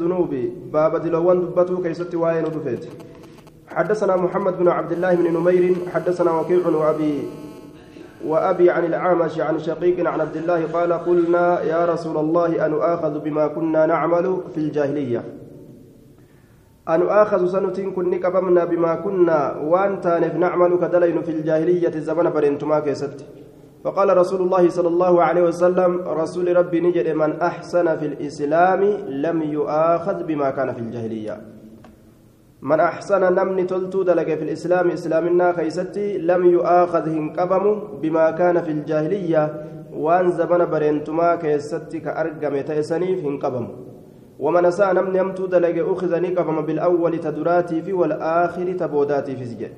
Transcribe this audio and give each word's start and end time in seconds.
الذنوب 0.00 0.34
باب 0.72 0.96
دلوان 0.96 1.40
دبتو 1.40 1.82
كيست 1.82 2.14
واين 2.14 2.44
دفيت 2.44 2.84
حدثنا 3.68 4.16
محمد 4.16 4.58
بن 4.58 4.68
عبد 4.68 4.92
الله 4.92 5.14
بن 5.14 5.26
نمير 5.36 5.74
حدثنا 5.94 6.30
وكيع 6.40 6.66
وابي 6.66 7.14
وأبي 8.26 8.70
عن 8.70 8.84
الأعمش 8.84 9.40
عن 9.40 9.58
شقيق 9.58 10.08
عن 10.08 10.20
عبد 10.20 10.36
الله 10.36 10.66
قال 10.72 10.92
قلنا 10.92 11.62
يا 11.62 11.84
رسول 11.92 12.16
الله 12.16 12.66
ان 12.66 12.72
اخذ 12.74 13.18
بما 13.18 13.46
كنا 13.46 13.86
نعمل 13.86 14.40
في 14.54 14.58
الجاهلية. 14.58 15.24
أن 16.88 17.02
آخذ 17.08 17.46
سنتين 17.46 17.90
كن 17.90 18.14
قبمنا 18.24 18.64
بما 18.64 18.94
كنا 18.94 19.56
وأن 19.56 20.00
تانف 20.00 20.34
نعمل 20.34 20.78
كدلين 20.80 21.22
في 21.22 21.30
الجاهلية 21.30 22.00
زمن 22.00 22.30
برنتما 22.30 22.80
كيست. 22.80 23.24
فقال 23.84 24.16
رسول 24.16 24.40
الله 24.42 24.68
صلى 24.68 24.88
الله 24.88 25.22
عليه 25.22 25.42
وسلم 25.42 26.00
رسول 26.08 26.56
ربي 26.56 26.80
نجد 26.80 27.08
من 27.08 27.40
أحسن 27.40 27.96
في 27.96 28.06
الإسلام 28.06 28.82
لم 29.08 29.42
يؤاخذ 29.42 30.22
بما 30.24 30.50
كان 30.50 30.72
في 30.72 30.80
الجاهلية. 30.80 31.40
من 32.62 32.80
أحسن 32.80 33.22
نمني 33.34 33.64
تلتو 33.64 34.02
دلق 34.02 34.28
في 34.38 34.44
الإسلام 34.44 34.90
إسلامنا 34.90 35.52
خيستي 35.52 36.18
لم 36.18 36.42
يؤاخذ 36.56 37.08
هنقبم 37.08 37.64
بما 38.02 38.30
كان 38.30 38.62
في 38.62 38.70
الجاهلية 38.70 39.42
وأن 39.92 40.30
زمن 40.30 40.64
برنتما 40.72 41.36
كيستي 41.36 42.00
كأرقم 42.00 42.60
تيسنيف 42.60 43.24
هنقبم 43.24 43.66
ومن 44.38 44.70
ساء 44.70 44.92
نمني 44.92 45.18
يمتو 45.18 45.46
دلق 45.46 45.76
أخذ 45.92 46.12
نقبم 46.22 46.60
بالأول 46.66 47.18
تدراتي 47.20 47.82
في 47.82 47.92
والآخر 47.92 48.72
تبوداتي 48.72 49.36
في 49.36 49.44
سجد 49.44 49.72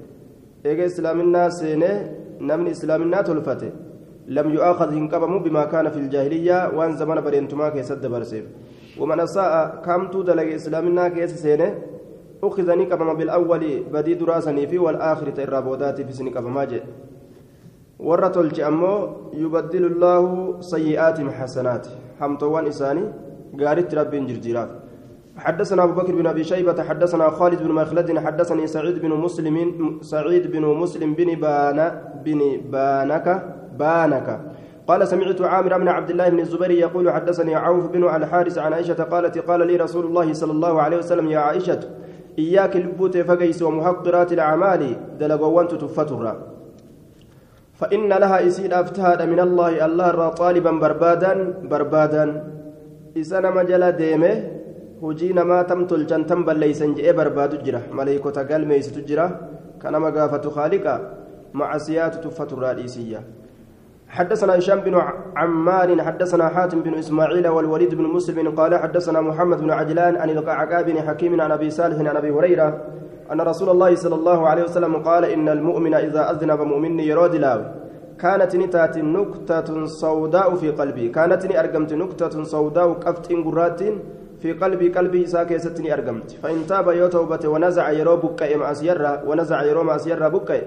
إيجا 0.67 0.87
إسلامنا 0.87 1.49
سينه 1.49 1.95
نمني 2.41 2.71
إسلامنا 2.71 3.23
تلفته. 3.23 3.92
لم 4.29 4.51
يؤاخذ 4.55 4.89
هنقبم 4.95 5.39
بما 5.39 5.65
كان 5.65 5.91
في 5.91 5.99
الجاهلية 5.99 6.71
وأن 6.77 6.97
زمن 6.97 7.21
برنتما 7.21 7.69
كيسد 7.69 8.07
برسيف 8.07 8.45
ومن 9.01 9.27
ساء 9.27 9.83
كمتو 9.85 10.23
دلق 10.23 10.55
إسلامنا 10.55 11.09
كيس 11.09 11.43
سينه 11.43 11.79
أخذ 12.45 12.69
نقبم 12.79 13.15
بالأول 13.15 13.65
بدي 13.93 14.15
دراسني 14.15 14.67
في 14.67 14.79
والآخر 14.79 15.31
ترابوداتي 15.31 16.05
في 16.05 16.13
سنقبم 16.13 16.55
ماجئ 16.55 16.83
warra 18.03 18.31
tolche 18.35 18.63
ammoo 18.65 19.31
yubaddilu 19.41 19.89
llaahu 20.03 20.59
sayyi'aatihim 20.71 21.31
xasanaat 21.39 21.85
hamtoowwan 22.21 22.67
isaanii 22.67 23.09
gaaritti 23.55 23.97
rabbiin 23.97 24.27
حدثنا 25.37 25.85
أبو 25.85 25.93
بكر 25.93 26.13
بن 26.15 26.27
أبي 26.27 26.45
شيبة 26.45 26.83
حدثنا 26.83 27.31
خالد 27.31 27.63
بن 27.63 27.73
مخلد 27.73 28.19
حدثني 28.19 28.67
سعيد 28.67 28.99
بن 29.01 29.11
مسلم 29.11 29.57
سعيد 30.03 30.53
بن 30.53 30.61
مسلم 30.61 31.15
بن 31.15 31.35
بانا 31.41 31.87
بن 32.25 32.41
بانك 32.73 33.27
بانك 33.83 34.29
قال 34.89 35.01
سمعت 35.13 35.41
عامر 35.53 35.73
بن 35.83 35.89
عبد 35.97 36.11
الله 36.11 36.29
بن 36.35 36.41
الزبير 36.45 36.71
يقول 36.71 37.07
حدثني 37.17 37.55
عوف 37.65 37.85
بن 37.95 38.03
الحارث 38.19 38.57
عن 38.59 38.73
عائشة 38.73 39.01
قالت 39.13 39.39
قال 39.49 39.61
لي 39.67 39.77
رسول 39.85 40.05
الله 40.09 40.33
صلى 40.41 40.53
الله 40.57 40.75
عليه 40.85 40.99
وسلم 41.03 41.27
يا 41.35 41.39
عائشة 41.39 41.81
إياك 42.39 42.77
البوت 42.83 43.15
فقيس 43.29 43.63
ومحقرات 43.63 44.31
الأعمال 44.33 44.83
دلقوان 45.21 45.67
تفترا 45.69 46.35
فإن 47.81 48.11
لها 48.23 48.39
إسيد 48.47 48.73
أفتهاد 48.83 49.21
من 49.33 49.41
الله 49.47 49.73
الله 49.87 50.09
را 50.21 50.29
طالبا 50.43 50.73
بربادا 50.83 51.33
بربادا. 51.71 52.25
إسانا 53.21 53.51
مجلا 53.51 53.91
ديمه 53.91 54.35
hojii 55.03 55.33
namaa 55.35 55.65
tam 55.71 55.81
tolchan 55.91 56.25
tan 56.31 56.45
balleeysan 56.47 56.95
je'ee 56.97 57.13
barbaadu 57.21 57.57
jira 57.67 57.81
maleeykota 57.99 58.45
galmeeysitu 58.51 59.01
jira 59.09 59.25
kanama 59.83 60.11
gaafatu 60.17 60.53
khaaliqa 60.57 60.93
macasiyaatu 61.61 62.21
tuffaturraa 62.25 62.75
dhiisiyya 62.79 63.23
حدثنا 64.13 64.59
هشام 64.59 64.81
بن 64.81 64.95
عمار 65.37 66.03
حدثنا 66.03 66.49
حاتم 66.49 66.81
بن 66.81 66.95
إسماعيل 66.95 67.49
والوليد 67.49 67.95
بن 67.95 68.05
مسلم 68.05 68.49
قال 68.51 68.77
حدثنا 68.77 69.21
محمد 69.21 69.61
بن 69.61 69.71
عجلان 69.71 70.17
عن 70.17 70.31
القعقاع 70.31 70.81
بن 70.83 70.97
حكيم 71.01 71.41
عن 71.41 71.53
أبي 71.53 71.71
صالح 71.71 71.99
عن 71.99 72.17
أبي 72.17 72.31
هريرة 72.31 72.69
أن 73.33 73.41
رسول 73.41 73.69
الله 73.69 73.95
صلى 73.95 74.15
الله 74.15 74.49
عليه 74.49 74.63
وسلم 74.63 74.97
قال 74.97 75.25
إن 75.25 75.49
المؤمن 75.49 75.95
إذا 75.95 76.31
أذنب 76.31 76.61
مؤمن 76.61 77.01
يراد 77.01 77.35
لاوي 77.35 77.65
كانت 78.21 78.57
نتات 78.57 78.99
نكتة 78.99 79.87
سوداء 79.87 80.55
في 80.55 80.71
قلبي. 80.71 81.09
كانت 81.09 81.43
أرقمت 81.57 81.93
نكتة 81.93 82.45
سوداء 82.45 82.93
كفت 82.93 83.33
قرات 83.33 83.81
في 84.41 84.53
قلبي. 84.53 84.89
قلبي 84.89 85.27
ساكي 85.27 85.59
ستني 85.59 85.93
أرقمت. 85.95 86.31
فإن 86.43 86.67
تاب 86.69 86.89
يوتوبة 86.89 87.49
ونزع 87.49 87.91
يرو 87.91 88.17
بكي 88.17 88.55
ماسيرا 88.57 89.23
ونزع 89.27 89.63
يرو 89.63 89.83
ماسيرا 89.83 90.29
بكي 90.29 90.63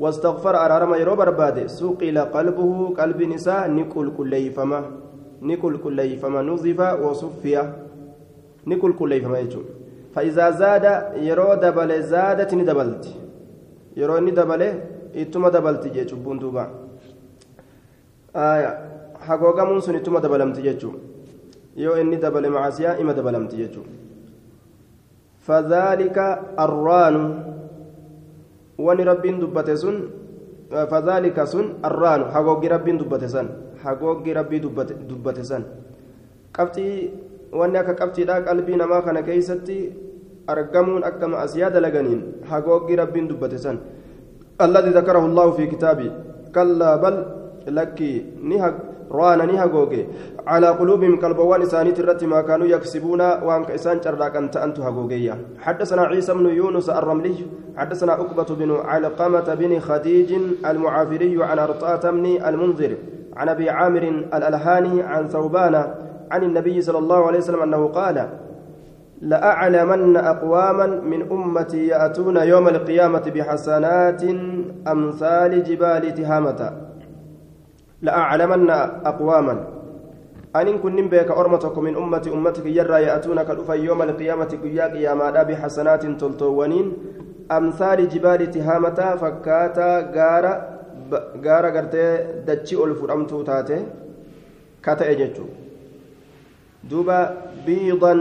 واستغفر 0.00 0.54
أرارما 0.64 0.96
يرو 0.96 1.14
برباد. 1.16 1.66
سقل 1.66 2.18
قلبه 2.18 2.94
قلب 2.98 3.22
نساء 3.22 3.70
نقل 3.70 4.06
كليفما 4.18 4.80
نقل 5.42 5.74
كليفما 5.84 6.40
نظف 6.42 6.80
وصفيا 7.02 7.62
نقل 8.66 8.92
كليفما 8.92 9.38
يجون. 9.38 9.64
فإذا 10.14 10.50
زاد 10.50 10.84
يرو 11.28 11.54
دبل 11.54 11.90
زادت 12.02 12.50
ندبلت. 12.54 13.04
يرو 13.96 14.18
ندبل 14.18 14.62
إتما 15.16 15.48
دبلت 15.48 15.84
جيجو 15.94 16.16
بندوبا. 16.16 16.64
آية. 18.36 18.72
حقوقا 19.20 19.80
سن 19.80 19.94
إتما 19.94 20.18
دبلمت 20.24 20.58
جيجو. 20.60 20.90
يو 21.76 21.92
إني 21.92 22.16
دبل 22.16 22.44
معاسيا 22.50 23.00
إما 23.00 23.12
دبلمت 23.12 23.54
جيجو. 23.54 23.82
فذلك 25.46 26.18
الران 26.58 27.16
wani 28.86 29.04
rabbiin 29.10 29.40
dubbate 29.42 29.76
sun 29.76 29.96
fadhaalika 30.70 31.46
sun 31.46 31.66
arraanu 31.88 32.24
hagooggi 32.34 32.68
rabbiin 32.74 32.98
dubbate 33.02 33.28
san 33.28 33.48
hagooggi 33.84 34.32
rabbii 34.38 34.60
dubbate 35.08 35.44
san 35.50 35.64
qabxii 36.56 36.94
wanni 37.60 37.78
akka 37.82 37.94
qabxiidha 38.00 38.42
qalbii 38.48 38.76
namaa 38.82 39.02
kana 39.06 39.22
keeysatti 39.28 39.78
argamuun 40.46 41.04
akka 41.10 41.28
ma'asiyaa 41.32 41.70
dalaganiin 41.76 42.22
hagooggi 42.50 42.96
rabbiin 43.02 43.28
dubbate 43.28 43.58
san 43.58 43.78
alladii 44.66 44.94
dakarahu 44.98 45.26
allaahu 45.30 45.52
fi 45.58 45.68
kitaabi 45.74 46.08
kallaa 46.56 46.96
bal 47.04 47.16
lakkii 47.78 48.16
ni 48.42 48.58
رانا 49.10 49.44
نهجوجي 49.44 50.06
على 50.46 50.68
قلوبهم 50.68 51.16
كالبوان 51.16 51.62
إسانيت 51.62 52.00
الرت 52.00 52.24
ما 52.24 52.40
كانوا 52.40 52.66
يكسبون 52.66 53.20
وان 53.20 53.64
كإسان 53.64 54.02
شراك 54.02 54.36
أنت 54.36 54.56
أنت 54.56 54.80
هجوجية 54.80 55.38
حدثنا 55.58 56.02
عيسى 56.02 56.34
بن 56.34 56.46
يونس 56.46 56.90
الرملي 56.90 57.34
حدثنا 57.76 58.12
عقبة 58.12 58.54
بن 58.54 58.70
علقمة 58.84 59.54
بن 59.54 59.80
خديج 59.80 60.32
المعافري 60.66 61.44
عن 61.44 61.58
أرطاة 61.58 62.10
بن 62.10 62.26
المنذر 62.46 62.96
عن 63.36 63.48
أبي 63.48 63.70
عامر 63.70 64.02
الألهاني 64.34 65.02
عن 65.02 65.28
ثوبان 65.28 65.74
عن 66.30 66.42
النبي 66.42 66.80
صلى 66.80 66.98
الله 66.98 67.26
عليه 67.26 67.38
وسلم 67.38 67.62
أنه 67.62 67.86
قال 67.86 68.28
لأعلمن 69.20 70.16
أقواما 70.16 70.86
من 70.86 71.30
أمتي 71.32 71.86
يأتون 71.86 72.36
يوم 72.36 72.68
القيامة 72.68 73.32
بحسنات 73.34 74.22
أمثال 74.88 75.64
جبال 75.64 76.14
تهامة. 76.14 76.89
لأعلمن 78.02 78.70
أقواما. 79.10 79.56
أن 80.56 80.78
كن 80.82 81.08
بك 81.08 81.30
أرمتك 81.30 81.78
من 81.78 81.94
أمتي 81.96 82.32
أمتك 82.32 82.66
يرى 82.66 83.02
يأتونك 83.02 83.50
الأفا 83.50 83.72
يوم 83.72 84.02
القيامة 84.02 84.50
قياك 84.62 84.94
يا 84.94 85.14
مادا 85.14 85.42
بحسنات 85.42 86.02
تلتوانين 86.06 86.86
أمثال 87.52 88.08
جبال 88.08 88.50
تهامة 88.50 88.98
فكاتا 89.20 89.90
غارة 90.16 90.52
غارة 91.44 91.68
غرتي 91.76 92.06
دتشي 92.46 92.76
ألفرمتو 92.84 93.42
تاتي. 93.42 93.78
كاتا 94.82 95.10
إجتشو 95.10 95.44
دوبا 96.90 97.18
بيضا 97.66 98.14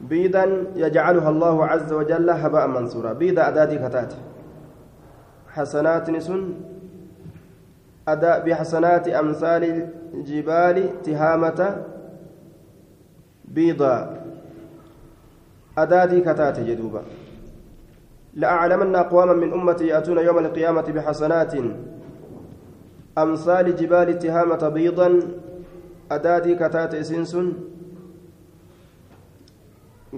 بيضا 0.00 0.44
يجعلها 0.76 1.30
الله 1.30 1.56
عز 1.66 1.92
وجل 1.92 2.30
هباء 2.30 2.66
منصورا 2.66 3.12
بيضا 3.12 3.48
أداتي 3.48 3.78
كتات 3.78 4.12
حسنات 5.54 6.10
نسن 6.10 6.40
أداء 8.08 8.46
بحسنات 8.46 9.08
أمثال 9.08 9.88
الجبال 10.14 11.02
تهامة 11.02 11.60
بيضا 13.44 14.24
أداتي 15.78 16.20
كتات 16.20 16.60
جدوبا 16.60 17.02
لأعلمن 18.34 18.96
أقواما 18.96 19.32
من 19.32 19.52
أمتي 19.52 19.86
يأتون 19.86 20.18
يوم 20.18 20.38
القيامة 20.38 20.82
بحسنات 20.82 21.52
أمثال 23.18 23.76
جبال 23.76 24.18
تهامة 24.18 24.68
بيضا. 24.68 25.20
أداتي 26.04 26.54
كتات 26.54 26.94
إسنسن 26.94 27.52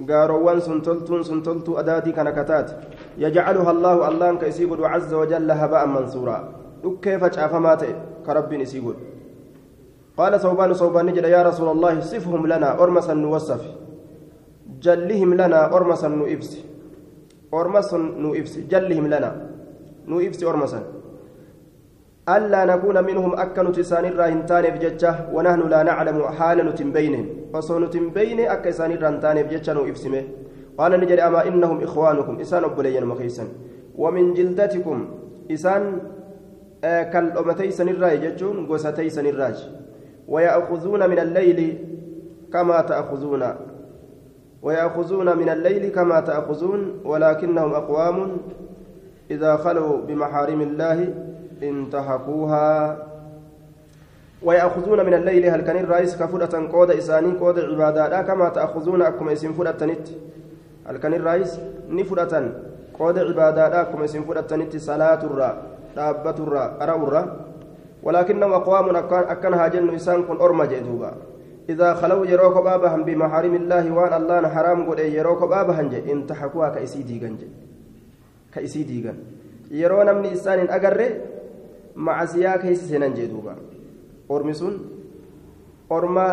قاروان 0.08 0.60
سنتلتون 0.60 1.22
سنتلتو 1.22 1.78
أداتي 1.78 2.12
كنكتات 2.12 2.68
يجعلها 3.18 3.70
الله 3.70 4.08
الله 4.08 4.38
كيسيب 4.42 4.84
عز 4.84 5.14
وجل 5.14 5.50
هباء 5.50 5.86
منصورا. 5.86 6.38
كيف 7.02 7.24
فما 7.24 7.74
تئ 7.74 7.92
كرب 8.26 8.52
يسيقول 8.52 8.94
قال 10.16 10.40
ثوبان 10.40 10.72
ثوبان 10.72 11.06
نجد 11.06 11.24
يا 11.24 11.42
رسول 11.42 11.68
الله 11.68 12.00
صفهم 12.00 12.46
لنا 12.46 12.82
أرمسا 12.82 13.14
نوصف 13.14 13.62
جلهم 14.80 15.34
لنا 15.34 15.60
أرمسا 15.76 16.08
نؤبس 16.08 16.50
أرمسا 17.54 17.98
نؤبس 17.98 18.58
جلهم 18.72 19.06
لنا 19.06 19.30
نؤبس 20.08 20.40
أرمسا 20.44 20.80
ألا 22.28 22.64
نكون 22.64 23.04
منهم 23.04 23.32
أكن 23.44 23.72
تسان 23.72 24.04
الراهنتان 24.04 24.64
بججة 24.74 25.12
ونحن 25.34 25.60
لا 25.72 25.80
نعلم 25.82 26.18
حال 26.38 26.58
نتنبينهم 26.68 27.26
وصو 27.54 27.78
نتنبين 27.78 28.40
أك 28.40 28.66
إسان 28.66 28.90
الراهنتان 28.92 29.36
بججة 29.46 29.78
وإفسمه 29.80 30.22
قال 30.78 30.92
نجري 31.00 31.22
أما 31.22 31.40
إنهم 31.48 31.78
إخوانكم 31.86 32.34
إسان 32.40 32.64
أبليين 32.64 33.04
مخيسا 33.06 33.44
ومن 34.02 34.24
جلدتكم 34.34 34.98
إسان 35.54 35.82
كالأمتي 37.12 37.70
سنراج 37.70 38.20
ججون 38.24 38.66
قوستي 38.66 39.10
سنراج 39.10 39.68
ويأخذون 40.28 41.10
من 41.10 41.18
الليل 41.18 41.78
كما 42.52 42.80
تأخذون 42.80 43.42
ويأخذون 44.62 45.38
من 45.38 45.48
الليل 45.48 45.92
كما 45.92 46.20
تأخذون 46.20 47.00
ولكنهم 47.04 47.74
أقوام 47.74 48.36
إذا 49.30 49.56
خلوا 49.56 50.02
بمحارم 50.06 50.60
الله 50.60 51.14
انتهكوها 51.62 52.98
ويأخذون 54.42 55.06
من 55.06 55.14
الليل 55.14 55.46
هل 55.46 55.60
كان 55.60 55.76
الرئيس 55.76 56.16
كفرة 56.16 56.68
قود 56.72 56.90
إساني 56.90 57.38
قود 57.38 57.58
عبادة 57.58 58.22
كما 58.22 58.48
تأخذون 58.48 59.02
أكم 59.02 59.28
اسم 59.28 59.52
فرأتنت 59.52 60.08
هل 60.86 60.96
كان 60.96 61.14
الرئيس 61.14 61.60
نفرة 61.88 62.52
قود 62.98 63.18
عبادة 63.18 63.80
أكم 63.80 64.02
اسم 64.02 64.22
فرأتنت 64.24 64.76
صلاة 64.76 65.24
الرا 65.96 66.12
دابة 66.12 66.36
الرا 66.44 66.82
أرى 66.82 66.94
الرا 67.02 67.22
ولكنهم 68.02 68.52
أقوام 68.52 68.96
أكن 68.96 69.54
هاجن 69.54 69.94
إسان 69.94 70.22
كن 70.22 70.36
أرمى 70.36 70.66
جدوبا 70.66 71.12
إذا 71.68 71.94
خلوا 71.94 72.26
يروك 72.26 72.56
بابهم 72.64 73.04
بمحارم 73.04 73.54
الله 73.54 73.84
وأن 73.92 74.12
الله 74.22 74.48
حرام 74.48 74.90
قد 74.90 74.98
يروك 74.98 75.44
بابهم 75.44 75.86
انتحكوها 76.12 76.68
كإسي 76.68 77.02
ديغن 77.02 77.36
كإسي 78.52 78.82
ديغن 78.82 79.18
yeroo 79.70 80.04
namni 80.06 80.30
isaan 80.30 80.60
hin 80.62 80.70
agarre 80.70 81.06
macasiyaa 81.94 82.58
keessa 82.62 82.86
seenan 82.86 83.16
jee 83.18 83.26
duuba 83.26 83.56
ormi 84.28 84.54
sun 84.54 84.76
orma 85.90 86.26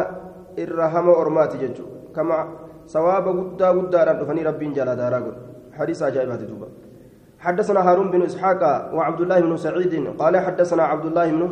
irra 0.57 0.89
hama 0.93 1.17
ormaati 1.17 1.57
jechuudha 1.57 2.13
kama 2.13 2.37
sawaaba 2.85 3.33
guddaa 3.33 3.73
guddaadhaan 3.73 4.19
dhufanii 4.21 4.45
rabbiin 4.49 4.75
jala 4.77 4.93
daaraa 5.01 5.21
godhu 5.25 5.41
hadiisa 5.79 6.05
ajaa'ibaati 6.11 6.49
duuba 6.51 6.67
حدثنا 7.43 7.91
هارون 7.91 8.11
بن 8.11 8.21
إسحاق 8.21 8.91
وعبد 8.93 9.21
الله 9.21 9.39
بن 9.39 9.57
سعيد 9.57 10.07
قال 10.19 10.37
حدثنا 10.37 10.83
عبد 10.83 11.05
الله 11.05 11.31
بن 11.31 11.49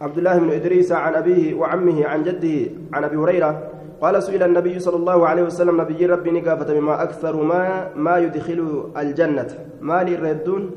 عبد 0.00 0.18
الله 0.18 0.38
بن 0.38 0.50
إدريس 0.50 0.92
عن 0.92 1.14
أبيه 1.14 1.54
وعمه 1.54 2.06
عن 2.06 2.22
جده 2.22 2.70
عن 2.92 3.04
أبي 3.04 3.16
هريرة 3.16 3.70
قال 4.00 4.22
سئل 4.22 4.42
النبي 4.42 4.78
صلى 4.78 4.96
الله 4.96 5.28
عليه 5.28 5.42
وسلم 5.42 5.80
نبي 5.80 6.06
ربي 6.06 6.30
نقافة 6.30 6.74
بما 6.74 7.02
أكثر 7.02 7.42
ما 7.42 7.90
ما 7.96 8.18
يدخل 8.18 8.90
الجنة. 8.96 9.50
ما 9.80 10.02
للردون 10.02 10.70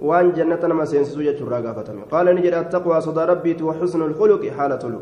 وان 0.00 0.32
جنة 0.32 0.66
ما 0.74 0.84
سينسوجة 0.84 1.38
الرقافة 1.40 1.94
قال 2.10 2.26
نجد 2.34 2.54
التقوى 2.54 3.00
صدى 3.00 3.20
ربي 3.20 3.62
وحسن 3.62 4.02
الخلق 4.02 4.46
حالة 4.58 4.82
له 4.92 5.00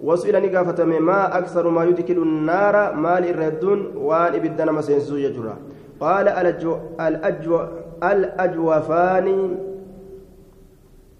وسئل 0.00 0.34
نقافة 0.46 0.84
ما 0.84 1.38
أكثر 1.38 1.68
ما 1.68 1.84
يدخل 1.84 2.18
النار. 2.22 2.94
ما 2.94 3.20
للردون 3.20 3.92
وان 3.96 4.34
إبدنا 4.34 4.72
ما 4.72 4.80
سينسوجة 4.80 5.36
قال 6.02 6.26
الأجو 6.28 6.72
الأجو 7.06 7.54
الأجوفان 8.10 9.26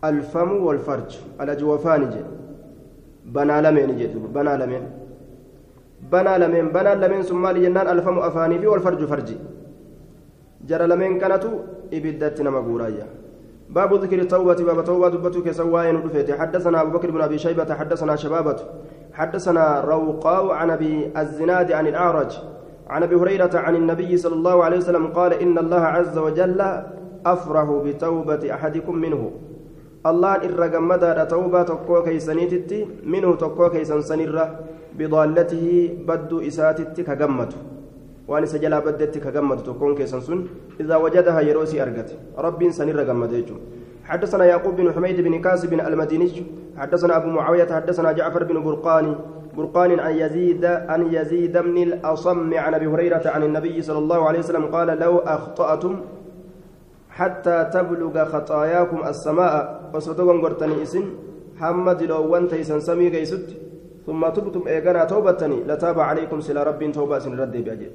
الفم 0.05 0.51
والفرج. 0.67 1.11
الأجوفان 1.41 2.11
جي 2.11 2.23
بنا 3.35 3.57
لمن 3.65 3.97
جي 3.99 4.07
بنا 4.37 4.53
لمن 4.61 4.83
بنا 6.13 6.39
لمن 6.43 6.69
بنا 6.77 6.93
لمن 7.03 7.23
ثم 7.23 7.45
جنان 7.51 7.87
الفم 7.95 8.19
أفاني 8.19 8.59
في 8.59 8.67
والفرج 8.67 9.05
فرجي 9.05 9.37
جرى 10.69 10.87
لمن 10.87 11.19
كانت؟ 11.19 11.45
إبدت 11.93 12.41
نمغورايا 12.41 13.07
باب 13.71 13.95
ذكر 13.95 14.19
التوبة. 14.19 14.55
باب 14.69 14.85
توبة 14.85 15.09
دبتك 15.09 15.51
سواين 15.51 15.97
رفيت 15.97 16.31
حدثنا 16.41 16.81
أبو 16.83 16.91
بكر 16.99 17.11
بن 17.11 17.21
أبي 17.21 17.39
شيبة. 17.39 17.75
حدثنا 17.75 18.17
شبابة. 18.17 18.57
حدثنا 19.13 19.81
روقاء 19.81 20.51
عن 20.51 20.71
أبي 20.71 21.13
الزناد 21.17 21.73
عن 21.73 21.87
الأعرج. 21.87 22.33
عن 22.89 23.03
أبي 23.03 23.15
هريرة 23.17 23.51
عن 23.55 23.75
النبي 23.77 24.17
صلى 24.17 24.35
الله 24.35 24.65
عليه 24.65 24.77
وسلم 24.77 25.07
قال 25.07 25.33
إن 25.33 25.59
الله 25.59 25.81
عز 25.81 26.19
وجل 26.19 26.61
أفرح 27.27 27.67
بتوبة 27.85 28.55
أحدكم 28.55 28.97
منه. 28.97 29.31
الله 30.07 30.33
إرقمدا 30.35 31.25
توبة 31.25 31.63
تقوى 31.63 32.03
كيسانيتي 32.03 33.07
منه 33.07 33.37
تقوى 33.37 33.85
سنرة 33.85 34.45
بضالته 34.99 35.67
بدو 36.09 36.41
إساتت 36.41 37.01
كجمته 37.01 37.59
سجلا 38.45 38.79
بدت 38.79 39.19
كجمته 39.19 39.63
تكون 39.63 39.95
كيسان 39.95 40.21
سن 40.21 40.39
إذا 40.81 40.97
وجدها 40.97 41.41
يروسي 41.41 41.83
أرقت. 41.83 42.11
رب 42.39 42.61
سنرة 42.71 43.03
جمته 43.03 43.57
حدثنا 44.05 44.45
يعقوب 44.45 44.77
بن 44.77 44.93
حميد 44.93 45.21
بن 45.21 45.41
كاسب 45.41 45.73
المديني 45.73 46.29
حدثنا 46.77 47.17
أبو 47.17 47.29
معاوية 47.29 47.71
حدثنا 47.71 48.13
جعفر 48.13 48.45
بن 48.45 48.63
برقاني 48.63 49.15
برقان 49.57 50.01
عن 50.01 50.13
يزيد 50.19 50.65
عن 50.65 51.15
يزيد 51.15 51.59
بن 51.59 51.77
الأصم 51.83 52.55
عن 52.55 52.75
أبي 52.75 52.87
هريرة 52.87 53.23
عن 53.27 53.43
النبي 53.43 53.83
صلى 53.83 53.99
الله 53.99 54.29
عليه 54.29 54.39
وسلم 54.39 54.65
قال 54.67 54.89
لو 54.99 55.19
أخطأتم 55.19 56.01
حتى 57.11 57.71
تبلغ 57.75 58.25
خطاياكم 58.25 59.09
السماء 59.09 59.91
وصدقا 59.95 60.33
قرتني 60.33 60.83
إسن 60.83 61.05
حمد 61.61 62.03
لو 62.03 62.33
وانت 62.33 62.55
سمي 62.55 63.09
قيست 63.09 63.47
ثم 64.07 64.29
تبتم 64.29 64.63
إيقنا 64.69 65.05
توبتني 65.05 65.59
لتاب 65.69 66.01
عليكم 66.01 66.41
سلا 66.41 66.63
رب 66.63 66.93
توبة 66.93 67.25
رد 67.43 67.57
بأجل 67.65 67.91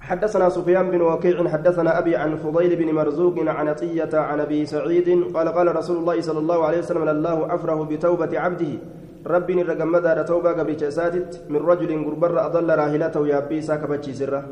حدثنا 0.00 0.48
سفيان 0.48 0.90
بن 0.90 1.00
وكيع 1.02 1.48
حدثنا 1.48 1.98
أبي 1.98 2.16
عن 2.16 2.36
فضيل 2.36 2.76
بن 2.76 2.94
مرزوق 2.94 3.34
عن 3.38 3.68
عطية 3.68 4.10
عن 4.14 4.40
أبي 4.40 4.66
سعيد 4.66 5.08
قال 5.34 5.48
قال 5.48 5.76
رسول 5.76 5.96
الله 5.96 6.20
صلى 6.20 6.38
الله 6.38 6.64
عليه 6.64 6.78
وسلم 6.78 7.08
الله 7.08 7.54
أفره 7.54 7.84
بتوبة 7.84 8.40
عبده 8.40 8.72
ربي 9.26 9.54
نرقمدا 9.54 10.22
توبة 10.22 10.50
قبل 10.52 10.76
جساتت 10.76 11.40
من 11.52 11.56
رجل 11.56 12.04
قربر 12.04 12.46
أضل 12.46 12.68
راهلته 12.78 13.26
يابي 13.26 13.62
ساكبتشي 13.62 14.12
سره 14.14 14.42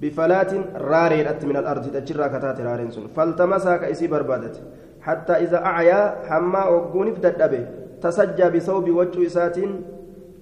بفلات 0.00 0.52
راريرت 0.76 1.44
من 1.44 1.56
الأرض 1.56 1.84
تجرى 1.94 2.28
كتات 2.28 2.60
رارين 2.60 2.90
سن 2.90 3.06
فالتمسها 3.16 3.76
كإسي 3.76 4.06
بربادت 4.06 4.56
حتى 5.00 5.32
إذا 5.32 5.58
أعيا 5.64 6.00
حما 6.28 6.64
وقون 6.66 7.10
بدأبه 7.10 7.62
تسجى 8.02 8.46
بثوب 8.54 8.90
وجه 8.90 9.26
إسات 9.26 9.56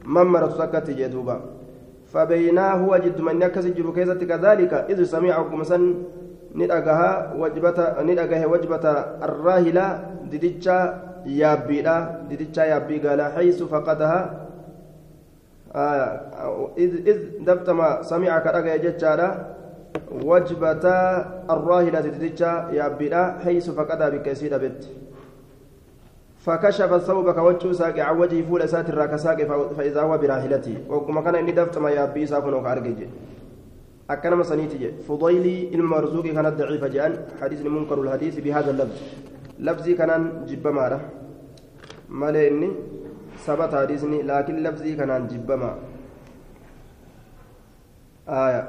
ممرة 0.05 0.49
سكت 0.49 0.90
جدوبا 0.90 1.37
فبيناه 2.12 2.88
وجد 2.88 3.20
من 3.20 3.43
يكسي 3.43 3.70
كيزة 3.96 4.20
كذلك 4.31 4.72
إذ 4.90 4.99
سمعكم 5.05 5.62
سن 5.64 5.94
ندأجها 6.55 7.34
وجبة 7.38 7.78
ندأجها 8.02 8.46
وجبة 8.46 8.87
الراهلة 9.26 9.87
ددجا 10.32 10.78
يابيلا 11.26 11.97
ددجا 12.31 12.65
يابي 12.65 12.99
قال 12.99 13.23
حيث 13.23 13.62
فقدها 13.62 14.21
إذ 16.79 17.21
دبتما 17.47 18.03
سمع 18.03 18.38
كرقة 18.38 18.76
جتشارا 18.76 19.54
وجبة 20.23 20.87
الراهلة 21.50 22.00
تدجا 22.00 22.69
يابدا 22.73 23.23
حيث 23.45 23.71
فقدا 23.71 24.09
بكسير 24.09 24.59
بت 24.59 24.88
فكشف 26.45 26.93
الثوب 26.93 27.31
كوجه 27.31 27.73
ساق 27.73 27.99
عن 27.99 28.43
فول 28.49 28.69
سات 28.69 28.88
الراكساق 28.88 29.38
فإذا 29.76 30.00
هو 30.02 30.19
براهلته 30.19 30.76
وكما 30.88 31.21
كان 31.21 31.35
إني 31.35 31.52
دفتما 31.52 31.90
يابي 31.90 32.26
سافن 32.26 32.54
وكارجج 32.54 33.00
أكنما 34.11 34.43
سنيتي 34.43 34.93
فضيلي 35.09 35.75
المرزوق 35.75 36.26
كانت 36.26 36.54
ضعيفة 36.61 36.88
جان 36.88 37.12
حديث 37.40 37.61
منكر 37.66 38.00
الحديث 38.02 38.38
بهذا 38.40 38.71
اللفظ 38.71 38.97
لفظي 39.58 39.94
كان 39.94 40.44
جب 40.46 40.66
مارة 40.66 41.00
مالي 42.08 42.49
إني 42.49 42.70
ثبت 43.38 43.75
حديثني 43.75 44.23
لكن 44.23 44.56
لفظي 44.62 44.96
كان 44.96 45.26
جبما 45.26 45.75
آية 48.28 48.68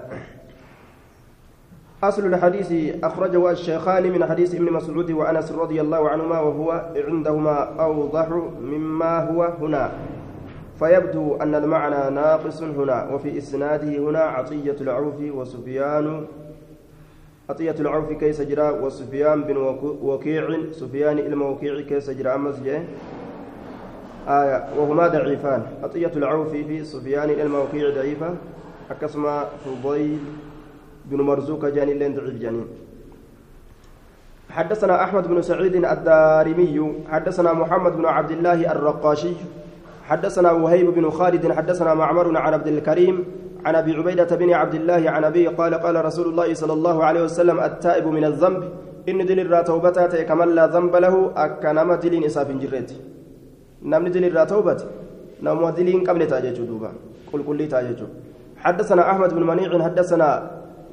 أصل 2.03 2.25
الحديث 2.25 2.95
أخرجه 3.03 3.51
الشيخان 3.51 4.11
من 4.11 4.25
حديث 4.25 4.55
ابن 4.55 4.73
مسعود 4.73 5.11
وأنس 5.11 5.51
رضي 5.51 5.81
الله 5.81 6.09
عنهما 6.09 6.39
وهو 6.39 6.91
عندهما 6.95 7.81
أوضح 7.81 8.27
مما 8.61 9.29
هو 9.29 9.43
هنا 9.43 9.91
فيبدو 10.79 11.35
أن 11.35 11.55
المعنى 11.55 12.15
ناقص 12.15 12.63
هنا 12.63 13.09
وفي 13.13 13.37
إسناده 13.37 13.97
هنا 13.97 14.19
عطية 14.19 14.75
العوف 14.81 15.15
وسفيان 15.21 16.25
عطية 17.49 17.75
العوف 17.79 18.11
كيس 18.11 18.41
جرى 18.41 18.69
وسفيان 18.81 19.43
بن 19.43 19.57
وكيع. 20.01 20.71
سفيان 20.71 21.19
الموكيع 21.19 21.81
كيس 21.81 22.09
جرى 22.09 22.29
أمس 22.35 22.55
آية. 24.27 24.65
وهما 24.77 25.07
ضعيفان. 25.07 25.61
عطية 25.83 26.11
العوف 26.15 26.49
في 26.49 26.83
سفيان 26.83 27.29
الموكيع 27.29 27.89
ضعيفة. 27.89 28.33
أكسما 28.91 29.45
فضيل 29.65 30.19
بن 31.05 31.21
مرزوق 31.21 31.65
جاني 31.65 31.93
لين 31.93 32.15
ضعيف 32.15 32.41
جانين 32.41 32.67
حدثنا 34.49 35.03
أحمد 35.03 35.27
بن 35.27 35.41
سعيد 35.41 35.75
الدارمي. 35.85 36.93
حدثنا 37.09 37.53
محمد 37.53 37.97
بن 37.97 38.05
عبد 38.05 38.31
الله 38.31 38.71
الرقاشي. 38.71 39.33
حدثنا 40.09 40.51
وهيب 40.51 40.89
بن 40.89 41.09
خالد. 41.09 41.51
حدثنا 41.51 41.93
معمر 41.93 42.37
عن 42.37 42.53
عبد 42.53 42.67
الكريم. 42.67 43.44
عن 43.65 43.75
أبي 43.75 43.91
عبيدة 43.97 44.31
بن 44.41 44.49
عبد 44.53 44.75
الله 44.75 45.09
عن 45.09 45.23
ابي 45.23 45.47
قال 45.57 45.73
قال 45.73 45.95
رسول 46.05 46.27
الله 46.31 46.53
صلى 46.53 46.73
الله 46.73 46.97
عليه 47.03 47.23
وسلم 47.27 47.57
التائب 47.59 48.05
من 48.07 48.23
الذنب. 48.23 48.61
ta'e 49.05 50.25
kaman 50.25 50.49
laa 50.57 50.67
dhanba 50.67 50.99
lahu 50.99 51.29
akka 51.35 51.73
nama 51.73 51.97
diliin 51.97 52.25
isaaf 52.25 52.49
hin 52.49 52.57
jirreetti 52.57 52.97
namni 53.81 54.09
dilirraa 54.09 54.45
tawbate 54.45 54.85
namuma 55.41 55.71
dilii 55.77 55.93
hin 55.97 56.03
qabne 56.03 56.25
ta'a 56.25 56.41
jechuu 56.41 56.65
duuba 56.65 56.89
qulqullii 57.31 57.69
ta'a 57.69 57.83
jechuu 57.89 58.09
حدثنا 58.65 59.11
أحمد 59.11 59.33
بن 59.33 59.43
منيع 59.45 59.83
حدثنا 59.83 60.29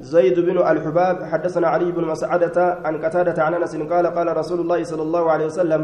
زيد 0.01 0.39
بن 0.39 0.57
الحباب 0.61 1.23
حدثنا 1.31 1.67
علي 1.67 1.89
بن 1.91 2.05
مسعدة 2.05 2.57
عن 2.85 2.93
قتادة 3.01 3.43
عن 3.43 3.53
أنس 3.53 3.73
قال 3.89 4.05
قال 4.07 4.37
رسول 4.37 4.59
الله 4.61 4.83
صلى 4.83 5.01
الله 5.01 5.31
عليه 5.31 5.45
وسلم 5.45 5.81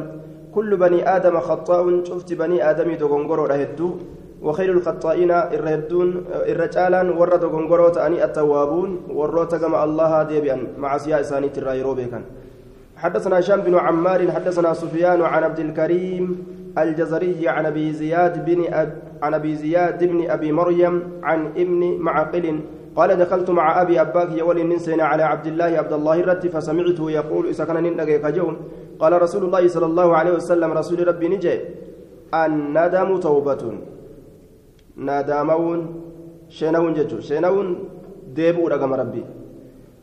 كل 0.53 0.77
بني 0.77 1.01
آدم 1.15 1.39
خطاء. 1.39 2.03
شفت 2.05 2.29
بني 2.34 2.62
آدم 2.62 2.93
دغنغرو 2.93 3.46
رهدو. 3.46 3.89
وخير 4.41 4.72
الخطائين 4.72 5.31
الرهدون 5.31 6.10
الرجالا 6.51 7.01
ورد 7.19 7.39
دغنغرو 7.39 7.89
تأني 7.89 8.24
التوابون 8.24 8.89
وروت 9.12 9.55
كما 9.55 9.84
الله 9.84 10.24
ديبيا 10.24 10.58
مع 10.77 10.98
سيا 10.98 11.19
إساني 11.19 11.50
ترايرو 11.50 11.93
بيكن 11.93 12.24
حدثنا 12.98 13.39
هشام 13.39 13.62
بن 13.62 13.75
عمار 13.75 14.31
حدثنا 14.31 14.74
سفيان 14.74 15.22
عن 15.22 15.43
عبد 15.43 15.60
الكريم 15.60 16.25
الجزري 16.77 17.48
عن 17.48 17.65
أبي 17.65 17.93
زياد 17.93 18.46
بن 18.46 18.74
أب 18.74 18.89
عن 19.24 19.34
أبي 19.34 19.55
زياد 19.55 20.03
بن 20.03 20.29
أبي 20.29 20.51
مريم 20.51 20.96
عن 21.24 21.46
ابن 21.46 21.81
معقل 22.00 22.60
قال 22.96 23.10
دخلت 23.17 23.50
مع 23.50 23.81
أبي 23.81 24.01
أباك 24.01 24.31
يولي 24.31 24.63
ننسينا 24.63 25.03
على 25.03 25.24
عبد 25.24 25.48
الله 25.48 25.65
عبد 25.65 25.93
الله 25.93 26.19
الرت 26.19 26.48
فسمعته 26.48 27.12
يقول 27.12 27.48
اذا 27.48 27.65
كان 27.65 28.17
كجون. 28.24 28.55
قال 29.00 29.22
رسول 29.22 29.43
الله 29.43 29.67
صلى 29.67 29.86
الله 29.86 30.15
عليه 30.17 30.31
وسلم 30.31 30.72
رسول 30.72 31.08
ربي 31.08 31.27
نجي 31.27 31.60
الندم 32.34 33.17
توبة. 33.17 33.63
ندامون 35.07 35.79
شنون 36.57 36.93
ججو 36.97 37.19
شنون 37.29 37.67
ديبو 38.35 38.67
رقم 38.73 38.93
ربي 39.01 39.23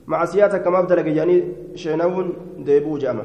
معصياتك 0.06 0.62
كما 0.64 0.78
ابتلك 0.78 1.06
يعني 1.06 1.36
شنون 1.74 2.26
ديبو 2.66 2.98
جامع 3.02 3.24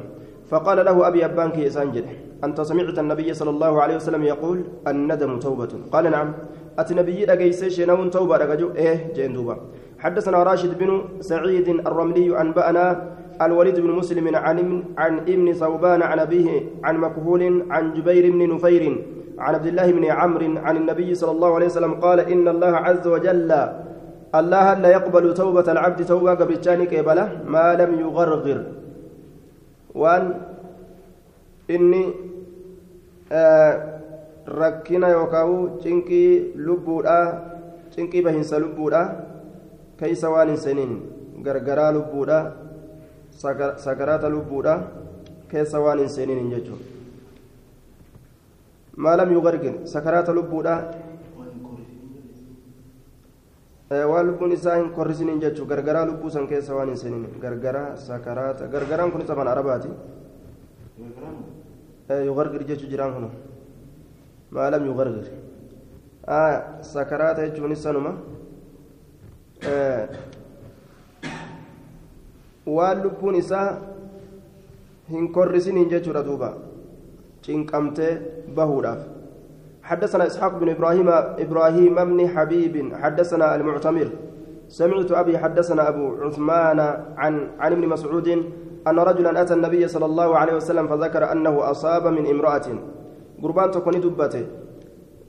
فقال 0.50 0.78
له 0.86 1.08
ابي 1.08 1.26
ابانك 1.26 1.58
يسانجد 1.58 2.06
أنت 2.44 2.62
سمعت 2.62 3.00
النبي 3.00 3.34
صلى 3.34 3.50
الله 3.56 3.74
عليه 3.82 3.96
وسلم 3.96 4.24
يقول 4.24 4.58
الندم 4.88 5.40
توبة 5.40 5.70
قال 5.94 6.06
نعم 6.12 6.30
أتي 6.80 6.94
نبي 7.00 7.34
أجيس 7.34 7.66
شنون 7.66 8.10
توبة 8.16 8.38
رجو 8.38 8.70
إيه 8.76 9.14
جندوبا 9.16 9.56
حدثنا 10.00 10.44
راشد 10.44 10.72
بن 10.80 10.90
سعيد 11.20 11.68
الرملي 11.70 12.42
أنبأنا 12.42 12.86
الوليد 13.42 13.80
بن 13.80 13.92
مسلم 13.92 14.36
عن 14.36 14.84
عن 14.98 15.14
ابن 15.18 15.54
ثوبان 15.54 16.02
عن 16.02 16.20
أبيه 16.20 16.50
عن 16.84 16.98
مكهول 16.98 17.44
عن 17.70 17.94
جبير 17.94 18.32
بن 18.32 18.42
نفير 18.56 18.84
عن 19.46 19.54
عبد 19.58 19.68
الله 19.72 19.88
بن 19.98 20.06
عمرو 20.20 20.48
عن 20.66 20.76
النبي 20.82 21.10
صلى 21.16 21.32
الله 21.36 21.52
عليه 21.56 21.70
وسلم 21.72 21.94
قال 22.06 22.20
إن 22.34 22.46
الله 22.48 22.74
عز 22.86 23.06
وجل 23.14 23.52
الله 24.40 24.66
لا 24.84 24.90
يقبل 24.98 25.26
توبة 25.42 25.68
العبد 25.76 26.00
توبة 26.12 26.32
قبل 26.40 26.56
كيبله 26.92 27.26
ما 27.54 27.68
لم 27.80 27.92
يغرغر 28.04 28.60
إني 31.76 32.04
rakkina 34.48 35.08
yookaan 35.16 35.80
cinqii 35.84 36.54
lubbuudha 36.68 37.18
cinqii 37.94 38.24
bahinsa 38.26 38.60
lubbuudha 38.60 39.02
keeysa 40.00 40.32
waan 40.34 40.50
hin 40.50 40.58
seeniin 40.58 40.94
gargaraa 41.46 41.92
lubbuudha 41.98 42.40
sakaraata 43.86 44.30
lubbuudha 44.36 44.74
keessa 45.52 45.80
waan 45.86 46.00
hin 46.04 46.10
seeniin 46.10 46.50
jechuudha 46.56 46.91
lubbuudha 50.34 50.76
waan 53.92 54.28
lubbuun 54.28 54.52
isaa 54.52 54.76
hin 54.76 54.90
korrisiniin 54.90 55.40
jechuudha 55.42 55.76
gargaraa 55.76 56.06
lubbuu 56.06 56.30
san 56.30 56.48
keessa 56.48 56.76
waan 56.76 56.90
hin 56.94 56.98
seeniin 56.98 57.40
gargaraa 57.42 57.96
sakaraata 58.08 58.68
gargaraan 58.68 59.12
kunis 59.12 59.30
afaan 59.30 59.48
arabaati. 59.48 59.90
يغرغر 62.12 62.62
جيش 62.64 62.86
جيران 62.92 63.12
هنا 63.14 63.30
ما 64.52 64.70
لم 64.70 64.84
يغرغر 64.86 65.28
آه 66.26 66.82
سكرات 66.82 67.40
آه 69.68 70.10
waan 72.66 72.98
lubbuun 73.04 73.36
isaa 73.36 73.82
hin 75.10 75.32
korrisiniin 75.36 75.90
jechuudha 75.90 76.22
duuba 76.28 76.50
cinqamtee 77.46 78.14
bahuudhaaf 78.58 79.02
حدثنا 79.82 80.28
إسحاق 80.28 80.62
بن 80.62 80.70
إبراهيم 80.70 81.10
إبراهيم 81.46 81.96
بن 81.96 82.20
حبيب 82.28 82.96
حدثنا 82.96 83.56
المعتمر. 83.56 84.10
سمعت 84.70 85.12
أبي 85.12 85.38
حدثنا 85.38 85.90
أبو 85.90 86.22
عثمان 86.22 86.80
عن 87.18 87.34
عن 87.60 87.72
ابن 87.72 87.88
مسعود 87.88 88.28
أن 88.88 89.00
رجلا 89.00 89.42
أتى 89.42 89.54
النبي 89.54 89.88
صلى 89.88 90.06
الله 90.06 90.30
عليه 90.38 90.56
وسلم 90.56 90.88
فذكر 90.88 91.32
أنه 91.32 91.72
أصاب 91.72 92.08
من 92.08 92.24
امرأة. 92.30 92.68
قربان 93.44 93.72
تكوني 93.72 94.00
دبته. 94.00 94.46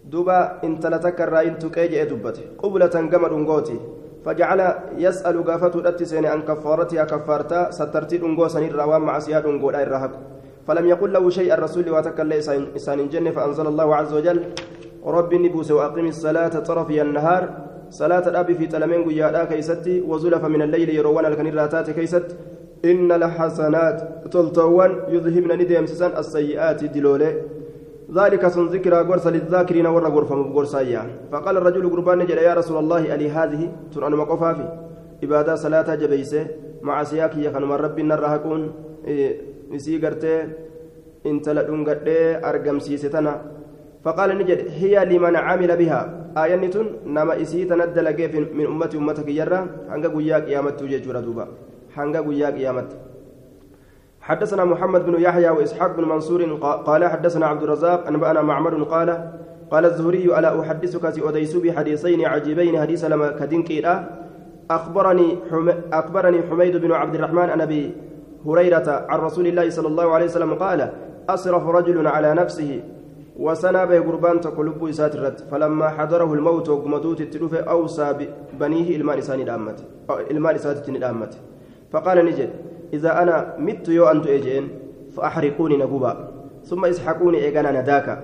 دوبا 0.04 0.38
إن 0.64 0.78
تلتكر 0.80 1.40
إن 1.40 1.58
تكيج 1.58 1.92
دبته. 2.12 2.44
قبلة 2.62 2.94
قمر 3.12 3.30
أنقوتي 3.34 3.78
فجعل 4.24 4.60
يسأل 4.96 5.36
قافته 5.44 5.78
الأتسين 5.78 6.26
عن 6.26 6.40
كفارتها 6.42 7.04
كفارتا 7.04 7.70
سترتي 7.70 8.16
أنقو 8.22 8.48
سنير 8.48 8.76
روان 8.76 9.02
مع 9.02 9.18
سياد 9.18 9.46
أنقو 9.46 9.70
الرهق 9.70 10.12
فلم 10.66 10.86
يقل 10.88 11.12
له 11.12 11.30
شيء 11.30 11.54
الرسول 11.54 11.90
وتكل 11.90 12.32
إسان 12.76 13.08
جنة 13.08 13.30
فأنزل 13.30 13.66
الله 13.66 13.96
عز 13.96 14.12
وجل 14.14 14.44
رب 15.06 15.34
نبوس 15.34 15.70
وأقم 15.70 16.06
الصلاة 16.06 16.48
طرفي 16.48 17.02
النهار 17.02 17.48
صلاة 17.90 18.28
الأب 18.28 18.52
في 18.52 18.66
تلمين 18.66 19.04
قيادا 19.04 19.44
كيستي 19.44 20.00
وزلف 20.00 20.44
من 20.44 20.62
الليل 20.62 20.88
يروان 20.88 21.26
الكنيراتات 21.26 21.90
كيست 21.90 22.36
إن 22.84 23.12
الحسنات 23.12 23.98
تلتوان 24.32 24.92
يذهبن 25.08 25.50
نديم 25.60 25.86
سسان 25.86 26.10
السيئات 26.18 26.84
دلولي. 26.84 27.42
ذلك 28.14 28.48
سن 28.48 28.66
ذكرى 28.66 29.00
غرس 29.00 29.26
للذاكرين 29.26 29.86
ورا 29.86 30.08
غرفة 30.08 30.34
غرسايا 30.34 31.02
فقال 31.32 31.56
الرجل 31.56 31.90
قربان 31.90 32.18
نجد 32.18 32.30
يا 32.30 32.54
رسول 32.54 32.78
الله 32.78 33.14
ألي 33.14 33.30
هذه؟ 33.30 33.72
ترى 33.94 34.10
مقفافي. 34.10 34.68
إبادة 35.24 35.54
صلاة 35.54 35.94
جبيسة 35.94 36.46
مع 36.82 37.04
سياك 37.04 37.36
يخن 37.36 37.62
من 37.62 37.72
ربي 37.72 38.02
نرهقون. 38.02 38.72
Isii 39.76 39.98
gartee 40.04 40.38
intala 41.30 41.62
dhungadhee 41.68 42.38
argamsiisetana 42.50 43.34
فقال 44.04 44.38
نجد 44.38 44.60
هي 44.80 45.04
لمن 45.04 45.36
عمل 45.36 45.76
بها 45.76 46.00
آية 46.36 46.70
تن 46.74 46.86
نما 47.06 47.42
إسي 47.42 47.64
تندل 47.64 48.06
من 48.54 48.66
أمتي 48.66 48.96
أمتك 48.98 49.28
يرى 49.28 49.60
هنگا 49.92 50.08
قيا 50.14 50.36
قيامت 50.46 50.74
توجه 50.80 51.20
دوبا 51.26 51.44
هنگا 51.96 52.20
قيا 52.26 52.48
قيامت 52.56 52.90
حدثنا 54.20 54.64
محمد 54.64 55.06
بن 55.06 55.14
يحيى 55.20 55.50
وإسحاق 55.50 55.96
بن 55.96 56.04
منصور 56.04 56.42
قال 56.88 57.04
حدثنا 57.04 57.46
عبد 57.46 57.62
الرزاق 57.62 58.06
أنبأنا 58.06 58.42
معمر 58.42 58.82
قال 58.82 59.08
قال 59.70 59.84
الزهري 59.86 60.38
ألا 60.38 60.60
أحدثك 60.60 61.10
سأديس 61.10 61.56
بحديثين 61.56 62.24
عجيبين 62.24 62.80
حديث 62.80 63.04
لما 63.04 63.28
كدنك 63.38 63.70
أخبرني 64.70 65.28
أخبرني 65.92 66.42
حميد 66.50 66.76
بن 66.76 66.92
عبد 66.92 67.14
الرحمن 67.14 67.48
أن 67.54 67.60
أبي 67.60 67.82
هريرة 68.46 69.06
عن 69.08 69.18
رسول 69.18 69.46
الله 69.46 69.70
صلى 69.70 69.88
الله 69.88 70.14
عليه 70.14 70.24
وسلم 70.24 70.54
قال 70.54 70.92
أسرف 71.28 71.66
رجل 71.66 72.06
على 72.06 72.34
نفسه 72.34 72.80
وسنى 73.38 73.86
به 73.86 74.00
قربان 74.00 74.40
تقلب 74.40 74.90
ساترت 74.90 75.40
فلما 75.50 75.88
حضره 75.88 76.34
الموت 76.34 76.68
وقمدوت 76.68 77.20
التلوف 77.20 77.54
أوصى 77.54 78.14
بنيه 78.60 78.96
المال 78.96 79.18
إساني 79.18 79.44
دامت 79.44 79.84
المال 80.30 80.54
إساتي 80.54 80.98
دامت 80.98 81.38
فقال 81.92 82.24
نجد 82.24 82.50
إذا 82.92 83.22
أنا 83.22 83.54
مت 83.58 83.88
يو 83.88 84.06
أنت 84.06 84.26
إجين 84.26 84.68
فأحرقوني 85.16 85.76
نقوبا. 85.76 86.28
ثم 86.64 86.84
إسحقوني 86.84 87.38
إيقانا 87.38 87.80
نداكا. 87.80 88.14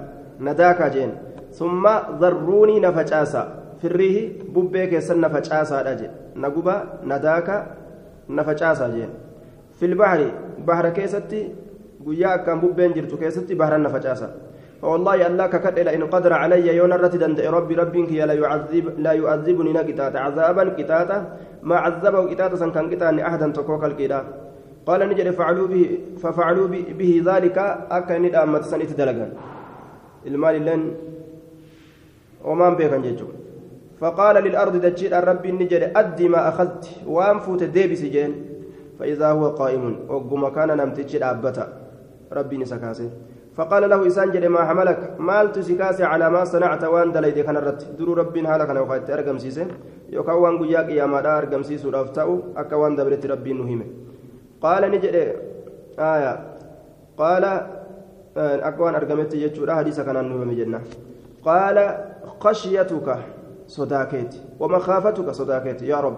نداكا 0.40 0.88
جين. 0.88 1.10
ثم 1.52 1.88
ضروني 2.18 2.80
نفجاسا. 2.80 3.42
في 3.80 3.86
الريه 3.86 4.32
ببيك 4.54 4.98
سن 4.98 5.20
نفجاسا 5.20 6.10
نقوبا 6.36 6.84
نداكا 7.04 7.66
نفجاسا 8.28 8.88
جين. 8.88 9.10
في 9.78 9.86
البحر 9.86 10.20
بحر 10.66 10.88
كيستي 10.88 11.40
قيا 12.06 12.36
كان 12.36 12.60
بوبين 12.60 12.92
جرتو 12.92 13.16
كيستي 13.16 13.54
بحر 13.54 13.80
نفجاسا 13.82 14.28
فوالله 14.82 15.26
الله 15.26 15.46
ككد 15.46 15.88
إن 15.88 16.02
قدر 16.14 16.32
علي 16.32 16.76
يون 16.76 16.92
الرتد 16.92 17.40
ربي 17.40 17.74
ربك 17.74 18.10
لا 18.12 18.34
يعذب 18.42 18.84
لا 18.98 19.12
يعذبني 19.12 19.72
نكتات 19.72 20.16
عذابا 20.16 20.64
كتاتا 20.78 21.18
ما 21.62 21.76
عذبه 21.84 22.20
كتاتا 22.30 22.56
سن 22.56 22.70
كان 22.70 22.86
كتاني 22.90 23.26
أحدا 23.28 23.46
تكوك 23.56 23.84
الكتاب 23.84 24.24
قال 24.86 25.00
نجري 25.08 25.32
فعلوا 25.32 25.66
به 25.72 25.98
ففعلوا 26.22 26.66
به 27.00 27.22
ذلك 27.28 27.58
أكن 27.90 28.34
أمت 28.34 28.62
سنة 28.70 28.90
دلقا 28.98 29.26
المال 30.26 30.56
لن 30.66 30.82
وما 32.44 32.68
بيكن 32.78 33.02
ججو 33.02 33.26
فقال 34.00 34.36
للأرض 34.44 34.76
دجيل 34.76 35.14
الرب 35.14 35.46
نجري 35.46 35.86
أدي 35.96 36.28
ما 36.28 36.48
أخذت. 36.48 36.84
وأنفوت 37.06 37.62
ديبس 37.62 38.02
جين 38.14 38.32
فإذا 38.98 39.28
هو 39.30 39.48
قائم 39.48 39.84
وقم 40.08 40.48
كان 40.48 40.76
نمتج 40.76 41.22
أبتا 41.22 41.66
ربي 42.32 42.56
نسكاسي 42.58 43.10
فقال 43.56 43.90
له 43.90 44.06
إسان 44.06 44.30
جري 44.30 44.48
ما 44.48 44.64
حملك؟ 44.64 45.00
مال 45.18 45.52
تسكاسي 45.52 46.04
على 46.04 46.30
ما 46.30 46.44
صنعت 46.44 46.84
وان 46.84 47.12
دليدي 47.12 47.42
كان 47.42 47.56
الرت 47.56 47.98
درو 47.98 48.12
ربي 48.14 48.40
هالك 48.46 48.70
أنا 48.70 48.80
وقت 48.80 49.10
أرقم 49.10 49.38
سيسي 49.38 49.66
يوكا 50.08 50.32
وان 50.32 50.58
قياك 50.58 50.88
يا 50.88 51.06
مدار 51.06 51.38
أرقم 51.38 51.62
سيسو 51.62 51.90
رفتاو 51.90 52.40
أكا 52.56 52.76
وان 52.76 52.96
دبرت 52.96 53.26
ربي 53.26 53.52
نهيمه. 53.52 53.86
قال 54.62 54.90
نجد 54.90 55.04
آية. 55.98 56.34
قال 57.18 57.44
أكوان 58.36 58.94
أرقمت 58.94 59.34
يجورا 59.34 59.74
حديث 59.74 60.00
كان 60.00 60.24
نوم 60.24 60.52
جنة. 60.58 60.80
قال 61.44 61.76
خشيتك 62.40 63.08
صداكيت 63.66 64.34
ومخافتك 64.60 65.30
صداكيت 65.30 65.82
يا 65.82 66.00
رب 66.00 66.16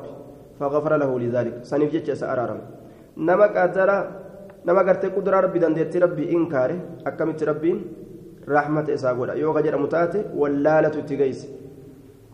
فغفر 0.60 0.92
له 1.02 1.10
لذلك. 1.22 1.54
سنف 1.70 1.88
جتش 1.94 2.10
سأرارم 2.22 2.60
نما 3.16 3.46
قدر 3.56 3.90
نما 4.66 4.82
قرت 4.86 5.04
قدر 5.16 5.34
ربي 5.44 5.58
دندت 5.64 5.94
ربي 6.04 6.24
إنكاره. 6.36 6.78
أكمت 7.08 7.40
ربين 7.50 7.78
رحمة 8.56 8.86
إساقولا 8.96 9.32
يوغا 9.42 9.60
جرى 9.64 9.78
متاتي 9.84 10.20
واللالة 10.40 10.88
تتقيس. 10.94 11.40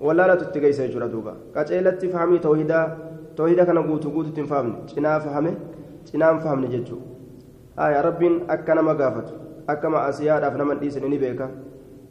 واللالة 0.01 0.35
تتقيس 0.41 0.79
يجورا 0.81 1.07
دوبا. 1.07 1.33
قاتلت 1.55 2.01
فهمي 2.13 2.39
توحيدا. 2.39 2.81
توحيدا 3.39 3.65
كان 3.69 3.79
قوتو 3.89 4.09
قوتو 4.15 4.31
تنفهمني. 4.37 4.79
جنا 4.91 5.13
فهمي 5.25 5.53
جنا 6.11 6.27
فهمني 6.43 6.69
ججو 6.75 6.99
آية 7.85 8.01
ربين 8.09 8.35
أكنا 8.51 8.83
مقافته 8.89 9.35
أكما 9.73 9.99
أسيادة 10.09 10.51
فنما 10.51 10.75
ديسن 10.83 11.05
نبيكا 11.15 11.49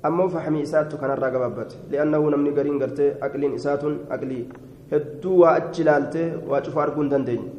ammoo 0.05 0.29
fahmii 0.29 0.61
isaattu 0.61 0.97
kanarraa 1.01 1.31
gabaabbate 1.33 1.77
li'annahu 1.91 2.29
namni 2.33 2.51
gariin 2.57 2.77
gartee 2.81 3.07
aqliin 3.25 3.53
isaatun 3.59 3.93
aqlii 4.15 4.43
hedduu 4.91 5.39
waa 5.41 5.53
achi 5.59 5.81
ilaaltee 5.85 6.27
waa 6.49 6.61
cufa 6.65 6.83
arguu 6.83 7.01
hin 7.03 7.09
dandeenye 7.13 7.49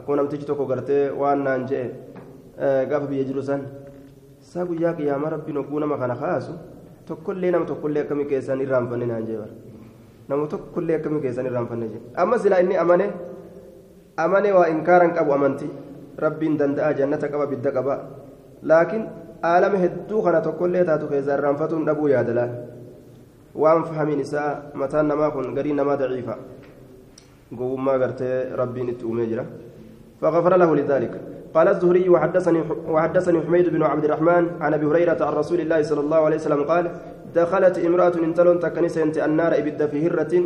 akkuma 0.00 0.16
namtichi 0.20 0.46
tokko 0.50 0.66
gartee 0.72 1.04
waan 1.20 1.42
naan 1.46 1.66
je'e 1.70 1.84
gaafa 2.90 3.06
biyya 3.12 3.24
jiru 3.30 3.42
san 3.48 3.62
isaa 4.42 4.64
guyyaa 4.70 4.92
qiyyaama 4.98 5.30
rabbiin 5.36 5.56
hogguu 5.60 5.80
nama 5.84 5.96
kana 6.02 6.16
kaasu 6.22 6.52
tokkollee 7.08 7.50
nama 7.54 7.64
tokkollee 7.70 8.02
akkamii 8.04 8.28
keessan 8.32 8.60
irraanfanne 8.66 9.06
naan 9.12 9.26
jee 9.28 9.36
bara 9.40 9.54
nama 10.28 10.46
tokkollee 10.54 10.96
akkamii 11.00 11.20
keessan 11.26 11.46
irraanfanne 11.50 11.86
jee 11.92 12.00
amma 12.24 12.38
silaa 12.44 12.60
inni 12.64 12.76
amane 12.84 13.06
amane 14.24 14.52
waa 14.58 14.66
inkaaran 14.74 15.12
qabu 15.18 15.32
amantii 15.38 15.70
rabbiin 16.26 16.58
danda'a 16.60 16.92
jannata 17.00 17.28
qaba 17.32 17.46
bidda 17.54 17.70
qaba 17.78 17.94
laakiin 18.72 19.04
aalama 19.52 19.78
hedduu 19.84 20.22
kana 20.28 20.40
tokkollee 20.46 20.84
taatu 20.90 21.06
keessa 21.14 21.32
irraanfatuun 21.38 21.84
dhabuu 21.88 22.08
yaadalaan 22.14 22.52
waan 23.64 23.84
fahamiin 23.90 24.20
isaa 24.26 24.48
mataan 24.82 25.06
namaa 25.12 25.30
kun 25.34 25.54
garii 25.58 25.74
namaa 25.80 25.96
daciifa 26.02 26.34
gartee 27.52 28.56
rabbiin 28.56 28.88
itti 28.88 29.04
uumee 29.04 29.26
jira 29.26 29.46
فغفر 30.20 30.56
له 30.56 30.76
لذلك. 30.76 31.20
قال 31.54 31.68
الزهري 31.68 32.08
وحدثني 32.08 32.60
وحدثني 32.88 33.40
حميد 33.40 33.68
بن 33.68 33.82
عبد 33.82 34.04
الرحمن 34.04 34.44
عن 34.60 34.74
أبي 34.74 34.86
هريرة 34.86 35.24
عن 35.24 35.32
رسول 35.32 35.60
الله 35.60 35.82
صلى 35.82 36.00
الله 36.00 36.16
عليه 36.16 36.36
وسلم 36.36 36.62
قال 36.62 36.90
دخلت 37.34 37.78
امرأة 37.78 38.14
انتلون 38.18 38.58
تكنيسه 38.60 39.24
النار 39.24 39.58
إبد 39.58 39.86
في 39.86 40.06
هرة 40.06 40.42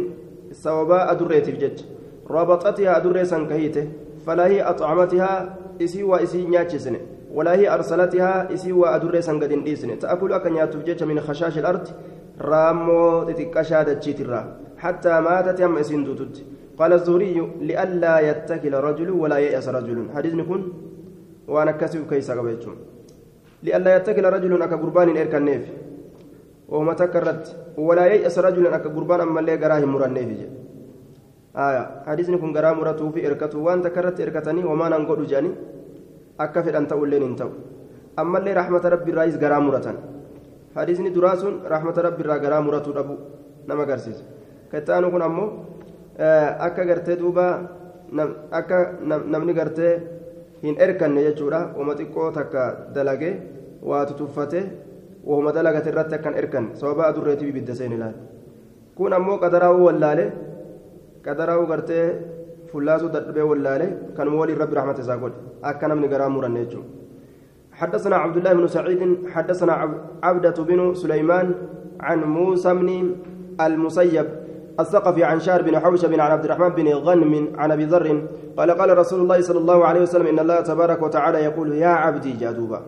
سوباء 0.53 1.15
دريت 1.15 1.49
الجج. 1.49 1.79
ربطتها 2.31 2.99
دريسا 2.99 3.45
كهيته 3.45 3.89
فلا 4.27 4.47
هي 4.47 4.63
أطعمتها 4.63 5.57
إسي 5.83 6.03
وإسي 6.03 6.45
نياتشسنه 6.45 7.01
ولا 7.35 7.53
هي 7.55 7.75
أرسلتها 7.75 8.55
إسي 8.55 8.73
وأدرسا 8.73 9.33
قد 9.33 9.53
إنديسن 9.53 9.99
تأكل 9.99 10.33
أكن 10.33 10.57
ياتوجيش 10.57 11.03
من 11.03 11.21
خشاش 11.21 11.59
الأرض 11.59 11.89
رامو 12.41 13.25
تتكشا 13.25 13.83
دجيترا 13.83 14.41
حتى 14.79 15.21
ماتت 15.21 15.61
يم 15.61 15.77
إسين 15.79 16.05
دوتت 16.05 16.37
قال 16.83 16.93
الزهري 16.99 17.39
لئلا 17.71 18.15
يتكل 18.29 18.75
رجل 18.89 19.09
ولا 19.23 19.39
يأس 19.39 19.67
رجل. 19.71 19.99
حديث 20.15 20.35
نكون 20.35 20.61
وأنا 21.47 21.79
كسب 21.79 22.11
كيسا 22.11 22.35
قبيتهم 22.35 22.77
لئلا 23.63 23.91
يتكل 23.97 24.25
رجل 24.35 24.53
أكا 24.67 24.77
قربان 24.83 25.09
إركا 25.23 25.39
النيف 25.39 25.65
وهما 26.69 26.93
تكرت 26.99 27.45
ولا 27.87 28.05
يأس 28.11 28.37
رجل 28.47 28.67
أكا 28.67 28.89
قربان 28.97 29.21
أما 29.27 29.41
اللي 29.41 29.55
قراه 29.63 29.85
مرا 29.87 30.07
النيف 30.11 30.31
آية. 31.67 31.85
حديث 32.11 32.27
نكون 32.35 32.51
قراه 32.57 32.75
مرته 32.75 33.07
في 33.15 33.21
إركته. 33.29 33.59
وأن 33.59 33.79
تكرت 33.87 34.17
إركتني 34.21 34.65
وما 34.65 34.87
ننقل 34.91 35.23
جاني. 35.33 35.53
akka 36.39 36.63
fedhan 36.65 36.87
ta'ulleen 36.89 37.23
hin 37.23 37.37
ta'u 37.37 37.51
ammallee 38.17 38.55
rahmata 38.55 38.91
rabbiirraayis 38.95 39.37
garaa 39.39 39.61
muratan 39.61 39.97
hadiisni 40.75 41.11
duraa 41.17 41.37
sun 41.37 41.61
rahmata 41.73 42.03
rabbiirraa 42.09 42.39
garaa 42.45 42.63
muratuu 42.67 42.95
dhabu 42.97 43.17
nama 43.67 43.83
agarsiisa 43.87 44.25
kattaanu 44.73 45.11
kun 45.11 45.23
ammoo 45.29 45.49
akka 46.19 46.85
gartee 46.85 47.17
duuba 47.17 47.47
akka 48.51 48.79
namni 49.05 49.55
gartee 49.55 49.95
hin 50.63 50.77
erkanne 50.79 51.25
jechuudha 51.29 51.61
wama 51.79 51.95
xiqqoo 51.95 52.31
takka 52.39 52.93
dalagee 52.95 53.35
waa 53.83 54.05
tutuffate 54.07 54.61
wahuma 55.25 55.53
dalagate 55.53 55.89
irratti 55.93 56.15
akkan 56.19 56.35
erkanne 56.43 56.77
sababa 56.81 57.09
adurreetiif 57.11 57.49
ibidda 57.49 57.75
seen 57.75 57.93
ilaale 57.97 58.19
kun 58.97 59.13
ammoo 59.19 59.39
qadaraa'uu 59.45 59.85
wallaale 59.89 60.27
qadaraa'uu 61.27 61.67
gartee 61.73 62.07
فلاسو 62.73 63.07
دبي 63.13 63.43
ولاله 63.51 63.89
كان 64.17 64.29
مولي 64.33 64.57
ربي 64.57 64.75
رحمة 64.79 64.99
ساقول 65.09 65.33
أكنا 65.65 65.95
من 65.95 66.09
قرام 66.13 66.33
مرنيجو 66.37 66.81
حدثنا 67.81 68.17
عبد 68.25 68.37
الله 68.37 68.53
بن 68.53 68.67
سعيد 68.77 69.03
حدثنا 69.35 69.73
عبدة 70.23 70.59
بن 70.69 70.81
سليمان 71.03 71.47
عن 72.01 72.19
موسى 72.25 72.71
بن 72.81 72.89
المسيب 73.61 74.27
الثقفي 74.81 75.25
عن 75.25 75.41
شار 75.41 75.63
بن 75.63 75.79
حوشة 75.79 76.09
بن 76.09 76.21
عبد 76.21 76.45
الرحمن 76.45 76.69
بن 76.69 76.89
غنم 76.89 77.49
عن 77.59 77.73
أبي 77.73 77.85
ذر 77.85 78.23
قال 78.59 78.71
قال 78.71 78.99
رسول 78.99 79.21
الله 79.21 79.41
صلى 79.41 79.59
الله 79.59 79.85
عليه 79.85 80.01
وسلم 80.01 80.27
إن 80.27 80.39
الله 80.39 80.61
تبارك 80.61 81.03
وتعالى 81.03 81.39
يقول 81.39 81.73
يا 81.73 81.89
عبدي 81.89 82.33
جادوبا. 82.33 82.81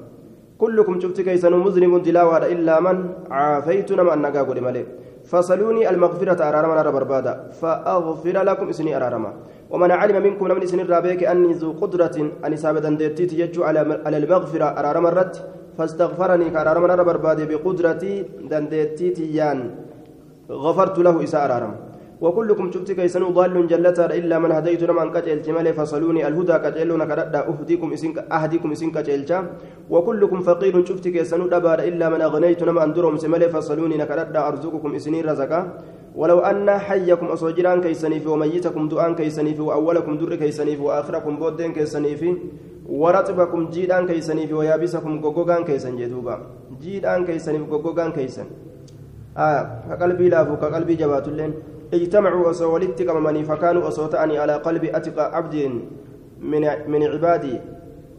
كلكم 0.59 1.01
شفت 1.01 1.21
كيسن 1.21 1.53
مذنب 1.53 2.03
تلاوة 2.03 2.47
إلا 2.47 2.81
من 2.81 2.97
عافيتنا 3.31 4.03
من 4.03 4.23
نقاق 4.23 4.49
ملك 4.49 4.87
فصلوني 5.25 5.91
المغفرة 5.91 6.49
أرارما 6.49 6.75
نرى 6.79 6.93
بربادا. 6.93 7.35
فأغفر 7.61 8.37
لكم 8.49 8.69
إسني 8.69 8.97
أرارما 8.97 9.33
ومن 9.71 9.91
علم 9.91 10.23
منكم 10.23 10.45
من 10.45 10.63
إسني 10.63 10.83
الرابيك 10.83 11.25
أني 11.25 11.53
ذو 11.53 11.73
قدرة 11.73 12.17
أني 12.45 12.57
سابدا 12.57 12.91
ديرتي 13.01 13.27
تيجو 13.27 13.65
على 13.65 13.81
المغفرة 14.07 14.65
أرارما 14.65 15.09
الرد. 15.09 15.37
فاستغفرني 15.79 16.51
كأرارما 16.51 16.87
نرى 16.89 17.05
بربادي 17.05 17.45
بقدرتي 17.51 18.13
دنديتي 18.51 19.11
تيان 19.11 19.59
غفرت 20.51 20.99
له 20.99 21.25
إساء 21.25 21.51
وكلكم 22.21 22.67
شفت 22.73 22.93
كيسن 22.93 23.25
ضال 23.37 23.67
جلتا 23.67 24.07
إلا 24.07 24.39
من 24.39 24.53
هديت 24.53 24.83
نمان 24.85 25.11
كجل 25.11 25.43
جمال 25.43 25.67
فصلوني 25.75 26.21
الهدى 26.29 26.57
كجلون 26.65 27.05
كردا 27.05 27.41
أهديكم 27.51 27.89
إسن 27.93 28.11
أهديكم 28.33 28.69
إسن 28.73 28.91
كجلتا. 28.97 29.39
وكلكم 29.91 30.41
فقير 30.41 30.75
شفت 30.89 31.09
كيسن 31.09 31.43
دبار 31.53 31.79
إلا 31.91 32.07
من 32.09 32.21
أغنيت 32.23 32.63
نمان 32.63 32.93
درهم 32.93 33.17
سمال 33.17 33.43
فصلوني 33.51 33.97
نكردا 33.97 34.41
أرزقكم 34.49 34.91
إسني 34.95 35.21
رزقا. 35.21 35.61
ولو 36.15 36.39
أن 36.39 36.71
حيكم 36.71 37.27
أصوجران 37.27 37.81
كيسني 37.83 38.21
في 38.21 38.29
وميتكم 38.29 38.89
دعان 38.89 39.15
كيسني 39.15 39.55
في 39.55 39.63
وأولكم 39.63 40.13
در 40.19 40.35
كيسني 40.37 40.77
في 40.77 40.83
وآخركم 40.83 41.37
بودين 41.37 41.73
كيسني 41.73 42.17
في 42.17 42.31
ورطبكم 42.89 43.61
جيدان 43.75 44.07
كيسني 44.07 44.47
في 44.47 44.55
ويابسكم 44.55 45.13
غوغان 45.25 45.65
كيسن 45.65 45.97
جدوبا. 45.97 46.35
جيدان 46.81 47.21
كيسني 47.27 47.59
في 47.59 47.65
غوغان 47.73 48.13
كيسن 48.13 48.47
كقلبي 49.37 50.29
لافو 50.29 50.57
كقلبي 50.57 50.95
جبات 50.95 51.29
اللين 51.29 51.53
اجتمعوا 51.95 52.51
أصولت 52.51 53.03
كممني 53.03 53.45
فكانوا 53.45 53.89
أصوتاني 53.89 54.39
على 54.39 54.55
قلب 54.67 54.85
أتقى 54.85 55.37
عبد 55.37 55.55
من 56.41 56.63
من 56.93 57.03
عبادي 57.03 57.61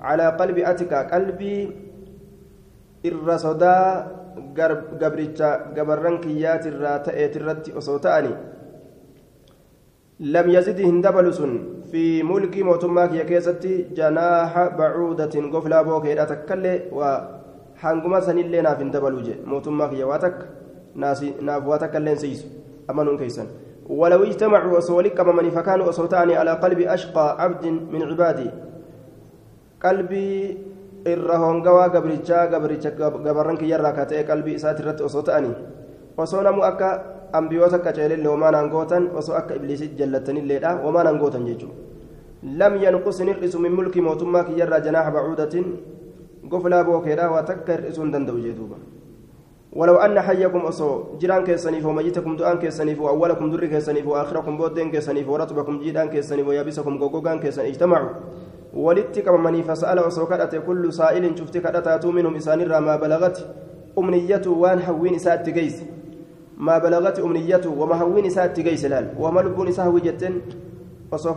على 0.01 0.25
قلب 0.39 0.57
أتقى 0.57 0.99
قلبي 1.13 1.55
الرصدا 3.05 3.75
gabricha 5.01 5.71
gabarran 5.75 6.19
kiyyaati 6.23 6.69
irraa 6.71 6.99
ta'eet 7.07 7.35
irratti 7.39 7.73
osoo 7.79 7.99
ta'ani 8.05 8.31
lam 10.35 10.49
yazid 10.55 10.77
hin 10.79 11.01
dabalu 11.05 11.31
sun 11.39 11.53
fi 11.91 12.23
mulkii 12.23 12.63
mootummaa 12.69 13.07
kiyya 13.11 13.25
keessatti 13.31 13.73
janaaha 13.99 14.69
bacuudatin 14.79 15.49
goflaa 15.53 15.83
bookeedha 15.87 16.25
takkallee 16.31 16.77
waa 16.99 17.15
hanguma 17.83 18.21
sanillee 18.27 18.61
naaf 18.67 18.79
hin 18.83 18.91
dabalu 18.95 19.25
je 19.27 19.35
mootummaa 19.53 19.89
kiyya 19.93 20.07
waa 20.11 20.19
takka 20.25 20.45
naaf 20.95 21.67
waa 21.67 21.77
takkallee 21.77 22.15
siisu 22.15 22.47
amanuun 22.87 23.17
keeysan 23.17 23.47
ولو 23.85 24.23
اجتمعوا 24.23 24.77
أصولك 24.77 25.19
من 25.19 25.49
فكانوا 25.49 25.89
أصوتاني 25.89 26.35
على 26.35 26.51
قلب 26.57 26.79
أشقى 26.79 27.25
عبد 27.43 27.65
من 27.65 28.01
عبادي 28.03 28.49
قلبي 29.77 30.57
irra 31.05 31.37
hongawaa 31.37 31.89
gabrichaa 31.93 32.47
gabricha 32.49 32.89
gabarran 32.97 33.57
kiyyarraa 33.61 33.93
ka 33.93 34.05
ta'e 34.09 34.23
qalbii 34.25 34.55
isaati 34.57 34.81
irratti 34.81 35.03
osoo 35.05 35.21
ta'anii 35.21 35.53
osoo 36.17 36.41
namu 36.41 36.63
akka 36.65 36.87
ambiyoota 37.39 37.77
akka 37.77 37.93
ceelille 37.93 38.25
wamaan 38.27 38.55
hangootan 38.57 39.13
osoo 39.13 39.35
akka 39.37 39.53
ibliisitti 39.59 40.01
jallattanilleedha 40.01 40.71
wamaan 40.85 41.07
hangootan 41.11 41.45
jechuudha 41.45 41.77
lam 42.61 42.81
yanqus 42.81 43.21
hin 43.21 43.29
hir'isu 43.33 43.61
min 43.61 43.77
mulkii 43.77 44.01
mootummaa 44.07 44.43
kiyyarraa 44.49 44.81
janaaha 44.87 45.13
bacuudatin 45.17 45.67
goflaa 46.49 46.83
bookeedha 46.89 47.29
ولو 49.75 49.95
أن 49.95 50.19
حيكم 50.21 50.59
أصو 50.59 51.17
جيران 51.19 51.43
كيسنيف 51.43 51.85
وميتكم 51.85 52.35
دعان 52.35 52.57
كيسنيف 52.57 53.01
وأولكم 53.01 53.51
در 53.51 53.65
كيسنيف 53.65 54.07
وآخركم 54.07 54.57
بودين 54.57 54.91
كيسنيف 54.91 55.29
ورطبكم 55.29 55.79
جيران 55.79 56.09
كيسنيف 56.09 56.47
ويابسكم 56.47 56.97
غوغان 56.97 57.39
كيسن 57.39 57.65
اجتمعوا. 57.65 58.09
ولدت 58.73 59.19
كممني 59.19 59.63
فسأل 59.63 59.99
أصو 59.99 60.25
كدت 60.25 60.55
كل 60.67 60.93
سائل 60.93 61.39
شفت 61.39 61.57
كدتاتو 61.57 62.11
منهم 62.11 62.35
إسان 62.35 62.59
ما 62.87 62.95
بلغت 62.95 63.37
أمنيته 63.99 64.51
وان 64.51 64.79
حوين 64.79 65.15
إساء 65.15 65.43
تقيس 65.43 65.83
ما 66.57 66.77
بلغت 66.77 67.19
أمنيته 67.19 67.69
وما 67.69 67.95
حوين 67.95 68.25
إساء 68.25 68.47
تقيس 68.47 68.85
لال. 68.85 69.05
وما 69.19 69.39
لبون 69.41 69.67
إساء 69.67 69.87
وجتن 69.87 70.41
أصو 71.13 71.33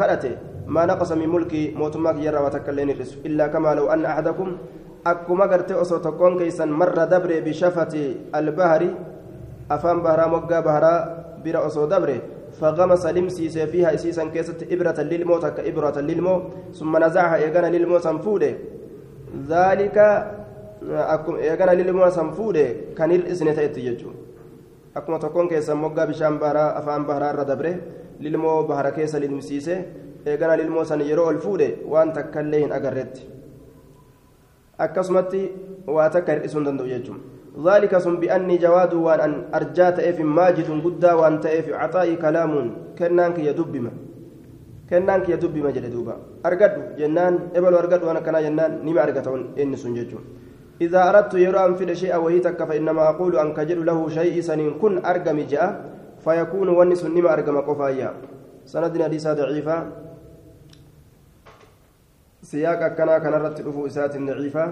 ما 0.67 0.87
نقص 0.87 1.13
من 1.13 1.29
ملكي 1.29 1.75
موتماك 1.81 2.19
يرى 2.19 2.39
وتكلين 2.39 2.91
الرسو 2.91 3.17
إلا 3.27 3.47
كما 3.47 3.75
لو 3.75 3.89
أن 3.89 4.05
أحدكم 4.05 4.49
أكما 5.07 5.45
قرتي 5.47 5.75
أصو 5.75 5.97
تكون 5.99 6.39
كيسا 6.39 6.65
مر 6.65 7.05
دبر 7.05 7.41
بشفة 7.47 7.95
البهر 8.35 8.83
أفان 9.71 9.99
بهرا 10.03 10.27
مقا 10.27 10.61
بهرا 10.61 10.95
بira 11.45 11.61
osoo 11.63 11.87
dabre 11.87 12.21
فغمس 12.61 13.07
لمسيس 13.07 13.59
فيها 13.59 13.95
إسيسا 13.95 14.25
كيست 14.35 14.67
إبرة 14.73 14.99
للمو 15.01 15.39
تك 15.39 15.61
إبرة 15.61 16.01
للمو 16.01 16.35
ثم 16.75 16.93
نزعها 17.05 17.37
إيغانا 17.37 17.67
للمو 17.77 17.99
سنفوده 17.99 18.53
ذلك 19.49 19.97
أكم 21.15 21.35
إيغانا 21.35 21.71
للمو 21.79 22.11
سنفوده 22.11 22.67
كان 22.99 23.11
الإسنة 23.11 23.67
تيجو 23.75 24.11
أكما 24.97 25.19
تكون 25.19 25.49
كيسا 25.49 25.75
مقا 25.75 26.05
بشام 26.05 26.39
بهرا 26.43 26.79
أفان 26.79 27.03
بهرا 27.07 27.33
ردبره 27.39 27.75
للمو 28.21 28.63
بهرا 28.67 28.91
lilmoo 30.27 30.85
san 30.85 31.01
yeroo 31.01 31.27
ol 31.31 31.39
fuudhe 31.39 31.69
waan 31.93 32.13
takka 32.13 32.41
illee 32.41 32.61
hin 32.61 32.73
agarreetti 32.79 33.38
akkasumatti 34.79 35.43
waa 35.87 36.09
takka 36.15 36.39
hir'isuu 36.39 36.61
hin 36.61 36.71
danda'u 36.71 36.89
jechuudha 36.95 37.37
ذلك 37.59 37.99
سن 37.99 38.23
بأني 38.23 38.57
جواد 38.63 38.95
وأن 38.95 39.21
أن 39.21 39.33
أرجات 39.55 39.99
إف 39.99 40.19
ماجد 40.21 40.69
قدا 40.85 41.13
وأن 41.19 41.41
تأف 41.43 41.67
عطائي 41.75 42.17
كلام 42.17 42.53
كنانك 42.99 43.39
يدبما 43.39 43.93
كنانك 44.91 45.27
يدبما 45.35 45.71
جل 45.75 45.91
دوبا 45.91 46.15
أرقد 46.47 46.73
جنان 46.99 47.35
إبل 47.59 47.75
أرقد 47.75 48.01
وأنا 48.07 48.21
كنا 48.27 48.41
جنان 48.47 48.73
نما 48.87 49.01
أرقدون 49.03 49.41
إن 49.59 49.75
سنججون 49.83 50.25
إذا 50.85 51.01
أردت 51.11 51.35
يرى 51.35 51.61
أنفد 51.67 51.91
شيئا 51.93 52.17
وهي 52.23 52.39
تك 52.47 52.61
فإنما 52.63 53.03
أقول 53.11 53.33
أن 53.43 53.49
كجل 53.59 53.83
له 53.83 53.99
شيء 54.09 54.39
سن 54.49 54.61
كن 54.79 55.03
أرقم 55.03 55.39
جاء 55.51 55.67
فيكون 56.25 56.69
ونس 56.79 57.03
نما 57.05 57.29
أرقم 57.35 57.57
قفايا 57.69 58.11
سندنا 58.71 59.05
حديث 59.05 59.27
ضعيفة 59.29 59.77
سياق 62.51 62.81
كنا 62.97 63.19
كان 63.19 63.35
رت 63.35 63.61
رفو 63.61 63.87
إسات 63.87 64.17
ضعيفة 64.17 64.65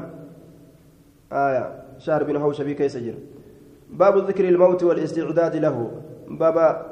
آية. 1.32 1.64
شهر 1.98 2.22
بن 2.24 2.36
هوشبي 2.36 2.74
كيس 2.74 2.96
جر 2.96 3.14
باب 3.90 4.18
ذكر 4.28 4.48
الموت 4.48 4.82
والاستعداد 4.82 5.56
له. 5.56 5.90
بابا 6.28 6.86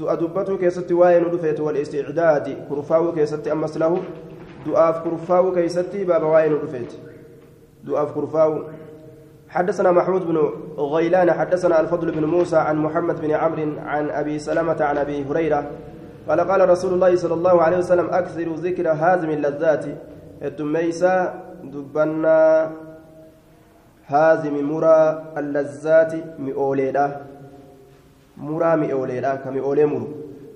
أدبته 0.00 0.56
كيست 0.56 0.92
واين 0.92 1.30
دفيت 1.30 1.60
والاستعداد. 1.60 2.46
كرفاو 2.68 3.12
كيست 3.12 3.48
أمس 3.48 3.76
له. 3.76 4.02
دعاف 4.66 4.96
كرفاو 5.04 5.52
كيست 5.54 5.96
بابا 5.96 6.26
واين 6.26 6.52
دفيت 6.62 6.92
دعاف 7.84 8.14
كرفاو. 8.14 8.62
حدثنا 9.48 9.90
محمود 9.92 10.26
بن 10.26 10.36
غيلان 10.78 11.32
حدثنا 11.32 11.80
الفضل 11.80 12.10
بن 12.10 12.24
موسى 12.24 12.56
عن 12.56 12.76
محمد 12.76 13.20
بن 13.20 13.30
عمرو 13.30 13.78
عن 13.78 14.10
أبي 14.10 14.38
سلمة 14.38 14.84
عن 14.84 14.98
أبي 14.98 15.24
هريرة 15.24 15.70
قال 16.28 16.40
قال 16.40 16.60
رسول 16.68 16.92
الله 16.94 17.16
صلى 17.16 17.34
الله 17.34 17.62
عليه 17.62 17.78
وسلم 17.78 18.08
أكثر 18.20 18.48
ذكر 18.66 18.86
هازم 18.88 19.30
اللذات. 19.30 19.84
التميسة 20.42 21.14
دبنا 21.72 22.70
هازم 24.06 24.54
مرى 24.70 24.98
اللذات 25.40 26.12
مئوليدا. 26.38 27.06
مرى 28.36 28.70
مئوليدا 28.76 29.34
كمئولي 29.34 29.84
مرو. 29.92 30.08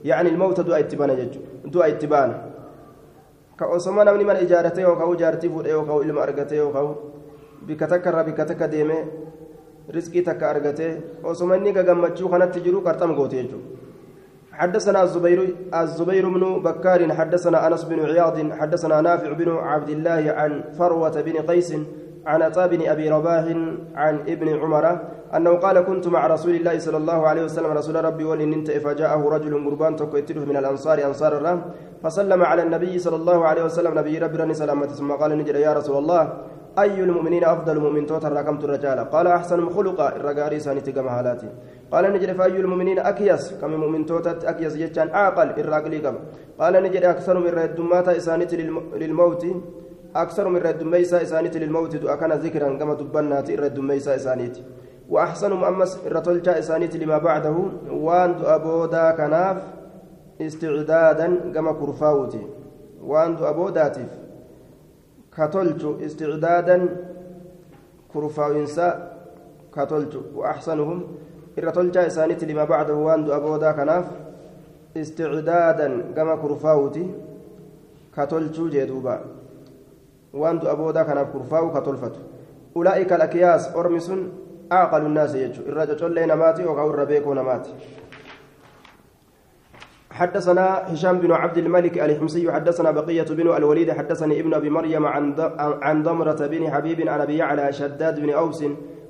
يعني 0.05 0.29
الموت 0.29 0.61
دعاء 0.61 0.81
اتبان 0.81 1.11
ججو 1.17 1.41
دعاء 1.75 1.89
اتبان 1.89 2.31
كأسما 3.59 4.05
نمني 4.05 4.25
من 4.25 4.37
إجارته 4.45 4.83
وكاو 4.89 5.15
جارتي 5.15 5.49
فود 5.49 5.67
وكاو 5.69 6.03
إلما 6.03 6.23
أرغته 6.23 6.63
وكاو 6.65 6.89
بك 7.67 7.81
تكر 7.81 8.17
بك 8.23 8.39
تك 8.49 8.63
ديمه 8.63 8.99
رزقي 9.95 10.21
تك 10.21 10.43
أرغته 10.43 10.91
أسما 11.25 11.57
نيكا 11.57 11.83
غمتشو 11.83 12.29
خانت 12.29 12.55
تجرو 12.55 12.81
كرتم 12.87 13.13
غوتي 13.19 13.43
ججو. 13.43 13.59
حدثنا 14.59 15.03
الزبير 15.03 15.55
الزبير 15.75 16.29
بن 16.29 16.63
بكار 16.63 17.01
حدثنا 17.19 17.67
أنس 17.67 17.85
بن 17.85 17.99
عياض 18.01 18.37
حدثنا 18.53 19.01
نافع 19.01 19.33
بن 19.33 19.49
عبد 19.71 19.91
الله 19.97 20.23
عن 20.39 20.53
فروة 20.79 21.21
بن 21.21 21.33
قيس 21.51 21.71
عن 22.27 22.43
عطاء 22.43 22.69
بن 22.69 22.89
أبي 22.89 23.09
رباح 23.09 23.45
عن 23.95 24.15
ابن 24.21 24.49
عمر 24.59 24.85
أنه 25.37 25.51
قال 25.51 25.81
كنت 25.81 26.07
مع 26.07 26.27
رسول 26.27 26.55
الله 26.55 26.79
صلى 26.79 26.97
الله 26.97 27.27
عليه 27.29 27.43
وسلم 27.45 27.71
رسول 27.73 28.05
ربي 28.05 28.25
ولن 28.25 28.53
انت 28.53 28.71
فجاءه 28.71 29.29
رجل 29.29 29.65
قربان 29.65 29.97
تكتله 29.97 30.45
من 30.45 30.57
الأنصار 30.57 31.05
أنصار 31.05 31.37
الرام 31.37 31.63
فسلم 32.03 32.43
على 32.43 32.63
النبي 32.63 32.99
صلى 32.99 33.17
الله 33.17 33.45
عليه 33.47 33.65
وسلم 33.65 33.99
نبي 33.99 34.19
ربي 34.19 34.55
سلامة 34.55 34.87
ثم 34.87 35.13
قال 35.13 35.39
نجد 35.39 35.55
يا 35.55 35.73
رسول 35.73 35.97
الله 36.03 36.23
أي 36.81 37.01
المؤمنين 37.01 37.45
أفضل 37.45 37.79
مؤمن 37.81 38.07
توتر 38.07 38.33
رقمت 38.33 38.65
الرجال؟ 38.65 38.99
قال 39.11 39.27
أحسن 39.27 39.69
خلقا 39.69 40.17
الرقاري 40.17 40.59
سانتي 40.61 40.93
كما 40.93 41.39
قال 41.93 42.13
نجد 42.13 42.33
فأي 42.39 42.57
المؤمنين 42.61 42.99
أكيس 42.99 43.53
كم 43.61 43.71
مؤمن 43.71 44.07
توتت 44.07 44.45
أكيس 44.45 44.77
جتان 44.77 45.09
عاقل 45.11 45.49
الراقلي 45.61 45.99
كم؟ 45.99 46.17
قال 46.61 46.75
نجد 46.83 47.03
أكثر 47.05 47.39
من 47.39 47.47
ردمات 47.47 48.09
إسانتي 48.09 48.57
للموت. 49.03 49.47
أكثر 50.17 50.49
من 50.49 50.61
ردميسا 50.61 51.23
إسانتي 51.23 51.59
للموت 51.59 51.95
أكان 52.05 52.33
ذكرا 52.33 52.69
كما 52.79 52.95
دبنات 52.95 53.51
الردميسا 53.51 54.15
إسانتي 54.15 54.63
وأحسن 55.09 55.53
مؤمس 55.53 56.07
الرتلجا 56.07 56.59
إسانتي 56.59 56.99
لما 56.99 57.19
بعده. 57.19 57.57
وان 57.91 58.35
أبودا 58.45 59.11
كناف 59.11 59.57
استعدادا 60.41 61.53
كما 61.55 61.73
كرفاوتي. 61.73 62.47
وان 63.03 63.37
أبوداتف 63.41 64.28
كتلجو 65.39 65.97
استعدادا 66.07 66.77
كرفاوينسا 68.15 68.89
كتلجو 69.75 70.23
وأحسنهم. 70.35 70.99
الرتلجا 71.59 72.07
إسانيت 72.07 72.45
لما 72.45 72.65
بعده 72.65 72.95
واندو 72.95 73.33
أبودا 73.33 73.73
كناف. 73.73 74.07
استعدادا 74.97 75.89
كما 76.17 76.35
كرفاوتي 76.37 77.07
كتلجو 78.17 78.69
جدوبا 78.69 79.21
واندو 80.35 80.67
أبودا 80.75 81.03
كناف 81.03 81.27
كرفاو 81.33 81.65
كتلفتو 81.75 82.21
أولئك 82.77 83.13
الأكياس 83.13 83.77
أرمس 83.77 84.13
أعقل 84.73 85.07
الناس 85.07 85.35
يجو. 85.35 85.63
الرجل 85.63 86.15
لنا 86.15 86.35
ماتي 86.35 86.65
وقاو 86.65 86.91
الربيكو 86.91 87.35
نماتي. 87.35 87.73
حدثنا 90.11 90.93
هشام 90.93 91.19
بن 91.19 91.33
عبد 91.33 91.59
الملك 91.59 91.99
الحمصي 91.99 92.53
حدثنا 92.53 92.91
بقية 92.91 93.23
بن 93.23 93.57
الوليد 93.57 93.91
حدثني 93.93 94.41
ابن 94.41 94.55
أبي 94.55 94.71
مريم 94.71 95.07
عن 95.07 95.35
عن 95.59 96.03
ضمرة 96.03 96.47
بن 96.47 96.71
حبيب 96.71 97.09
عن 97.09 97.21
أبي 97.21 97.43
على 97.43 97.73
شداد 97.73 98.21
بن 98.21 98.31
أوس 98.31 98.65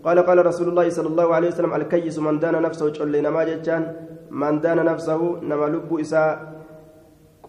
قال 0.04 0.18
قال 0.18 0.46
رسول 0.46 0.68
الله 0.68 0.88
صلى 0.88 1.06
الله 1.08 1.34
عليه 1.34 1.48
وسلم 1.48 1.74
الكيس 1.74 2.18
من 2.18 2.38
دان 2.38 2.62
نفسه 2.62 2.88
جل 2.90 3.22
نما 3.22 3.44
جتان 3.44 3.92
من 4.30 4.60
دان 4.60 4.84
نفسه 4.84 5.40
نما 5.42 5.64
لب 5.66 5.98
إساء 6.00 6.52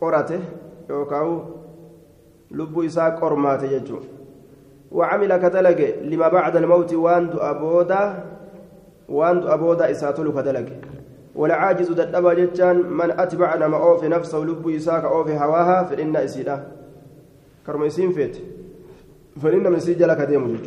قرته 0.01 0.39
يوكاو 0.89 1.43
لب 2.51 2.79
إساء 2.79 3.09
قرمات 3.09 3.63
يجو 3.63 3.99
وعمل 4.91 5.37
كدلج 5.37 5.81
لما 6.01 6.27
بعد 6.27 6.55
الموت 6.55 6.93
واند 6.93 7.35
أبودا 7.35 8.23
واند 9.09 9.45
أبودا 9.45 9.91
إساتل 9.91 10.31
كدلج 10.31 10.69
والعاجز 11.35 11.91
ددبا 11.91 12.33
جتان 12.33 12.77
من 12.77 13.11
أتبع 13.11 13.55
نما 13.55 13.77
أوفي 13.77 14.07
نفسه 14.07 14.37
لب 14.37 14.69
إساك 14.69 15.03
أوفي 15.03 15.33
هواها 15.37 15.83
فإن 15.83 16.15
إسيدا. 16.15 16.67
كرم 17.67 17.83
إسين 17.83 18.11
فيت. 18.11 18.37
فإن 19.41 19.71
من 19.71 19.79
سجل 19.79 20.13
كديم 20.13 20.57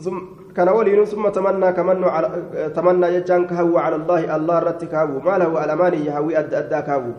ثم 0.00 0.18
كان 0.56 0.68
ولين 0.68 1.04
ثم 1.04 1.28
تمنى 1.28 1.72
كمن 1.72 2.04
على 2.04 2.28
تمنى 2.74 3.20
جتان 3.20 3.46
كهو 3.46 3.78
على 3.78 3.96
الله 3.96 4.36
الله 4.36 4.58
رت 4.58 4.84
كهو. 4.84 5.20
ما 5.20 5.38
له 5.38 5.64
ألماني 5.64 5.96
يهوي 6.06 6.38
أد 6.38 6.54
أدا 6.54 6.80
كهو. 6.80 7.10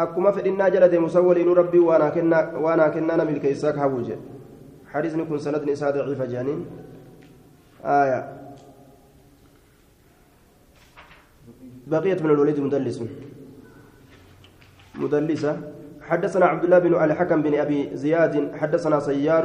أكما 0.00 0.30
فإن 0.30 0.70
جلد 0.70 0.94
مسولين 0.94 1.48
ربي 1.48 1.78
وأنا 1.78 2.08
كنا 2.10 2.56
وأنا 2.56 2.88
كنا 2.88 3.16
نمل 3.16 3.38
كيساك 3.38 3.78
هوج 3.78 4.12
حديث 4.92 5.16
نكون 5.16 5.38
سند 5.38 5.70
نساء 5.70 5.90
ضعيف 5.90 6.22
جانين. 6.22 6.66
آية. 7.84 8.41
بقية 11.86 12.22
من 12.22 12.30
الوليد 12.30 12.60
مدلس. 12.60 13.02
مدلسة. 14.94 15.56
حدثنا 16.00 16.46
عبد 16.46 16.64
الله 16.64 16.78
بن 16.78 16.94
الحكم 17.04 17.42
بن 17.42 17.54
أبي 17.54 17.96
زياد. 17.96 18.56
حدثنا 18.60 19.00
سيار. 19.00 19.44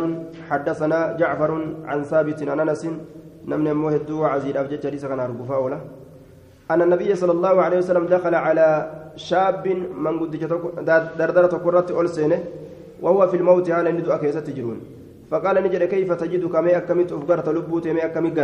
حدثنا 0.49 1.17
جعفر 1.19 1.51
عن 1.85 2.03
ثابت 2.03 2.43
عن 2.49 2.59
أنس. 2.59 2.87
نمن 3.47 3.73
موهد 3.73 4.11
وعزيز 4.11 4.57
أبجد 4.57 4.81
جريس 4.81 5.05
كان 5.05 5.19
أرجفا 5.19 5.81
أن 6.71 6.81
النبي 6.81 7.15
صلى 7.15 7.31
الله 7.31 7.61
عليه 7.61 7.77
وسلم 7.77 8.05
دخل 8.05 8.35
على 8.35 8.91
شاب 9.15 9.67
من 9.97 10.19
قد 10.19 10.31
دردرة 11.17 11.57
كرة 11.57 12.01
ألسنة 12.01 12.43
وهو 13.01 13.27
في 13.27 13.37
الموت 13.37 13.71
على 13.71 13.91
ندو 13.91 14.11
أكيسة 14.11 14.39
تجرون. 14.39 14.81
فقال 15.31 15.63
نجد 15.63 15.83
كيف 15.83 16.13
تجدك؟ 16.13 16.55
ما 16.55 16.77
أكمت 16.77 17.11
أفقرت 17.11 17.49
لبوت 17.49 17.87
ما 17.87 18.05
أكمت 18.05 18.39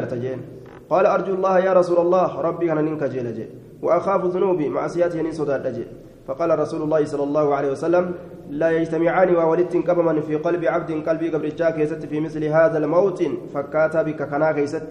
قال 0.89 1.05
أرجو 1.05 1.33
الله 1.33 1.59
يا 1.59 1.73
رسول 1.73 1.97
الله 2.05 2.41
ربي 2.41 2.71
أنا 2.71 2.81
ننك 2.81 3.03
جيل 3.03 3.33
جي. 3.33 3.45
وأخاف 3.81 4.25
ذنوبي 4.25 4.69
معصياتي 4.69 5.21
نين 5.21 5.31
صداد 5.31 5.87
فقال 6.27 6.59
رسول 6.59 6.81
الله 6.81 7.05
صلى 7.05 7.23
الله 7.23 7.55
عليه 7.55 7.71
وسلم 7.71 8.13
لا 8.49 8.69
يجتمعان 8.71 9.35
وولدت 9.35 9.77
كبما 9.77 10.21
في 10.21 10.35
قلب 10.35 10.65
عبد 10.65 10.91
قلبي 11.07 11.29
قبل 11.29 11.49
كيست 11.49 12.05
في 12.05 12.19
مثل 12.19 12.43
هذا 12.43 12.77
الموت. 12.77 13.23
فكاتا 13.53 14.01
بك 14.01 14.21
كنا 14.31 14.51
كيست 14.51 14.87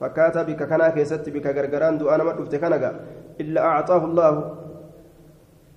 فكاتا 0.00 0.42
بك 0.42 0.62
كنا 0.70 0.88
كيست 0.88 1.28
بك 1.34 1.46
غرغران 1.56 1.98
دو 1.98 2.08
أنا 2.14 2.24
مدفت 2.24 2.54
كنغا. 2.62 2.90
إلا 3.40 3.60
أعطاه 3.60 4.02
الله. 4.04 4.32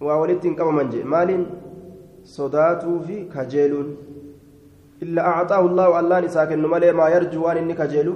وولدت 0.01 0.47
كبما 0.47 0.83
مال 1.13 1.45
صداتو 2.23 2.99
في 2.99 3.25
كجيلون 3.33 3.87
إلا 5.03 5.21
أعطاه 5.27 5.61
الله 5.69 5.99
الله 5.99 6.19
نساك 6.19 6.51
ما 6.99 7.07
يرجو 7.15 7.47
إني 7.49 7.73
كجيلو 7.73 8.13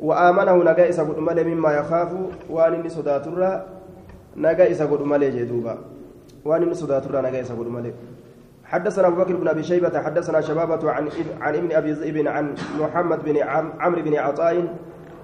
وآمنه 0.00 0.56
نجا 0.56 0.88
إسا 0.88 1.02
قد 1.02 1.18
ملي 1.18 1.44
مما 1.44 1.72
يخاف 1.72 2.10
وان 2.50 2.74
إني 2.74 2.88
صداتورا 2.88 3.66
نجا 4.36 4.70
إسا 4.70 4.84
قد 4.86 5.02
ملي 5.02 5.30
جدوبا. 5.30 5.78
وان 6.44 6.62
إني 6.62 6.74
صداتورا 6.74 7.20
نجا 7.20 7.40
إسا 7.40 7.54
قد 7.54 7.68
ملي. 7.68 7.92
حدثنا 8.64 9.06
أبو 9.08 9.16
بكر 9.16 9.36
بن 9.36 9.48
أبي 9.48 9.62
شيبة 9.62 10.00
حدثنا 10.00 10.40
شبابة 10.40 10.90
عن 10.90 11.08
عن 11.40 11.54
ابن 11.56 11.72
أبي 11.72 11.92
ذئب 11.92 12.28
عن 12.28 12.54
محمد 12.80 13.24
بن 13.24 13.36
عمرو 13.80 14.02
بن 14.02 14.14
عطاء 14.14 14.74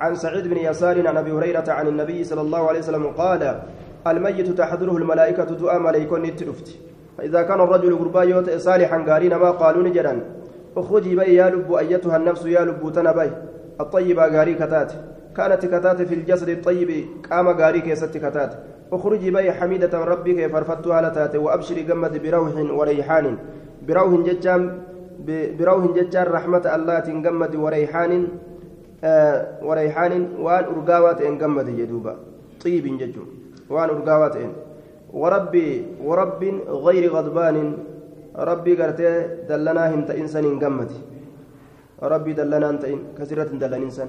عن 0.01 0.15
سعيد 0.15 0.49
بن 0.49 0.57
يسار 0.57 1.09
عن 1.09 1.17
أبي 1.17 1.33
هريرة 1.33 1.65
عن 1.69 1.87
النبي 1.89 2.25
صلى 2.25 2.41
الله 2.41 2.69
عليه 2.69 2.79
وسلم 2.79 3.07
قال 3.07 3.63
الميت 4.07 4.51
تحضره 4.51 4.97
الملائكة 4.97 5.45
دعاء 5.45 5.79
ملائكة 5.79 6.19
نتلفت 6.19 6.69
فإذا 7.19 7.43
كان 7.43 7.61
الرجل 7.61 7.95
غربا 7.95 8.23
يوت 8.23 8.51
صالحا 8.51 8.99
قارين 8.99 9.35
ما 9.37 9.51
قالوا 9.51 9.83
نجرا 9.83 10.21
اخرجي 10.77 11.17
بي 11.17 11.35
يا 11.35 11.51
لب 11.51 11.73
أيتها 11.73 12.17
النفس 12.17 12.47
يا 12.47 12.65
لب 12.65 12.93
تنبي 12.93 13.31
الطيبة 13.81 14.27
غاري 14.27 14.55
كتات. 14.55 14.93
كانت 15.37 15.67
كتات 15.67 16.03
في 16.03 16.15
الجسد 16.15 16.49
الطيب 16.49 16.91
قام 17.31 17.49
غاري 17.49 17.81
كيست 17.81 18.17
كتات. 18.17 18.53
اخرجي 18.93 19.31
بي 19.31 19.53
حميدة 19.53 20.05
ربك 20.05 20.47
فرفتها 20.53 21.01
لتات 21.03 21.37
وأبشري 21.37 21.83
قمت 21.83 22.15
بروح 22.25 22.53
وريحان. 22.79 23.37
بروح 23.89 24.11
ججام 24.27 24.63
بروح 25.59 25.83
ججار 25.97 26.31
رحمة 26.31 26.65
الله 26.75 26.99
تنقمت 26.99 27.57
وريحان 27.57 28.29
آه 29.05 29.47
وريحان. 29.63 30.13
وان 30.41 30.65
أرقاوات 30.65 31.21
انقمت 31.21 31.69
جدوبا. 31.79 32.17
طيب 32.65 32.85
ججو. 32.99 33.23
وان 33.71 33.89
أرقاوات 33.89 34.37
وربي 35.13 35.87
ورب 36.05 36.43
غير 36.69 37.13
غضبان. 37.13 37.57
ربي 38.37 38.83
قرتي 38.83 39.27
دلنا 39.49 39.95
هنت 39.95 40.11
إنسان 40.11 40.59
قمت. 40.59 40.93
ربي 42.09 42.33
دلنا 42.33 42.71
أنت 42.71 42.85
إن 42.85 42.99
كثيرة 43.19 43.51
دلنا 43.63 43.77
إنسان 43.77 44.09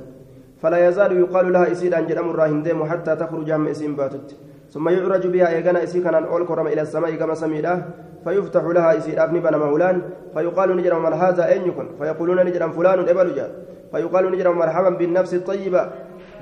فلا 0.62 0.88
يزال 0.88 1.12
يقال 1.20 1.54
لها 1.54 1.72
إسيد 1.72 1.94
أن 1.94 2.08
جرم 2.08 2.30
الراهن 2.30 2.64
ديم 2.64 2.84
حتى 2.86 3.16
تخرج 3.16 3.52
عم 3.52 3.68
إسين 3.68 3.96
باتت. 3.96 4.36
ثم 4.74 4.90
يعرج 4.90 5.28
بها 5.28 5.48
إيغانا 5.56 5.84
إسي 5.84 6.00
كان 6.02 6.16
أول 6.16 6.46
كرم 6.46 6.68
إلى 6.68 6.82
السماء 6.82 7.12
كما 7.16 7.34
سميده. 7.34 7.86
فيفتح 8.24 8.64
لها 8.64 8.98
إسيد 8.98 9.20
أبني 9.20 9.40
بنا 9.40 9.58
مولان. 9.58 10.02
فيقال 10.34 10.78
نجرم 10.78 11.04
من 11.04 11.14
هذا 11.14 11.48
أين 11.48 11.62
يكن 11.70 11.88
فيقولون 12.00 12.46
نجرم 12.46 12.72
فلان 12.72 13.00
إبل 13.10 13.36
جاء. 13.36 13.52
فيقال 13.92 14.32
نجرم 14.32 14.58
مرحبا 14.58 14.90
بالنفس 14.90 15.34
الطيبة. 15.34 15.90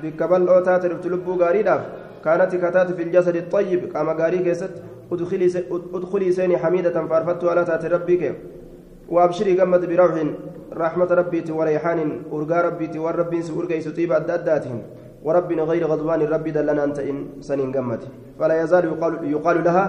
بكبل 0.04 0.48
أوتات 0.48 0.86
رفتلبو 0.86 1.34
غاريداف 1.41 1.82
كانت 2.26 2.56
كتات 2.56 2.91
في 2.91 3.04
الجسد 3.04 3.36
الطيب. 3.36 3.82
قام 3.94 4.10
غاري 4.10 4.38
كيست. 4.38 4.74
ادخلي 5.94 6.32
سيني 6.32 6.58
حميدة 6.58 7.08
فارفت 7.08 7.44
على 7.44 7.65
تات 7.65 7.86
ربك 7.86 8.36
وأبشري 9.10 9.54
قمت 9.60 9.86
بروح 9.86 10.12
رحمة 10.73 11.06
ربيتي 11.06 11.51
وريحان 11.51 12.30
أرقى 12.34 12.58
ربيتي 12.67 12.99
والربين 12.99 13.41
سأرقى 13.41 13.82
سطيب 13.82 14.12
أداتهم. 14.12 14.82
ورب 15.25 15.51
غير 15.51 15.84
غضبان 15.88 16.21
ربي 16.21 16.51
دلنا 16.51 16.84
أنت 16.84 16.99
إن 16.99 17.41
سنين 17.41 17.73
قمت. 17.73 18.08
فلا 18.39 18.56
يزال 18.62 18.86
يقال, 18.86 19.13
يقال 19.32 19.63
لها 19.63 19.86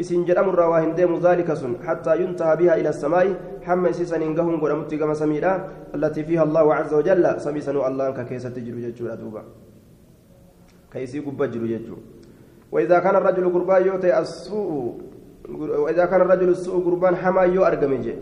إسن 0.00 0.24
جرم 0.24 0.48
الرواهن 0.48 0.94
ديم 0.94 1.18
ذلك 1.18 1.48
سن 1.54 1.82
حتى 1.82 2.22
ينتهى 2.22 2.56
بها 2.56 2.74
إلى 2.78 2.88
السماء. 2.88 3.26
حما 3.66 3.90
إسيسن 3.90 4.22
إنقهم 4.22 4.60
قرمت 4.62 4.94
كما 4.94 5.14
سميدا 5.14 5.52
التي 5.94 6.22
فيها 6.22 6.42
الله 6.42 6.74
عز 6.74 6.94
وجل. 6.94 7.40
سميسن 7.40 7.76
الله 7.76 8.10
ككيسة 8.10 8.54
تجري 8.54 8.92
ججو 8.94 9.10
دوبا. 9.14 9.42
كيسي 10.92 11.18
قبة 11.26 11.46
جرو 11.46 11.66
ججو. 11.66 11.96
وإذا 12.72 12.98
كان 12.98 13.16
الرجل 13.16 13.44
قربان 13.52 13.86
يوتي 13.86 14.18
السوء 14.18 14.94
وإذا 15.54 16.04
كان 16.04 16.20
الرجل 16.20 16.48
السوء 16.48 16.84
قربان 16.84 17.16
حما 17.16 17.42
يو 17.42 17.64
أرقمي 17.64 18.14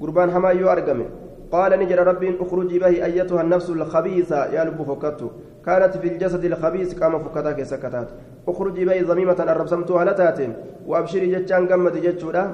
قربان 0.00 0.30
حما 0.30 0.50
يو 0.50 0.68
أرقمي. 0.70 1.06
قال 1.54 1.72
نجر 1.78 1.98
ربي 2.06 2.28
اخرجي 2.40 2.78
به 2.78 3.04
أيتها 3.04 3.42
النفس 3.46 3.70
الخبيثة 3.70 4.40
يا 4.54 4.64
لب 4.64 4.78
فكته 4.82 5.30
كانت 5.66 5.96
في 5.96 6.08
الجسد 6.08 6.44
الخبيث 6.44 6.98
كما 6.98 7.18
فكتك 7.18 7.62
سكتات. 7.62 8.08
اخرجي 8.48 8.84
به 8.84 8.98
ضميمة 9.10 9.38
الربسمتها 9.52 10.04
لتاتين 10.04 10.52
وأبشري 10.86 11.26
جتان 11.34 11.62
قمت 11.70 11.96
جتشودا 11.96 12.44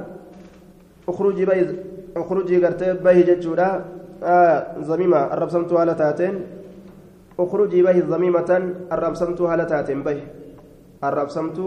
اخرجي 1.09 1.45
به 1.45 1.59
اخرجي 2.17 2.57
قرتي 2.65 2.93
به 3.05 3.21
جتشودا 3.29 3.69
آه 4.25 4.67
ضميمة 4.91 5.21
الربسمتها 5.35 5.85
لتاتين 5.85 6.35
اخرجي 7.39 7.83
به 7.83 7.97
ضميمة 8.13 8.51
الربسمتها 8.93 9.57
لتاتين 9.57 10.03
به. 10.03 10.21
الربسمت 11.05 11.59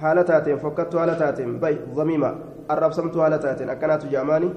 حالتاتين 0.00 0.56
فكت 0.56 0.96
حالتاتين 0.96 1.50
بي 1.60 1.76
ضميمة 1.94 2.34
الربسمت 2.70 3.18
حالتاتين 3.18 3.68
أكنات 3.70 4.06
جاماني. 4.12 4.50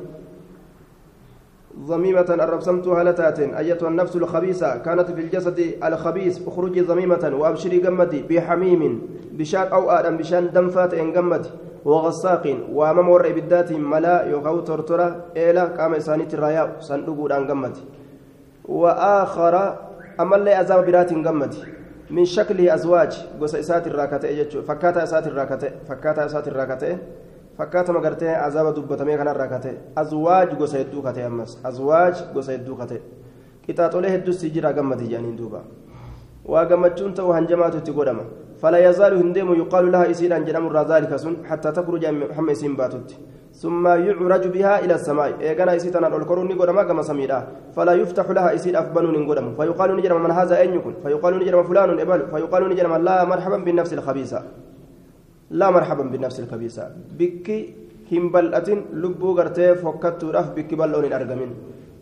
ضميمة 1.79 2.29
الربسمت 2.29 2.89
حالتاتين 2.89 3.55
أيتها 3.55 3.89
النفس 3.89 4.15
الخبيثة 4.15 4.77
كانت 4.77 5.11
في 5.11 5.21
الجسد 5.21 5.59
الخبيث 5.83 6.47
اخرجي 6.47 6.81
ضميمة 6.81 7.31
وأبشري 7.39 7.87
قمتي 7.87 8.21
بحميم 8.29 9.01
بشان 9.31 9.67
أو 9.67 9.91
آدم 9.91 10.17
بشان 10.17 10.51
دمفات 10.53 10.93
إن 10.93 11.13
قمتي 11.13 11.49
وغساق 11.85 12.57
وأمام 12.71 13.09
ورع 13.09 13.29
بالذات 13.31 13.71
ملا 13.71 14.25
يغو 14.25 14.59
ترترة 14.59 15.25
إلى 15.37 15.61
قام 15.77 15.93
إسانيت 15.93 16.33
الرايا 16.33 16.75
صندوق 16.79 17.33
أن 17.33 17.47
قمتي. 17.47 17.83
وآخر 18.65 19.75
أما 20.19 20.35
اللي 20.35 20.61
أزام 20.61 20.85
برات 20.85 21.13
قمتي. 21.13 21.63
من 22.09 22.25
شكله 22.25 22.73
أزواج 22.73 23.25
قصة 23.41 23.59
إسات 23.59 23.87
الراكتة 23.87 24.61
فكاتا 24.61 25.03
إسات 25.03 25.27
الراكتة 25.27 25.69
فكاتا 25.89 26.25
إسات 26.25 26.47
الراكتة 26.47 26.97
فكاتا 27.57 27.93
مقرتة 27.93 28.29
عذاب 28.43 28.67
دبتمي 28.73 29.17
كان 29.17 29.27
الراكتة 29.27 29.71
أزواج 29.97 30.49
قصة 30.59 30.77
يدو 30.79 31.01
كتة 31.05 31.27
أمس 31.27 31.51
أزواج 31.65 32.15
قصة 32.35 32.53
يدو 32.53 32.75
كتة 32.75 32.99
كتاتولي 33.67 34.15
هدو 34.15 34.31
سجرا 34.31 34.69
قمتي 34.77 35.05
جانين 35.11 35.35
دوبا 35.35 35.61
وقمتشون 36.51 37.13
تو 37.13 37.31
هنجمات 37.31 37.75
تقدم 37.87 38.19
فلا 38.61 38.79
يزال 38.89 39.13
هندم 39.21 39.49
يقال 39.61 39.85
لها 39.91 40.11
إسير 40.11 40.35
أن 40.37 40.45
جنم 40.45 40.65
ذلك 40.91 41.11
سن 41.23 41.33
حتى 41.49 41.69
تخرج 41.77 42.03
محمد 42.05 42.53
سين 42.61 42.75
باتت 42.79 43.09
ثم 43.61 43.87
يعرج 43.87 44.47
بها 44.47 44.73
إلى 44.83 44.93
السماء 44.95 45.29
إيقنا 45.41 45.75
إسيتنا 45.75 46.07
القرون 46.07 46.47
نقدم 46.47 46.81
كما 46.81 47.01
سميدا 47.09 47.39
فلا 47.75 47.93
يفتح 48.01 48.29
لها 48.29 48.55
إسير 48.55 48.79
أفبن 48.79 49.05
نقدم 49.23 49.55
فيقال 49.57 49.89
نجرم 49.97 50.23
من 50.23 50.31
هذا 50.31 50.55
أين 50.61 50.73
يكون 50.73 50.93
فيقال 51.03 51.39
نجرم 51.39 51.63
فلان 51.63 51.89
إبل 51.99 52.21
فيقال 52.31 52.69
نجرم 52.69 52.93
لا 53.07 53.25
مرحبا 53.31 53.57
بالنفس 53.57 53.93
الخبيثة 53.93 54.39
لا 55.51 55.71
مرحبا 55.71 56.03
بالنفس 56.03 56.39
الخبيثة. 56.39 56.91
بك 57.19 57.69
هم 58.11 58.31
بلأة 58.31 58.69
لبو 58.93 59.31
غرتي 59.37 59.75
فكت 59.75 60.23
رف 60.23 60.49
بك 60.55 60.73
بلون 60.73 61.13
أرقمين 61.13 61.51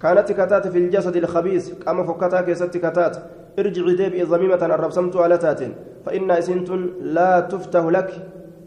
كانت 0.02 0.32
كتات 0.32 0.68
في 0.68 0.78
الجسد 0.78 1.16
الخبيث 1.16 1.84
كما 1.84 2.04
فكتا 2.04 2.42
كيست 2.42 2.78
كتات. 2.78 3.18
ارجعي 3.60 3.96
ديبئي 3.96 4.24
ضميمة 4.24 4.56
الربسمت 4.66 5.16
على 5.16 5.38
تات 5.38 5.62
فإن 6.06 6.32
إسنت 6.32 6.70
لا 7.02 7.40
تفتح 7.40 7.86
لك 7.86 8.10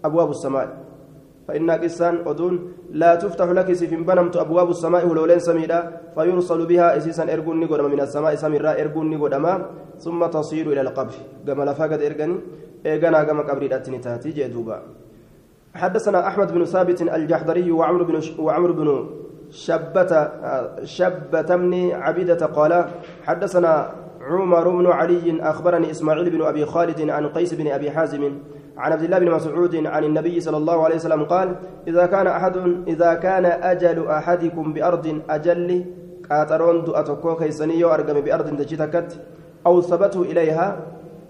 أبواب 0.04 0.30
السماء. 0.30 0.83
فإن 1.48 1.70
قسان 1.70 2.14
أدون 2.26 2.72
لا 2.90 3.14
تفتح 3.14 3.48
لك 3.48 3.72
سفن 3.72 4.02
بنمت 4.04 4.36
أبواب 4.36 4.70
السماء 4.70 5.06
ولولين 5.06 5.38
سميدا 5.38 5.78
فيرسل 6.14 6.66
بها 6.66 6.96
إسيسا 6.96 7.32
إرقون 7.32 7.60
نقدم 7.60 7.90
من 7.90 8.00
السماء 8.00 8.34
سميرا 8.34 8.80
إرقون 8.80 9.10
نقدم 9.10 9.46
ثم 9.98 10.26
تصير 10.26 10.72
إلى 10.72 10.80
القبر. 10.80 11.14
كما 11.46 11.64
لفقد 11.64 12.00
إرقني 12.02 12.36
إيقنا 12.86 13.24
كما 13.24 13.42
قبر 13.42 13.62
الأتني 13.62 13.98
تاتي 13.98 14.30
جدوبا 14.30 14.82
حدثنا 15.74 16.28
أحمد 16.28 16.52
بن 16.52 16.64
ثابت 16.64 17.02
الجحدري 17.02 17.70
وعمر 17.70 18.02
بن 18.02 18.20
وعمر 18.38 18.70
بن 18.72 18.88
شبة 19.50 20.28
شبة 20.84 21.56
بن 21.56 21.90
عبيدة 21.92 22.46
قال 22.46 22.72
حدثنا 23.24 23.72
عمر 24.20 24.68
بن 24.68 24.86
علي 24.86 25.42
أخبرني 25.42 25.90
إسماعيل 25.90 26.30
بن 26.30 26.42
أبي 26.42 26.66
خالد 26.66 27.10
عن 27.10 27.26
قيس 27.28 27.54
بن 27.54 27.66
أبي 27.66 27.90
حازم 27.90 28.32
عن 28.78 28.92
عبد 28.92 29.02
الله 29.02 29.18
بن 29.18 29.30
مسعود 29.30 29.86
عن 29.86 30.04
النبي 30.04 30.40
صلى 30.40 30.56
الله 30.56 30.84
عليه 30.84 30.94
وسلم 30.94 31.24
قال 31.24 31.56
إذا 31.88 32.06
كان 32.06 32.26
أحد 32.26 32.56
إذا 32.86 33.14
كان 33.14 33.46
أجل 33.46 34.06
أحدكم 34.06 34.72
بأرض 34.72 35.20
أجل 35.30 35.84
قاترون 36.30 36.84
أتوكو 36.96 37.36
كيسنيو 37.36 37.88
أرقم 37.94 38.20
بأرض 38.20 38.56
تجتكت 38.56 39.20
أو 39.66 39.80
ثبتوا 39.80 40.24
إليها 40.24 40.76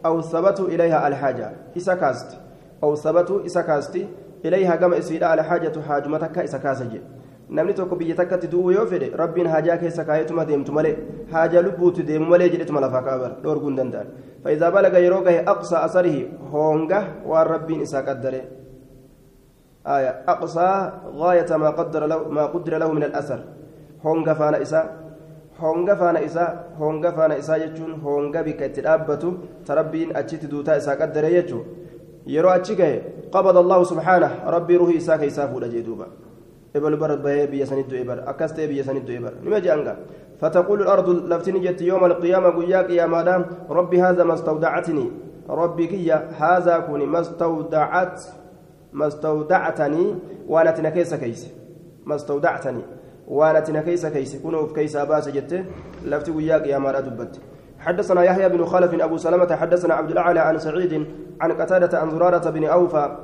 أو 0.06 0.20
ثبتوا 0.20 0.68
إليها 0.68 1.08
الحاجة. 1.08 1.52
إسكاست 1.76 2.38
أو 2.82 2.94
ثبتوا 2.94 3.46
إسكاست 3.46 3.98
إليها 4.44 4.76
كما 4.76 4.98
إسيدا 4.98 5.34
الحاجة 5.34 5.80
حاجمتك 5.88 6.38
إسكاسجي 6.38 7.00
namni 7.48 7.74
tokko 7.74 7.96
biyya 7.96 8.14
takkatti 8.20 8.52
du'uu 8.52 8.70
yoo 8.76 8.86
fedhe 8.86 9.10
rabbiin 9.22 9.46
haajaa 9.54 9.76
keessa 9.82 10.04
kaayetuma 10.04 10.44
deemtu 10.44 10.72
malee 10.72 10.94
haajaa 11.32 11.62
lubbuutu 11.62 12.06
deemu 12.12 12.30
malee 12.34 12.48
jedhetuma 12.54 12.80
lafaa 12.80 13.02
kaabar 13.02 13.32
dhoorguu 13.42 13.68
hin 13.72 13.76
danda'an. 13.82 14.08
فإذا 14.44 14.68
بلغ 14.68 14.94
يروغ 14.96 15.26
أقصى 15.48 15.76
أثره 15.84 16.16
هونغا 16.52 17.00
والربين 17.26 17.80
إسا 17.80 18.00
قدره 18.00 18.44
آية 19.86 20.12
أقصى 20.28 20.92
غاية 21.16 21.56
ما 21.56 21.70
قدر 21.70 22.06
له 22.06 22.28
ما 22.28 22.44
قدر 22.46 22.78
له 22.78 22.92
من 22.92 23.04
الأثر 23.08 23.40
هونغا 24.04 24.32
فانا 24.32 24.62
إسا 24.62 24.80
هونغا 25.60 25.94
فانا 25.94 26.24
إسا 26.24 26.44
هونغا 26.76 27.10
فانا 27.10 27.38
إسا 27.38 27.56
يجون 27.56 27.92
هونغا 28.04 28.40
بك 28.42 28.60
تلابتو 28.76 29.30
تربين 29.66 30.16
أجت 30.16 30.44
دوتا 30.52 30.76
إسا 30.76 30.92
قدره 31.00 31.26
يجو 31.26 31.60
يرو 32.26 32.48
أجيكه 32.48 33.02
قبض 33.32 33.56
الله 33.56 33.80
سبحانه 33.84 34.30
ربي 34.54 34.76
روحي 34.76 34.96
إسا 34.96 35.16
كيسا 35.16 35.46
فولا 35.46 35.68
جيدوبا 35.72 36.06
إبل 36.76 36.96
بر 36.96 37.14
بيا 37.46 37.64
سند 37.64 37.94
إبر 37.94 38.30
أكست 38.30 38.60
بيا 38.60 38.82
سند 38.82 39.10
إبر 39.10 39.32
نما 39.44 39.58
جانغا 39.58 39.96
فتقول 40.40 40.82
الأرض 40.82 41.08
لفتني 41.08 41.58
جت 41.58 41.82
يوم 41.82 42.04
القيامة 42.04 42.48
قيا 42.48 42.82
قيامة 42.82 43.46
ربي 43.70 44.02
هذا 44.02 44.24
ما 44.24 44.34
استودعتني. 44.34 45.10
ربي 45.48 45.86
كيا 45.86 46.30
هذا 46.38 46.78
كوني 46.78 47.06
ما 47.06 47.20
استودعت 47.20 48.22
ما 48.92 49.06
استودعتني. 49.06 50.14
وأنا 50.48 50.70
تنكيس 50.70 51.14
كيس 51.14 51.50
ما 52.04 52.14
استودعتني. 52.14 52.82
وأنا 53.28 53.60
تنكيس 53.60 54.06
كيس 54.06 54.42
كونوا 54.42 54.66
في 54.66 54.74
كيس 54.74 54.96
أباس 54.96 55.28
جت. 55.28 55.64
لفتي 56.04 56.32
قيا 56.32 56.58
قيامة 56.58 57.00
دبت. 57.00 57.40
حدثنا 57.78 58.22
يحيى 58.22 58.48
بن 58.48 58.64
خلف 58.64 59.02
أبو 59.02 59.16
سلمة. 59.16 59.56
حدثنا 59.56 59.94
عبد 59.94 60.10
الأعلى 60.10 60.40
عن 60.40 60.58
سعيد 60.58 61.06
عن 61.40 61.52
قتادة 61.52 61.98
عن 61.98 62.10
زرارة 62.10 62.50
بن 62.50 62.64
أوفى. 62.64 63.16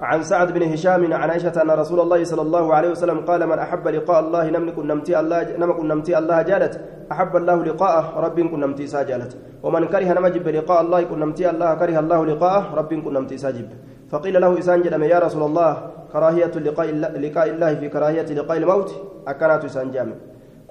عن 0.00 0.22
سعد 0.22 0.52
بن 0.54 0.62
هشام 0.62 1.12
عن 1.12 1.30
عائشة 1.30 1.62
أن 1.62 1.70
رسول 1.70 2.00
الله 2.00 2.24
صلى 2.24 2.42
الله 2.42 2.74
عليه 2.74 2.90
وسلم 2.90 3.18
قال 3.20 3.46
من 3.46 3.58
أحب 3.58 3.88
لقاء 3.88 4.20
الله 4.20 4.50
نم 4.50 4.70
كن 4.70 4.86
نمتي 4.86 5.20
الله 5.20 5.56
نم 5.58 5.72
كن 5.72 5.88
نمتي 5.88 6.18
الله 6.18 6.42
جالت. 6.42 6.74
أحب 7.12 7.36
الله 7.36 7.64
لقاءه 7.64 8.20
رب 8.20 8.40
كن 8.40 8.60
نمتي 8.60 8.86
ساجالت 8.86 9.32
ومن 9.62 9.84
كره 9.92 10.08
نمجب 10.12 10.48
لقاء 10.48 10.80
الله 10.84 11.02
كن 11.02 11.18
نمتي 11.18 11.50
الله 11.50 11.74
كره 11.74 11.98
الله 11.98 12.20
لقاءه 12.26 12.74
رب 12.78 12.90
كن 12.94 13.12
نمتي 13.16 13.36
ساجب 13.38 13.66
فقيل 14.12 14.40
له 14.40 14.58
إسان 14.58 14.82
جدم 14.82 15.02
يا 15.02 15.18
رسول 15.18 15.42
الله 15.42 15.70
كراهية 16.12 16.54
لقاء 16.66 16.86
لقاء 17.24 17.46
الله 17.50 17.70
في 17.74 17.86
كراهية 17.88 18.28
لقاء 18.38 18.56
الموت؟ 18.62 18.90
أكنات 19.28 19.64
إسان 19.64 19.90
جامع. 19.90 20.16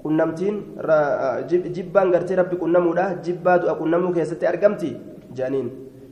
كن 0.02 0.12
نمتين 0.16 0.54
جبان 1.76 2.06
غرتي 2.14 2.34
ربي 2.34 2.56
كن 2.56 2.72
نمودا 2.72 3.06
جباد 3.24 3.62
أكن 3.64 3.90
نمو 3.90 4.12
كيستي 4.16 4.48
أرقمتي؟ 4.48 4.90
جانين. 5.36 5.66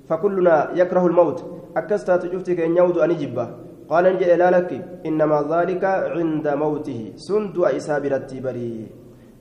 فكلنا 0.08 0.54
يكره 0.74 1.06
الموت. 1.06 1.38
أكستات 1.76 2.26
جفتي 2.32 2.54
كي 2.54 2.68
نيود 2.68 2.98
أني 2.98 3.14
جبا. 3.14 3.46
قال 3.90 4.04
نجي 4.14 4.34
لا 4.40 4.50
لك 4.50 4.70
إنما 5.06 5.38
ذلك 5.52 5.84
عند 5.84 6.46
موته. 6.48 7.00
سند 7.16 7.56
إسابرتي 7.58 8.40
بري 8.40 8.86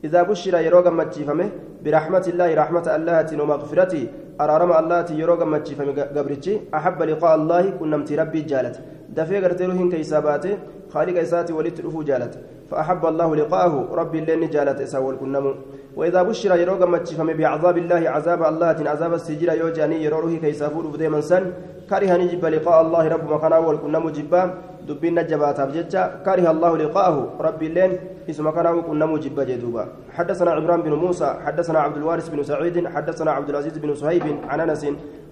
إذا 0.05 0.21
بشر 0.29 0.53
يروغا 0.67 0.89
مجيفمه 0.89 1.49
برحمة 1.83 2.25
الله 2.31 2.49
رحمة 2.61 2.87
الله 2.95 3.27
ومغفرته 3.41 4.03
أرارم 4.41 4.71
الله 4.81 5.07
يروغا 5.21 5.45
مجيفمه 5.45 5.91
قبرتي 6.15 6.53
أحب 6.77 6.99
لقاء 7.09 7.35
الله 7.35 7.63
كنمت 7.79 8.09
ربي 8.21 8.41
جالت. 8.51 8.75
دفي 9.17 9.37
قرتيروهن 9.43 9.89
كيساباته 9.89 10.53
خالق 10.93 11.15
إساتي 11.25 11.53
ولت 11.53 11.77
جالت. 12.09 12.33
فأحب 12.69 13.05
الله 13.05 13.35
لقاءه 13.35 13.75
ربي 13.99 14.19
اللين 14.19 14.49
جالت 14.49 14.81
إساول 14.81 15.15
كنمو 15.21 15.53
وإذا 15.97 16.21
بشر 16.23 16.51
يروغ 16.63 16.81
متشفم 16.93 17.29
بعذاب 17.39 17.77
الله 17.77 18.09
عذاب 18.15 18.41
الله 18.43 18.77
عذاب 18.91 19.13
السجير 19.13 19.49
يوجاني 19.61 20.03
يروه 20.03 20.35
كيسافور 20.43 20.87
بديما 20.93 21.21
سن. 21.21 21.43
كره 21.89 22.11
نجب 22.17 22.45
لقاء 22.45 22.77
الله 22.81 23.03
رب 23.07 23.25
مكانا 23.33 23.57
والكنا 23.57 23.99
مجبا 23.99 24.41
دبين 24.87 25.13
نجبات 25.19 25.61
بجتة 25.61 26.01
كره 26.25 26.45
الله 26.51 26.71
لقاءه. 26.77 27.17
رب 27.41 27.61
اللين 27.63 27.91
إسم 28.29 28.49
كان 28.49 28.81
كنا 28.81 29.05
مجبا 29.05 29.43
جدوبا. 29.43 29.83
حدثنا 30.17 30.51
عمران 30.51 30.81
بن 30.81 30.93
موسى 30.93 31.29
حدثنا 31.45 31.79
عبد 31.79 31.97
الوارث 31.97 32.29
بن 32.29 32.43
سعيد 32.43 32.87
حدثنا 32.87 33.31
عبد 33.31 33.49
العزيز 33.49 33.77
بن 33.77 33.95
صهيب 33.95 34.25
عن 34.49 34.59
أنس. 34.59 34.83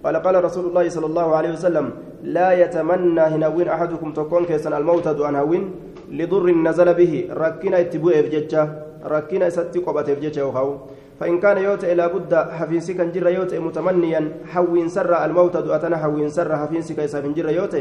قال 0.04 0.16
قال 0.26 0.36
رسول 0.44 0.66
الله 0.70 0.90
صلى 0.90 1.06
الله 1.06 1.28
عليه 1.36 1.52
وسلم 1.52 1.86
لا 2.24 2.50
يتمنى 2.52 3.22
هنوين 3.22 3.68
أحدكم 3.68 4.14
تكون 4.14 4.46
كيسن 4.46 4.74
الموت 4.74 5.08
دون 5.08 5.36
هوين 5.36 5.64
لضر 6.12 6.46
نزل 6.52 6.94
به. 6.94 7.14
ركنا 7.32 7.80
اتبوء 7.80 8.16
بجتة 8.22 8.94
rakkina 9.04 9.48
isatti 9.52 9.84
qophateef 9.84 10.20
jecha 10.24 10.40
yookaan 10.40 10.80
فإن 11.20 11.40
كان 11.40 11.58
يوت 11.58 11.84
إلى 11.84 12.08
بد 12.10 12.34
حفينسي 12.36 12.94
كان 12.94 13.12
جرى 13.12 13.34
يوت 13.34 13.54
متمنيا 13.54 14.32
حوين 14.54 14.88
سر 14.90 15.26
الموت 15.26 15.58
دؤتنا 15.58 15.98
حوين 15.98 16.30
سر 16.30 16.56
حفينسي 16.58 16.94
كيسا 16.94 17.22
من 17.22 17.34
جرى 17.34 17.56
يوت 17.56 17.76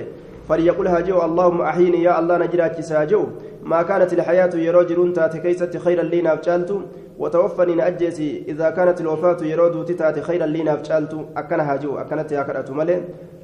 فليقول 0.49 0.87
هاجو 0.89 1.23
اللهم 1.25 1.61
أحيني 1.61 2.03
يا 2.03 2.19
الله 2.21 2.39
نجرات 2.39 2.81
ساجو 2.81 3.23
ما 3.65 3.83
كانت 3.83 4.13
الحياة 4.13 4.51
يروجرون 4.55 5.13
تاتي 5.13 5.39
كيست 5.39 5.77
خيرا 5.77 6.03
لي 6.03 6.23
نافجالت 6.23 6.71
وتوفني 7.19 7.75
نأجسي 7.75 8.45
إذا 8.49 8.71
كانت 8.71 9.01
الوفاة 9.01 9.41
يرود 9.53 9.89
تاتي 9.97 10.21
خيرا 10.29 10.47
لي 10.47 10.63
نافجالت 10.63 11.13
أكن 11.37 11.61
هاجو 11.61 11.97
أكنت 11.99 12.33
يا 12.33 12.43
كرأت 12.43 12.71
ملي 12.71 12.97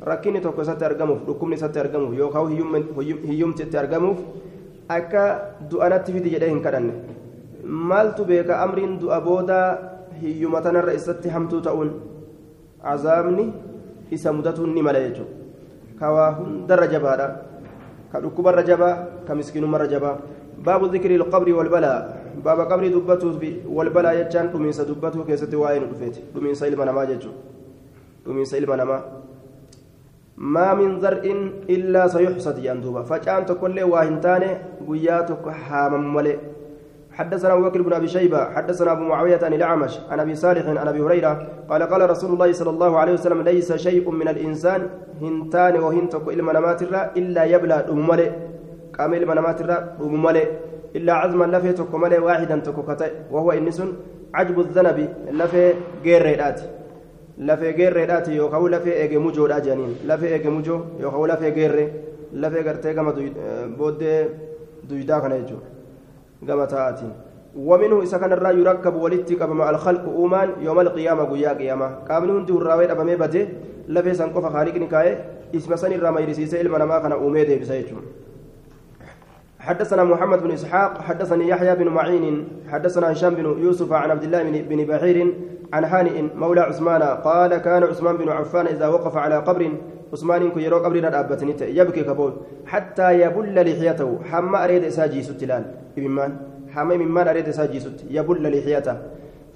ركني 0.08 0.40
توكو 0.40 0.62
سترقموف 0.62 1.18
ركمني 1.28 1.56
سترقموف 1.56 2.12
يوكاو 2.14 2.46
هيوم 3.30 3.52
تترقموف 3.52 4.18
أكا 4.90 5.24
دؤنات 5.70 6.10
في 6.10 6.18
دي 6.24 6.30
جدين 6.30 6.60
كرنه 6.64 6.92
maaltu 7.68 8.24
beeka 8.24 8.60
amriin 8.64 8.98
du'a 8.98 9.20
booda 9.20 9.58
hiyyuma 10.20 10.62
tanarra 10.64 10.94
isatti 10.96 11.28
hamtuu 11.28 11.60
ta'uun 11.60 11.90
azaabni 12.82 13.52
isa 14.10 14.32
mudatuun 14.32 14.72
ni 14.74 14.82
mala 14.82 15.00
jechuudha 15.04 15.32
kawaa 16.00 16.30
hundarra 16.40 16.86
jabaadha 16.88 17.28
ka 18.12 18.20
dhukkubarra 18.24 18.62
jabaa 18.64 18.94
ka 19.28 19.34
miskiinumarra 19.34 19.86
jabaa 19.86 20.16
baabu 20.64 20.88
dhikri 20.88 21.14
ilqabri 21.20 21.52
walbalaa 21.52 21.98
baaba 22.42 22.66
qabrii 22.66 22.90
dubbatuu 22.90 23.36
walbalaa 23.68 24.16
jechaan 24.16 24.48
dhumiinsa 24.52 24.88
dubbatuu 24.88 25.24
keessatti 25.28 25.56
waa'ee 25.56 25.80
nu 25.80 25.92
dhufeeti 25.92 26.24
dhumiinsa 26.34 26.66
ilma 26.72 26.84
namaa 26.88 27.06
jechuudha 27.06 27.38
dhumiinsa 28.24 28.56
ilma 28.56 28.76
namaa 28.76 29.02
illaa 31.76 32.08
sayuxsad 32.08 32.56
jedhan 32.62 32.80
duuba 32.82 33.04
facaan 33.04 33.44
tokkollee 33.44 33.84
waa 33.92 34.04
hin 34.08 34.20
taane 34.20 34.50
guyyaa 34.86 35.22
tokko 35.30 35.50
haaman 35.50 36.06
malee 36.16 36.38
حدثنا 37.18 37.52
أبو 37.54 37.62
بكر 37.62 37.82
بن 37.82 37.92
أبي 37.92 38.08
شيبة 38.08 38.40
حدثنا 38.54 38.92
أبو 38.92 39.02
معاوية 39.02 39.40
عن 39.42 39.52
الأعمش 39.54 39.98
عن 40.10 40.20
أبي 40.20 40.34
صالح 40.34 40.64
عن 40.66 40.88
أبي 40.88 41.00
هريرة 41.00 41.32
قال 41.70 41.82
قال 41.82 42.10
رسول 42.10 42.30
الله 42.32 42.52
صلى 42.52 42.70
الله 42.70 42.98
عليه 42.98 43.12
وسلم 43.12 43.42
ليس 43.42 43.72
شيء 43.72 44.10
من 44.10 44.28
الإنسان 44.28 44.80
هنتان 45.22 45.74
وهنتك 45.84 46.28
إلى 46.28 46.42
منامات 46.42 46.82
إلا 47.20 47.44
يبلى 47.44 47.84
دممله 47.88 48.32
قام 48.98 49.10
منامات 49.10 49.58
دممله 50.00 50.44
إلا 50.96 51.12
عزما 51.12 51.44
لفه 51.44 51.70
تكمله 51.70 52.18
واحدا 52.26 52.56
تكوكته 52.66 53.08
وهو 53.32 53.48
إنس 53.52 53.82
عجب 54.34 54.56
الذنب 54.60 54.98
لفه 55.40 55.74
غيريدات 56.04 56.60
lafee 57.48 57.72
geerreedhaati 57.78 58.36
yookaan 58.36 58.70
lafee 58.74 58.94
eegemujoodha 59.02 59.58
jedhaniin 59.66 59.92
lafee 60.10 60.30
eegemujoo 60.36 60.78
yookaan 61.02 61.28
lafee 61.32 61.50
geerree 61.58 61.88
lafee 62.42 62.62
gartee 62.68 62.94
gama 62.94 63.12
booddee 63.78 64.18
duydaa 64.90 65.20
kana 65.20 65.36
jechuudha. 65.40 65.77
كما 66.46 66.64
تاتي 66.64 67.10
ومنه 67.56 68.02
إذا 68.02 68.18
كان 68.18 68.32
الرأي 68.32 68.58
يركب 68.58 68.94
ولدت 68.94 69.42
مع 69.42 69.70
الخلق 69.70 70.04
أومان 70.04 70.50
يوم 70.60 70.80
القيامة 70.80 71.24
قيا 71.24 71.52
قيامة. 71.52 72.04
كامل 72.08 72.30
هندي 72.30 72.52
الرأوي 72.52 72.92
أبا 72.92 73.04
ميبته 73.04 73.48
لفي 73.88 74.14
سنقف 74.14 74.44
خالق 74.46 74.74
نكاية. 74.76 75.38
اسم 75.54 75.76
سن 75.76 75.92
الرمى 75.92 76.22
يرسيس 76.22 76.54
إلما 76.54 76.78
نما 76.78 76.98
كان 76.98 77.12
أميده 77.12 77.56
بسيجون 77.56 78.02
حدثنا 79.60 80.04
محمد 80.04 80.42
بن 80.42 80.50
إسحاق 80.50 81.02
حدثني 81.02 81.48
يحيى 81.48 81.74
بن 81.74 81.88
معين 81.88 82.48
حدثنا 82.68 83.12
هشام 83.12 83.34
بن 83.34 83.44
يوسف 83.44 83.92
عن 83.92 84.10
عبد 84.10 84.22
الله 84.22 84.42
بن 84.60 84.84
بحير 84.84 85.34
عن 85.72 85.84
هانئ 85.84 86.22
مولى 86.36 86.60
عثمان 86.60 87.02
قال 87.02 87.56
كان 87.56 87.82
عثمان 87.82 88.16
بن 88.16 88.28
عفان 88.28 88.66
إذا 88.66 88.88
وقف 88.88 89.16
على 89.16 89.36
قبر 89.36 89.72
عثمان 90.12 90.50
كن 90.50 90.60
يرو 90.60 90.78
قبر 90.84 90.98
دابتني 90.98 91.54
يبكي 91.78 92.02
كبول 92.08 92.32
حتى 92.66 93.20
يبل 93.20 93.54
لحيته. 93.66 94.10
حما 94.30 94.64
أريد 94.64 94.84
إساجي 94.84 95.22
ستلال 95.22 95.64
إبمان. 95.98 96.32
حما 96.74 96.96
ممان 96.96 97.28
أريد 97.28 97.48
إساجي 97.48 97.80
ست 97.80 97.98
يبل 98.10 98.44
لحيته. 98.54 98.96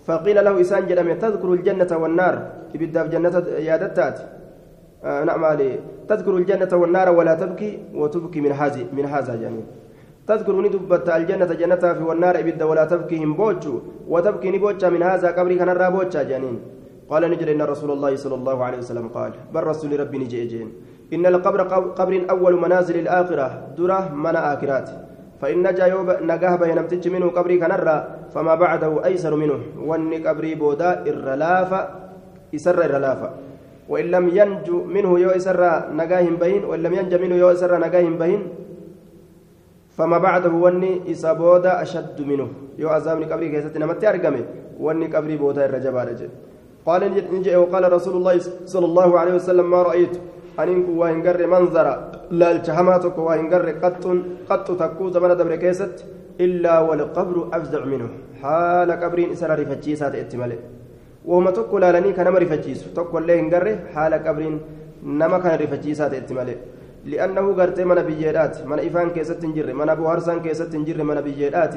فقيل 0.07 0.45
له 0.45 0.61
إسان 0.61 0.87
جلم 0.87 1.09
تذكر 1.25 1.53
الجنة 1.53 1.93
والنار. 2.03 2.35
إبدا 2.75 3.07
جنة 3.07 3.35
يادتات 3.69 4.19
آه 5.05 5.25
نعم 5.25 5.45
علي. 5.45 5.79
تذكر 6.09 6.37
الجنة 6.37 6.73
والنار 6.73 7.09
ولا 7.19 7.35
تبكي 7.35 7.71
وتبكي 7.95 8.41
من 8.41 8.53
هذه 8.53 8.83
من 8.93 9.05
هذا 9.05 9.35
يعني 9.35 9.63
تذكر 10.29 10.55
ندبت 10.61 11.09
الجنة 11.09 11.51
جنة 11.61 11.85
في 11.97 12.03
والنار. 12.09 12.35
إبدأ 12.41 12.65
ولا 12.65 12.85
تبكي 12.85 13.25
هم 13.25 13.35
بوجو. 13.35 13.75
وتبكي 14.09 14.51
نبوجا 14.51 14.89
من 14.89 15.03
هذا 15.03 15.29
قبري 15.37 15.55
كان 15.55 15.69
الرابوجا 15.69 16.23
جانين 16.23 16.59
قال 17.11 17.23
نجد 17.31 17.49
إن 17.49 17.63
رسول 17.63 17.91
الله 17.91 18.17
صلى 18.17 18.35
الله 18.35 18.65
عليه 18.65 18.79
وسلم 18.79 19.09
قال 19.09 19.33
بل 19.55 19.63
رسول 19.63 20.01
ربي 20.01 20.19
نجيجين 20.19 20.69
إن 21.13 21.27
القبر 21.27 21.61
قبر 21.99 22.13
أول 22.31 22.55
منازل 22.61 22.97
الآخرة 22.99 23.77
درة 23.77 24.15
من 24.15 24.37
آخرات. 24.37 24.89
فإن 25.43 25.59
نجا 25.67 25.87
يوب 25.87 26.23
نجاه 26.23 26.57
بينمتج 26.57 27.09
منه 27.09 27.27
قبري 27.35 27.59
كنرى 27.59 27.97
فما 28.31 28.55
بعده 28.55 29.05
أيسر 29.05 29.35
منه. 29.37 29.59
واني 29.83 30.23
قبري 30.23 30.55
بودا 30.55 31.03
إرلافة 31.03 31.81
إسر 32.55 32.85
إرلافة. 32.85 33.31
وإن 33.89 34.07
لم 34.15 34.29
ينجو 34.29 34.85
منه 34.87 35.11
يو 35.21 35.31
نجاهم 35.93 36.35
بين 36.37 36.65
وإن 36.65 36.81
لم 36.83 36.93
ينج 36.95 37.13
منه 37.15 37.35
يو 37.35 37.51
نجاهم 37.53 38.15
بين 38.19 38.41
فما 39.99 40.19
بعده 40.19 40.51
واني 40.51 41.11
إسابودا 41.13 41.83
أشد 41.83 42.19
منه. 42.23 42.49
يو 42.79 42.89
عذابني 42.89 43.25
قبري 43.27 43.49
كيست 43.51 43.77
نمتي 43.77 44.09
أرقمي. 44.09 44.43
واني 44.81 45.07
قبري 45.11 45.37
بودا 45.37 45.67
الرجبار 45.67 46.09
قال 46.87 47.03
وقال 47.63 47.93
رسول 47.93 48.15
الله 48.17 48.35
صلى 48.75 48.87
الله 48.91 49.19
عليه 49.21 49.35
وسلم 49.35 49.71
ما 49.71 49.83
رأيت؟ 49.83 50.15
أنين 50.61 50.79
وإن 51.01 51.19
قر 51.27 51.47
منظر. 51.47 51.87
لا 52.31 52.49
الجهماتك 52.55 53.19
وإن 53.19 53.45
قر 53.53 53.69
قط 53.83 54.05
قط 54.51 54.67
تكو 54.81 55.05
زمن 55.15 55.33
دبر 55.39 55.55
كيست. 55.57 55.97
إلا 56.41 56.75
والقبر 56.81 57.37
أفزع 57.57 57.85
منه. 57.85 58.09
حال 58.43 58.91
قبرين 59.03 59.29
إسر 59.35 59.51
رفتشيسات 59.61 60.15
اتمالي 60.15 60.59
وهم 61.29 61.47
تكو 61.51 61.79
لالني 61.79 62.13
كان 62.13 62.29
رفتشيس 62.43 62.81
تكو 62.97 63.19
اللي 63.19 63.35
إن 63.41 63.51
حال 63.95 64.13
قبرين 64.27 64.55
نما 65.21 65.39
كان 65.39 65.55
رفتشيسات 65.63 66.13
اتمالي 66.15 66.57
لأنه 67.11 67.45
قرت 67.59 67.79
من 67.81 67.99
بيجيرات 68.09 68.55
من 68.71 68.79
إفان 68.87 69.09
كيست 69.11 69.43
جر 69.57 69.69
من 69.81 69.89
أبو 69.95 70.05
هرسان 70.11 70.39
كيست 70.45 70.73
جر 70.87 71.01
من 71.09 71.21
بيجيرات 71.27 71.75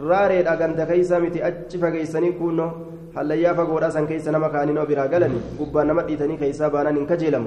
راري 0.00 0.40
أغند 0.48 0.80
كيسا 0.90 1.18
متي 1.18 1.46
أجف 1.46 1.84
كيسني 1.84 2.32
كونو 2.38 2.68
هل 3.16 3.30
يافا 3.30 3.62
قولا 3.70 3.90
سان 3.90 4.06
كيسا 4.06 4.30
نما 4.34 4.48
كانين 4.48 4.78
وبرا 4.78 5.04
قلني 5.12 5.38
قبا 5.60 5.82
نما 5.88 6.02
ديتني 6.08 6.36
كيسا 6.36 6.68
بانا 6.68 6.90
نكجيلم 6.90 7.44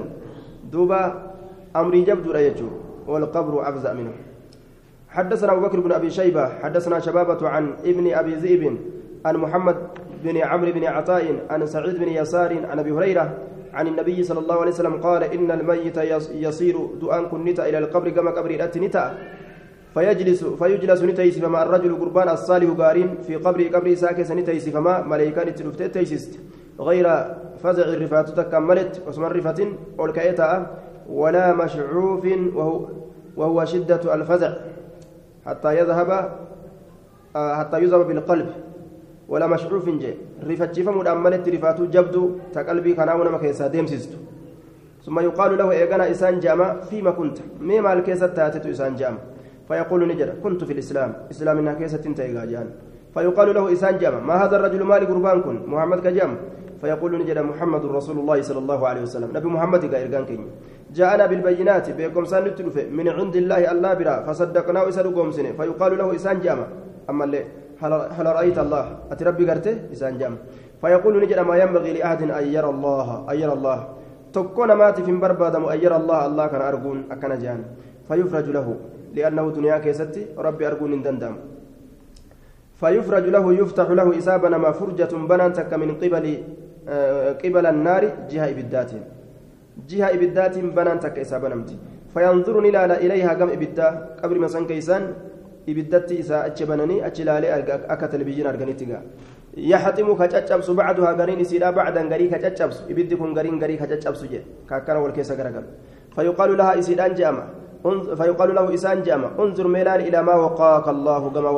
دوبا 0.72 1.00
أمري 1.76 2.00
جبدو 2.08 2.30
رأيجو 2.36 2.68
والقبر 3.10 3.54
أفزع 3.68 3.92
منه 3.92 4.12
حدثنا 5.08 5.52
أبو 5.52 5.60
بكر 5.66 5.80
بن 5.80 5.92
أبي 5.92 6.10
شيبة 6.10 6.48
حدثنا 6.62 6.98
شبابة 6.98 7.48
عن 7.48 7.64
ابن 7.84 8.12
أبي 8.12 8.34
ذئب 8.34 8.62
عن 9.26 9.36
محمد 9.36 9.76
بن 10.24 10.36
عمرو 10.36 10.72
بن 10.72 10.84
عطاء 10.84 11.24
عن 11.50 11.66
سعيد 11.66 11.96
بن 11.96 12.08
يسار 12.08 12.66
عن 12.70 12.78
أبي 12.78 12.92
هريرة 12.92 13.38
عن 13.74 13.86
النبي 13.86 14.22
صلى 14.22 14.38
الله 14.38 14.60
عليه 14.60 14.70
وسلم 14.70 14.94
قال 15.00 15.22
إن 15.24 15.50
الميت 15.50 15.96
يصير 16.34 16.76
دؤان 17.00 17.26
كنتا 17.26 17.68
إلى 17.68 17.78
القبر 17.78 18.08
كما 18.10 18.30
قبر 18.30 18.52
نتا 18.76 19.18
فيجلس 19.94 20.44
فيجلس 20.44 21.02
نتيس 21.02 21.38
فما 21.38 21.62
الرجل 21.62 22.00
قربان 22.00 22.28
الصالح 22.28 22.70
قارين 22.80 23.14
في 23.26 23.36
قبر 23.36 23.62
قبر 23.74 23.94
ساكس 23.94 24.30
نتيس 24.30 24.68
فما 24.68 25.02
ملائكان 25.02 25.54
تلفت 25.54 25.82
تيسست 25.82 26.38
غير 26.80 27.06
فزع 27.62 27.82
الرفات 27.82 28.28
تكملت 28.28 29.02
واسم 29.06 29.24
الرفة 29.24 29.72
والكأيتا 29.98 30.76
ولا 31.08 31.54
مشعوف 31.54 32.24
وهو, 32.54 32.80
وهو 33.36 33.64
شدة 33.64 34.14
الفزع. 34.14 34.52
حتى 35.46 35.78
يذهب 35.78 36.10
آه، 37.36 37.54
حتى 37.54 37.82
يذهب 37.82 38.06
بالقلب 38.08 38.48
ولا 39.28 39.46
مشعوف 39.46 39.88
جي. 39.88 40.14
رفتشفم 40.46 41.06
أملت 41.06 41.48
رفاتو 41.48 41.84
جبدو 41.86 42.30
تقلبي 42.52 42.92
كناونا 42.94 43.30
مكيسا 43.30 43.66
ديمسيستو 43.66 44.18
ثم 45.06 45.20
يقال 45.20 45.58
له 45.58 45.70
إيقنا 45.70 46.10
إسان 46.10 46.40
جامع 46.40 46.80
فيما 46.90 47.10
كنت. 47.10 47.38
ميما 47.60 47.92
الكيسة 47.92 48.26
تاتتو 48.26 48.70
إسان 48.70 48.96
جامع 48.96 49.18
فيقول 49.68 50.08
نجد 50.08 50.28
كنت 50.42 50.64
في 50.64 50.72
الإسلام. 50.72 51.10
إسلام 51.30 51.58
إنها 51.58 51.74
كيسة 51.74 51.98
تنتهي 52.04 52.32
جان 52.46 52.68
فيقال 53.14 53.54
له 53.54 53.72
إسان 53.72 53.98
جامع 53.98 54.20
ما 54.20 54.34
هذا 54.44 54.56
الرجل 54.56 54.82
مالي 54.82 55.06
قربان 55.06 55.40
كن؟ 55.40 55.56
محمد 55.66 55.98
كجامع. 56.00 56.36
فيقول 56.80 57.18
نجد 57.18 57.38
محمد 57.38 57.84
رسول 57.84 58.16
الله 58.18 58.42
صلى 58.42 58.58
الله 58.58 58.80
عليه 58.88 59.02
وسلم. 59.02 59.28
نبي 59.36 59.48
محمد 59.48 59.82
قائرقان 59.92 60.24
كين 60.24 60.42
جاءنا 60.94 61.26
بالبينات 61.26 61.90
بكم 61.90 62.24
سان 62.24 62.44
من 62.98 63.06
عند 63.08 63.36
الله 63.36 63.60
الله 63.72 63.92
برا 63.94 64.16
فصدقناه 64.26 64.88
إسان 64.88 65.06
قومسنه 65.14 65.52
فيقال 65.58 65.92
له 65.98 66.06
إسان 66.14 66.40
جامع 66.40 66.66
أما 67.10 67.24
اللي 67.24 67.42
هل 67.82 68.26
رأيت 68.38 68.58
الله؟ 68.58 68.84
أتربي 69.12 69.50
قرته؟ 69.50 69.74
إسان 69.92 70.18
جام 70.18 70.34
فيقول 70.80 71.14
نجد 71.22 71.38
ما 71.38 71.54
ينبغي 71.56 71.92
لأحد 71.98 72.20
أن 72.30 72.44
يرى 72.56 72.70
الله 72.70 73.06
أن 73.30 73.36
يرى 73.42 73.54
الله. 73.58 73.78
تكون 74.32 74.72
مات 74.72 75.00
في 75.00 75.12
بربادم 75.12 75.64
أن 75.64 75.78
يرى 75.84 75.96
الله 75.96 76.26
الله 76.26 76.46
كان 76.46 76.62
أرجون 76.62 76.98
أكن 77.10 77.32
جان 77.42 77.60
فيفرج 78.08 78.48
له. 78.56 78.68
لأنه 79.16 79.44
دنيا 79.56 79.78
كيستي 79.84 80.22
ربي 80.46 80.66
أرجون 80.68 81.02
دندم 81.06 81.34
فيفرج 82.80 83.24
له 83.34 83.44
يفتح 83.60 83.88
له 83.98 84.08
إسابنا 84.18 84.56
ما 84.64 84.70
فرجة 84.78 85.12
بنانتك 85.30 85.72
من 85.82 85.90
قبل 86.02 86.26
آه، 86.88 87.32
قبل 87.42 87.64
النار 87.66 88.02
جهة 88.30 88.46
إبدات 88.54 88.90
جهة 89.90 90.08
إبدات 90.16 90.54
بنانتك 90.76 91.18
إسابنمتي 91.24 91.76
فينظر 92.14 92.56
إليها 93.04 93.32
قم 93.38 93.48
إبدا 93.56 93.88
قبر 94.22 94.36
مسان 94.44 94.64
كيسان 94.70 95.04
gaa 98.88 99.02
yaxximu 99.56 100.16
ka 100.16 100.26
caccabsu 100.32 100.72
bacduhaa 100.78 101.14
gariin 101.20 101.40
isiidha 101.44 101.72
bacdan 101.72 102.08
garii 102.08 102.30
ka 102.32 102.38
caccabsu 102.44 102.88
ibiddi 102.92 103.16
kun 103.20 103.34
gariin 103.34 103.58
garii 103.62 103.76
ka 103.76 103.86
caccabsu 103.92 104.24
jedhe 104.32 104.46
ka 104.68 104.76
akkana 104.80 105.00
wal 105.04 105.12
keessa 105.12 105.36
garagalu 105.36 105.68
فيقال 106.18 106.56
لها 106.58 106.78
إسيدان 106.78 107.14
جامع 107.14 107.44
فيقال 108.18 108.54
له 108.54 108.74
إسان 108.74 109.02
جامع 109.02 109.28
انظر 109.38 109.66
ميلان 109.68 110.00
إلى 110.00 110.22
ما 110.22 110.34
وقاك 110.34 110.88
الله 110.88 111.30
كما 111.30 111.50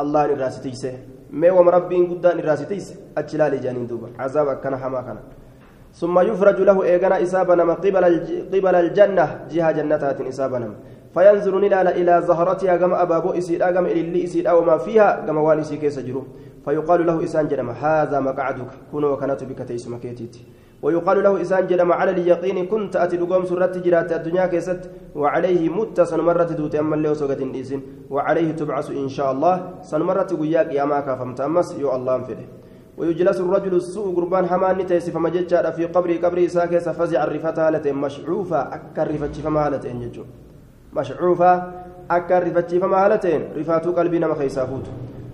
الله 0.00 0.26
نراسيتيسه 0.26 0.94
ما 1.30 1.50
وم 1.50 1.68
ربي 1.68 1.96
قدان 2.06 2.36
نراسيتيسه 2.36 2.94
أجلال 3.18 3.60
جانين 3.60 3.86
دوبا. 3.86 4.08
عذاب 4.18 4.60
كان 4.64 4.76
حما 4.76 5.00
كان. 5.00 5.18
ثم 5.92 6.18
يفرج 6.18 6.60
له 6.60 6.82
إيغانا 6.82 7.22
إسابنا 7.22 7.72
قبل 7.72 8.04
قبل 8.52 8.74
الجنة 8.74 9.26
جهة 9.50 9.72
جنتات 9.72 10.20
إسابنا. 10.20 10.68
فينظر 11.14 11.54
نلال 11.58 11.88
إلى 11.88 12.22
زهرتها 12.28 12.76
كما 12.76 13.02
أبابو 13.02 13.30
إسيد 13.30 13.62
أقام 13.62 13.86
إلي 13.86 14.24
إسيد 14.24 14.46
أو 14.46 14.60
ما 14.64 14.76
فيها 14.78 15.24
كما 15.26 15.40
وان 15.40 15.58
إسي 15.58 15.76
كيس 15.76 15.98
جرو. 15.98 16.24
فيقال 16.64 17.06
له 17.06 17.24
إسان 17.24 17.48
جنم 17.48 17.70
هذا 17.70 18.20
مقعدك 18.20 18.72
كن 18.92 19.04
وكانت 19.04 19.44
بك 19.44 19.60
تيس 19.68 19.88
مكيتيتي. 19.88 20.42
ويقال 20.82 21.22
له 21.22 21.40
إسان 21.40 21.66
جنم 21.66 21.92
على 21.92 22.10
اليقين 22.10 22.66
كنت 22.66 22.96
أتي 22.96 23.16
لقوم 23.16 23.44
سرت 23.44 23.78
جرات 23.78 24.12
الدنيا 24.12 24.46
كيست 24.46 24.90
وعليه 25.14 25.68
مت 25.68 26.00
سنمرة 26.00 26.50
دوت 26.58 26.74
أما 26.74 26.94
اللي 26.96 27.08
وسقت 27.08 27.40
إنسين 27.40 27.82
وعليه 28.10 28.52
تبعث 28.52 28.90
إن 28.90 29.08
شاء 29.08 29.32
الله 29.32 29.54
سنمرة 29.82 30.30
قياك 30.40 30.72
يا 30.72 30.84
ما 30.84 31.00
كافمت 31.00 31.40
أمس 31.40 31.78
يو 31.78 31.94
الله 31.96 32.14
انفده. 32.16 32.46
ويجلس 32.98 33.40
الرجل 33.40 33.74
السوء 33.74 34.16
قربان 34.16 34.46
حمان 34.46 34.78
نتيس 34.78 35.10
فما 35.10 35.28
جتشا 35.28 35.70
في 35.70 35.84
قبري 35.84 36.16
قبري 36.18 36.48
ساكيس 36.48 36.88
فزع 36.88 37.24
الرفتها 37.24 37.70
لتين 37.70 37.94
مشعوفة 37.94 38.60
أكر 38.76 39.06
رفتش 39.14 39.40
فما 39.40 39.70
لتين 39.70 40.00
ججو 40.00 40.24
مشعوفة 40.96 41.50
أكا 42.10 42.38
رفتشي 42.38 42.80
فما 42.80 42.96
هالتين. 43.06 43.42
رفاتو 43.58 43.92
قلبي 43.92 44.18
نما 44.18 44.34
خيسافوت 44.34 44.86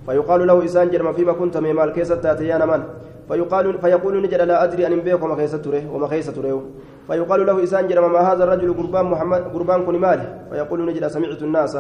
فيقال 0.07 0.47
له 0.47 0.65
إسان 0.65 0.91
جرم 0.91 1.13
فيما 1.13 1.33
كنت 1.33 1.57
ميمال 1.57 1.93
كيسة 1.93 2.15
تاتيان 2.15 2.69
من؟ 2.69 2.83
فيقال 3.29 3.79
فيقول 3.79 4.15
نجد 4.23 4.41
لا 4.51 4.65
أدري 4.65 4.87
أن 4.87 5.01
بيك 5.01 5.23
وما 5.23 5.47
تريه 5.65 5.85
وما 5.93 6.07
خيسة 6.13 6.33
تريه 6.33 6.61
فيقال 7.09 7.41
له 7.47 7.57
إسان 7.65 7.89
جرم 7.89 8.13
ما 8.13 8.21
هذا 8.29 8.45
الرجل 8.45 8.75
قربان 8.79 9.05
محمد 9.13 9.43
قربان 9.55 9.81
كن 9.87 9.97
ماله. 10.05 10.27
فيقول 10.51 10.79
نجد 10.87 11.07
سمعت 11.07 11.43
الناس 11.43 11.75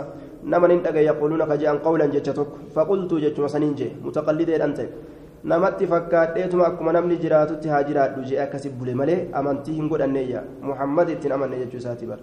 نما 0.44 0.66
ننتقى 0.68 1.04
يقولون 1.10 1.42
كجاء 1.50 1.76
قولا 1.86 2.06
جتشتك 2.06 2.50
فقلت 2.74 3.10
جتش 3.14 3.40
مسنينجي 3.40 3.88
متقلدين 4.06 4.62
أنت. 4.62 4.80
namatti 5.44 5.86
fakkaadheetuma 5.90 6.66
akkuma 6.66 6.92
namni 6.94 7.16
jiraatutti 7.22 7.68
haa 7.68 7.82
jiraadhu 7.86 8.22
jee 8.30 8.38
akkasi 8.42 8.70
bule 8.80 8.94
malee 9.00 9.16
amantii 9.38 9.74
hin 9.78 9.88
godhanneeyya 9.92 10.42
muhammad 10.68 11.08
ittiin 11.14 11.32
amanne 11.36 11.58
jechuu 11.62 11.80
isaati 11.82 12.06
bara 12.10 12.22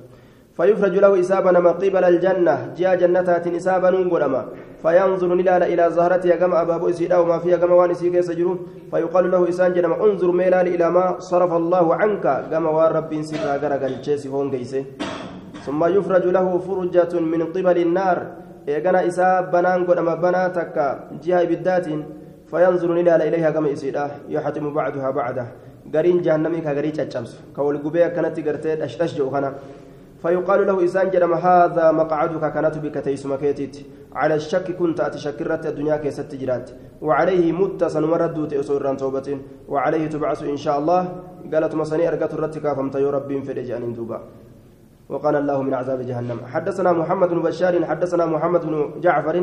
فيفرج 0.59 0.95
له 1.03 1.11
إسابا 1.19 1.51
نما 1.55 1.71
قبل 1.81 2.03
الجنة 2.11 2.55
جاء 2.77 2.95
جنتات 3.01 3.45
إسابا 3.47 3.89
ننقلما 3.95 4.41
فينظر 4.83 5.29
نلال 5.39 5.63
إلى 5.71 5.83
زهرتها 5.95 6.35
كما 6.35 6.61
أباب 6.61 6.81
إسيدا 6.91 7.17
وما 7.17 7.37
فيها 7.43 7.57
كما 7.57 7.73
وان 7.79 7.91
إسيك 7.91 8.15
فيقال 8.91 9.31
له 9.31 9.41
إسان 9.49 9.73
جنما 9.73 9.95
انظر 10.05 10.29
ميلال 10.31 10.67
إلى 10.75 10.87
ما 10.91 11.05
صرف 11.19 11.51
الله 11.61 11.85
عنك. 11.95 12.25
كما 12.51 12.69
وان 12.75 12.91
رب 12.97 13.11
سيكا 13.29 13.55
غرقل 13.61 13.93
هون 14.33 14.47
قيسي 14.51 14.81
ثم 15.65 15.81
يفرج 15.95 16.25
له 16.37 16.47
فرجة 16.67 17.13
من 17.19 17.41
قبل 17.55 17.77
النار. 17.85 18.17
إيقنا 18.67 19.07
إساب 19.07 19.51
بنان 19.51 19.79
قدما 19.87 20.15
بنا 20.23 20.47
تكا. 20.57 20.87
جهة 21.23 21.43
بالذات 21.49 21.87
فينظر 22.51 22.89
نلال 22.99 23.21
إليها 23.21 23.49
كما 23.55 23.73
إسيدا. 23.73 24.05
يحتم 24.29 24.65
بعدها 24.73 25.09
بعده. 25.19 25.47
قرين 25.95 26.21
جهنمي 26.21 26.61
كغريج 26.61 26.99
الشمس 26.99 27.31
كول 27.55 27.77
قبيا 27.83 28.07
كانت 28.07 28.35
قرتين 28.47 28.81
أشتش 28.81 29.17
جوخنا 29.17 29.53
فيقال 30.21 30.67
له 30.67 30.83
إسان 30.85 31.09
جرم 31.09 31.33
هذا 31.33 31.91
مقعدك 31.91 32.53
كانت 32.53 32.77
بك 32.77 32.95
تيسم 32.97 33.35
كيتيت. 33.35 33.75
على 34.15 34.35
الشك 34.35 34.75
كنت 34.75 34.99
أتشكرت 34.99 35.65
الدنيا 35.65 35.97
كيست 35.97 36.35
جرات 36.35 36.69
وعليه 37.01 37.51
مت 37.51 37.83
سنمرد 37.83 38.47
تأسر 38.47 38.95
توبة 38.95 39.27
وعليه 39.69 40.07
تبعث 40.07 40.43
إن 40.43 40.57
شاء 40.57 40.79
الله. 40.79 41.01
قالت 41.53 41.75
مصني 41.75 42.07
أرقت 42.07 42.33
الرتك 42.33 42.65
فمت 42.73 42.95
رب 42.95 43.29
في 43.43 43.51
الإجان 43.51 43.93
دوبا. 43.93 44.19
وقال 45.09 45.35
الله 45.35 45.61
من 45.61 45.73
عذاب 45.73 46.01
جهنم. 46.01 46.39
حدثنا 46.45 46.91
محمد 46.91 47.29
بن 47.29 47.39
بشار 47.41 47.85
حدثنا 47.85 48.25
محمد 48.25 48.61
بن 48.65 49.01
جعفر 49.01 49.35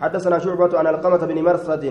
حدثنا 0.00 0.38
شعبة 0.38 0.78
عن 0.78 0.86
القمة 0.86 1.22
بن 1.26 1.42
مرثد. 1.42 1.84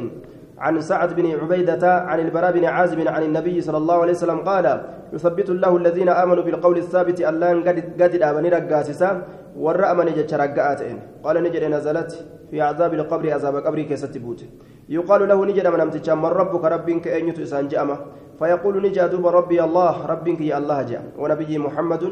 عن 0.60 0.82
سعد 0.82 1.16
بن 1.16 1.32
عبيدة 1.32 1.98
عن 2.10 2.20
البراء 2.20 2.52
بن 2.52 2.66
عازب 2.66 3.08
عن 3.08 3.24
النبي 3.24 3.62
صلى 3.62 3.78
الله 3.78 3.98
عليه 4.02 4.12
وسلم 4.12 4.40
قال 4.40 4.66
يثبت 5.14 5.50
الله 5.50 5.78
الذين 5.78 6.10
آمنوا 6.10 6.44
بالقول 6.44 6.78
الثابت 6.78 7.22
ألان 7.22 7.64
قد 8.02 8.22
آمن 8.22 8.46
رقاسسا 8.46 9.10
ورأى 9.58 9.94
من 9.94 10.06
جتش 10.06 10.34
رقاتين 10.34 10.98
قال 11.24 11.44
نجد 11.44 11.64
نزلت 11.64 12.12
في 12.52 12.62
عذاب 12.62 12.94
القبر 12.94 13.34
عذاب 13.34 13.56
قبري 13.56 13.84
كيستبوت 13.84 14.42
يقال 14.90 15.28
له 15.28 15.46
نجد 15.46 15.68
من 15.68 15.80
أمتشا 15.80 16.14
من 16.14 16.26
ربك؟ 16.26 16.64
ربك 16.66 17.08
أن 17.08 17.28
يتسان 17.28 17.68
جأمه 17.68 17.98
فيقول 18.40 18.76
نجا 18.86 19.06
ربي 19.40 19.64
الله 19.64 20.06
ربك 20.06 20.42
يا 20.42 20.58
الله 20.58 20.82
جاء. 20.82 21.04
ونبي 21.18 21.58
محمد 21.58 22.04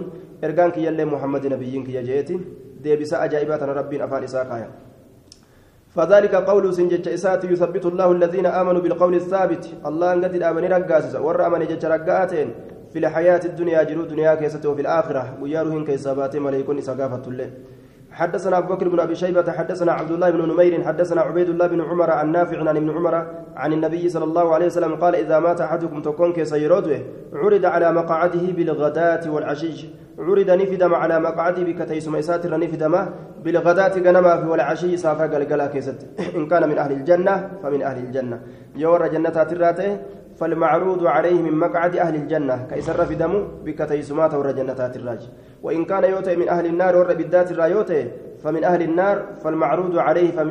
إرقانك 0.44 0.78
يلي 0.78 1.06
محمد 1.06 1.44
نبيك 1.54 1.90
يا 1.90 2.02
جيتي 2.02 2.40
ديبس 2.84 3.14
أجائبات 3.14 3.64
ربي 3.64 4.04
أفان 4.04 4.24
إساقايا 4.24 4.70
فذلك 5.96 6.36
قول 6.36 6.74
سنجج 6.74 7.08
إسات 7.08 7.44
يثبت 7.44 7.86
الله 7.86 8.12
الذين 8.12 8.46
آمنوا 8.46 8.82
بالقول 8.82 9.16
الثابت. 9.16 9.64
الله 9.86 10.14
أن 10.14 10.26
قد 10.26 10.42
آمن 10.42 10.64
رقاسس 10.66 11.16
ور 11.16 11.64
جج 11.64 11.86
رقاتين 11.86 12.48
في 12.92 13.00
الحياة 13.00 13.44
الدنيا 13.46 13.84
جلو 13.84 14.04
دنيا 14.04 14.36
كيسته 14.36 14.70
وفي 14.70 14.82
الآخرة. 14.82 15.24
ويارهن 15.42 15.86
كيسابات 15.86 16.36
مليكون 16.36 16.78
إسقافة 16.78 17.24
الله 17.28 17.50
حدثنا 18.12 18.58
أبو 18.58 18.74
بكر 18.74 18.90
بن 18.90 19.00
أبي 19.00 19.16
شيبة 19.16 19.52
حدثنا 19.52 19.92
عبد 19.92 20.12
الله 20.12 20.30
بن 20.30 20.42
نمير 20.52 20.84
حدثنا 20.84 21.22
عبيد 21.22 21.50
الله 21.50 21.68
بن 21.68 21.82
عمر 21.82 22.12
عن 22.12 22.32
نافع 22.32 22.60
عن 22.60 22.78
ابن 22.78 22.90
عمر 22.90 23.16
عن 23.56 23.74
النبي 23.74 24.10
صلى 24.10 24.24
الله 24.24 24.54
عليه 24.54 24.66
وسلم 24.66 24.96
قال 24.96 25.16
إذا 25.16 25.40
مات 25.40 25.62
أحدكم 25.62 26.02
تكون 26.02 26.34
كيسيروته 26.34 27.00
عرض 27.34 27.66
على 27.66 27.92
مقعده 27.92 28.46
بالغداة 28.56 29.32
والعشي. 29.32 29.90
عرض 30.20 30.50
نفدم 30.50 30.94
على 30.96 31.20
مقعدي 31.20 31.64
بكتيس 31.64 32.08
ميسات 32.08 32.46
نفدم 32.46 33.06
بالغداة 33.44 33.96
غنما 34.00 34.42
في 34.42 34.48
والعشي 34.48 34.98
سافا 34.98 35.24
قلقلا 35.24 35.68
كيست. 35.68 36.08
إن 36.36 36.48
كان 36.48 36.70
من 36.70 36.78
أهل 36.78 36.92
الجنة 36.92 37.50
فمن 37.64 37.82
أهل 37.82 37.98
الجنة. 37.98 38.40
يور 38.76 39.08
جنة 39.08 39.30
تراته 39.30 39.98
فالمعروض 40.40 41.08
عليه 41.08 41.42
من 41.42 41.56
مقعد 41.56 41.96
أهل 41.96 42.16
الجنة. 42.16 42.68
كيسر 42.70 43.06
في 43.06 43.16
دمو 43.16 43.40
بكتيسمات 43.66 44.34
ور 44.34 44.52
جنة 44.52 44.92
الراج 44.96 45.30
وإن 45.64 45.86
كان 45.86 46.04
يوتي 46.04 46.36
من 46.36 46.50
أهل 46.50 46.66
النار 46.66 46.98
ور 46.98 47.14
بالذات 47.14 47.52
الرايوتي 47.52 48.12
فمن 48.44 48.64
أهل 48.64 48.82
النار 48.82 49.26
فالمعروض 49.44 49.98
عليه 49.98 50.44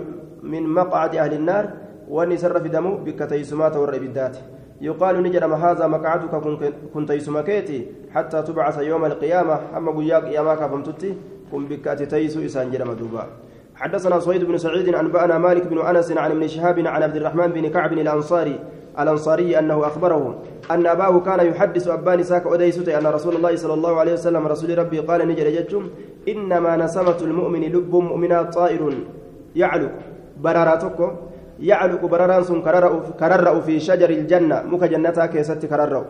من 0.42 0.62
مقعد 0.68 1.16
أهل 1.16 1.32
النار. 1.32 1.68
وأن 2.08 2.36
سر 2.36 2.60
في 2.60 2.68
دمو 2.68 2.96
بكتيسمات 2.96 3.76
ور 3.76 3.98
بالذات. 3.98 4.36
يقال 4.88 5.14
نجرم 5.22 5.52
هذا 5.64 5.84
مقعدك 5.94 6.32
كنت 6.94 7.10
يسمكيتي 7.18 7.78
حتى 8.14 8.38
تبعث 8.42 8.76
يوم 8.90 9.04
القيامة. 9.04 9.56
أما 9.76 9.90
قياك 9.98 10.24
يا 10.36 10.42
فمتتي 10.70 11.10
كن 11.50 11.62
بكات 11.70 12.00
تيسو 12.12 12.38
إسان 12.44 12.66
جرم 12.72 12.92
دوبا. 13.00 13.24
حدثنا 13.80 14.16
سويد 14.20 14.44
بن 14.44 14.56
سعيد 14.58 14.88
أنبأنا 14.94 15.38
مالك 15.38 15.66
بن 15.66 15.78
أنس 15.78 16.08
عن 16.12 16.30
ابن 16.30 16.46
شهاب 16.46 16.78
عن 16.78 17.02
عبد 17.02 17.16
الرحمن 17.16 17.46
بن 17.46 17.64
كعب 17.74 17.92
الأنصاري 17.92 18.56
الأنصاري 19.00 19.58
أنه 19.58 19.86
أخبره 19.86 20.24
أن 20.70 20.86
أباه 20.86 21.20
كان 21.20 21.40
يحدث 21.46 21.88
أبان 21.88 22.22
ساك 22.22 22.46
أديسوتي 22.46 22.98
أن 22.98 23.06
رسول 23.06 23.34
الله 23.36 23.56
صلى 23.56 23.74
الله 23.74 23.92
عليه 24.00 24.12
وسلم 24.12 24.46
رسول 24.46 24.78
ربي 24.78 24.98
قال 24.98 25.28
نجر 25.28 25.48
جتم 25.50 25.82
إنما 26.28 26.76
نسمة 26.76 27.18
المؤمن 27.22 27.62
لب 27.74 27.94
مؤمنا 27.94 28.42
طائر 28.42 28.82
يعلو. 29.56 29.88
براراتكم 30.44 31.10
يعلق 31.60 32.02
برران 32.04 32.42
سن 32.44 32.62
كررأ 33.20 33.60
في 33.60 33.80
شجر 33.80 34.10
الجنة 34.10 34.62
مك 34.62 34.84
جنتها 34.84 35.26
كيست 35.26 35.66
كررأ 35.66 36.04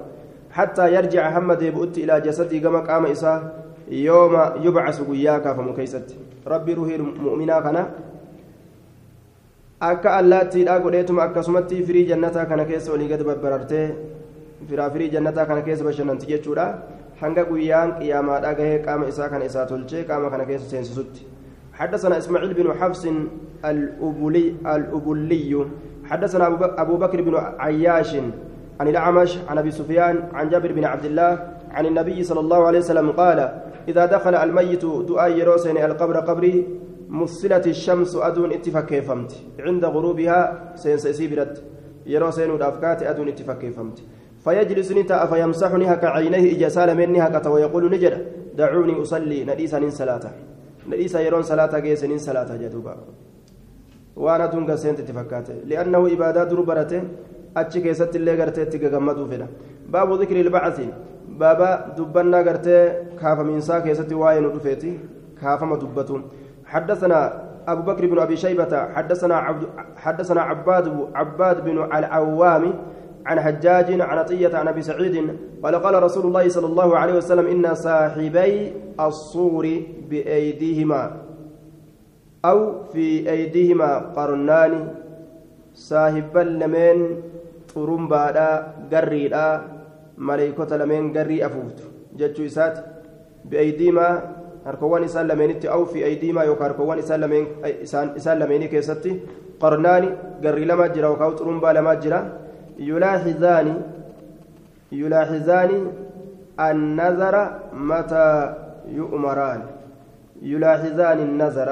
حتى 0.51 0.95
يرجع 0.95 1.31
محمد 1.31 1.63
يبؤت 1.63 1.99
إلى 1.99 2.21
جسدي 2.21 2.61
كما 2.61 2.81
قام 2.81 3.07
إساه 3.07 3.41
يوم 3.89 4.35
يبعث 4.65 5.03
قياك 5.03 5.47
فمكيست 5.57 6.07
ربي 6.47 6.73
روحي 6.75 6.97
مؤمنا 6.99 7.61
كان 7.61 7.79
akka 9.81 10.17
allaattiidhaa 10.17 10.81
godheetuma 10.81 11.23
akkasumatti 11.23 11.83
firii 11.87 12.07
jannataa 12.11 12.47
kana 12.47 12.65
keessa 12.65 12.93
olii 12.93 13.09
gad 13.09 13.25
babbarartee 13.29 13.87
firaa 14.69 14.91
firii 14.91 15.11
jannataa 15.15 15.47
kana 15.51 15.63
keessa 15.67 15.85
bashannanti 15.85 16.31
jechuudha 16.31 16.67
hanga 17.21 17.45
guyyaan 17.51 17.93
qiyaamaadhaa 17.99 18.55
gahee 18.61 18.79
qaama 18.87 19.09
isaa 19.13 19.29
kana 19.29 19.45
isaa 19.51 19.67
tolchee 19.73 20.05
qaama 20.11 20.31
kana 20.31 20.47
keessa 20.51 20.71
seensisutti 20.71 21.27
حدثنا 21.75 22.19
إسماعيل 22.19 22.55
بن 22.55 22.73
حفص 22.75 23.07
الأبولي 23.65 24.55
الأبولي. 24.67 25.67
حدثنا 26.05 26.47
أبو 26.83 26.97
بكر 26.97 27.23
بن 27.23 27.35
عياش 27.59 28.17
عن 28.81 28.89
الأعمش 28.89 29.39
عن 29.49 29.59
أبي 29.59 29.71
سفيان 29.71 30.29
عن 30.33 30.49
جابر 30.49 30.73
بن 30.73 30.85
عبد 30.85 31.05
الله 31.05 31.33
عن 31.71 31.87
النبي 31.87 32.23
صلى 32.23 32.41
الله 32.41 32.67
عليه 32.67 32.79
وسلم 32.79 33.11
قال 33.11 33.63
إذا 33.89 34.07
دخل 34.07 34.35
الميت 34.35 34.85
دعاء 34.85 35.31
يروسين 35.31 35.77
القبر 35.77 36.17
قبري 36.17 36.67
مثلت 37.09 37.67
الشمس 37.67 38.17
أدون 38.17 38.53
اتفاق 38.53 38.87
كيفمت 38.87 39.33
عند 39.59 39.85
غروبها 39.85 40.73
سينسيسي 40.75 41.27
برد. 41.29 41.59
يروسين 42.07 42.51
الأفكات 42.51 43.03
أدون 43.03 43.29
اتفاق 43.29 43.59
كيفمت 43.59 44.03
فيجلس 44.45 44.93
نتا 44.93 45.27
فيمسحني 45.27 45.93
هكا 45.93 46.09
عينيه 46.09 46.57
إجسال 46.57 46.97
مني 46.97 47.21
هكا 47.21 47.49
ويقول 47.49 47.91
نجد 47.91 48.27
دعوني 48.57 49.03
أصلي 49.03 49.45
نديسا 49.45 49.91
صلاته 49.91 50.31
nadhiisa 50.88 51.22
yeroon 51.26 51.44
salaataa 51.52 51.82
geessaniin 51.86 52.20
salaataa 52.28 52.58
jedhuuba 52.64 52.96
waan 54.26 54.42
aduun 54.48 54.66
gaseenti 54.72 55.02
itti 55.06 55.14
fakkaate 55.20 55.54
li'annahu 55.72 56.08
ibaadaa 56.16 56.46
duru 56.52 56.64
barate 56.72 56.98
achi 57.62 57.82
keessatti 57.86 58.18
illee 58.22 58.36
gartee 58.42 58.64
itti 58.68 58.78
gagammaduu 58.84 59.28
fedha 59.32 59.48
baabu 59.94 60.18
dhikri 60.22 60.40
ilbacasi 60.46 60.88
baaba 61.44 61.70
dubbannaa 61.98 62.44
gartee 62.50 62.84
kaafamiinsaa 63.22 63.82
keessatti 63.88 64.16
waa'ee 64.22 64.42
nu 64.46 64.50
dhufeeti 64.58 64.92
kaafama 65.42 65.78
dubbatu 65.86 66.22
حدثنا 66.74 67.20
أبو 67.68 67.82
بكر 67.82 68.06
بن 68.06 68.20
أبي 68.20 68.36
شيبة 68.38 68.74
حدثنا 68.96 69.36
عبد 69.36 69.64
حدثنا 70.04 70.42
عباد 70.42 70.86
عباد 71.16 71.58
بن 71.66 71.78
العوام 71.98 72.64
عن 73.27 73.41
حجاج 73.41 74.01
عن 74.01 74.19
عطية 74.19 74.53
عن 74.57 74.69
أبي 74.69 74.83
سعيد 74.83 75.17
قال 75.63 75.75
قال 75.75 76.03
رسول 76.03 76.25
الله 76.27 76.49
صلى 76.49 76.67
الله 76.67 76.89
عليه 76.99 77.15
وسلم 77.15 77.47
إن 77.47 77.75
صاحبي 77.75 78.73
الصور 79.01 79.65
بأيديهما 80.11 81.03
أو 82.45 82.85
في 82.93 83.31
أيديهما 83.31 83.99
قرنان 84.17 84.89
صاحب 85.75 86.37
لمن 86.39 86.97
طرمبادا 87.75 88.51
قريدا 88.93 89.63
ملائكة 90.19 90.77
لمن 90.77 91.17
قري 91.17 91.47
أفوت. 91.47 91.79
جتشو 92.19 92.45
إسات 92.45 92.77
بأيديهما 93.45 94.09
harkowwan 94.65 95.05
isaan 95.05 95.29
lameenitti 95.29 95.69
aw 95.69 95.85
fi 95.85 96.05
aydiimaa 96.09 96.45
yookaan 96.49 96.71
harkowwan 96.73 96.99
isaan 96.99 97.21
lameen 97.21 97.47
isaan 98.17 98.39
lameenii 98.41 98.69
keessatti 98.73 99.13
qarnaani 99.61 100.09
garri 100.41 100.65
lama 100.71 100.89
jira 100.95 101.11
yookaan 101.13 101.37
xurumbaa 101.39 101.75
lama 101.77 101.93
jira 102.05 102.21
يلاحظان 102.79 103.83
يلاحظان 104.93 105.71
النظر 106.61 107.35
متى 107.73 108.29
يؤمران. 108.89 109.61
يلاحظان 110.43 111.19
النظر. 111.19 111.69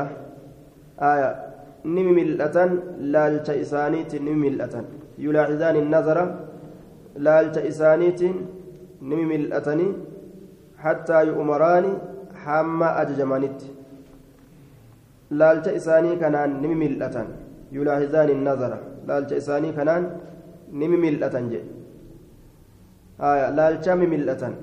آية. 1.01 1.31
نمي 1.85 2.13
ملأة 2.19 2.57
لالت 3.15 3.49
إسانيت 3.51 4.15
نمي 4.15 4.51
ملأة 4.51 4.75
يلاحظان 5.19 5.77
النظر 5.77 6.19
لالت 7.17 7.57
إسانيت 7.59 8.21
نمي 9.03 9.25
ملأة 9.33 9.69
حتى 10.79 11.19
يؤمران 11.27 11.85
حما 12.43 12.89
أججمانيت. 13.03 13.61
لالت 15.31 15.67
إساني 15.69 16.17
كانان 16.17 16.51
نمي 16.63 16.75
ملأة 16.75 17.17
يلاحظان 17.73 18.29
النظر. 18.39 18.73
لالت 19.09 19.33
إساني 19.33 19.73
كانان 19.73 20.03
ni 20.73 20.89
mimil'atan 20.93 21.51
jedhe 21.53 21.71
laalchaa 23.59 23.97
mimil'atan 24.03 24.55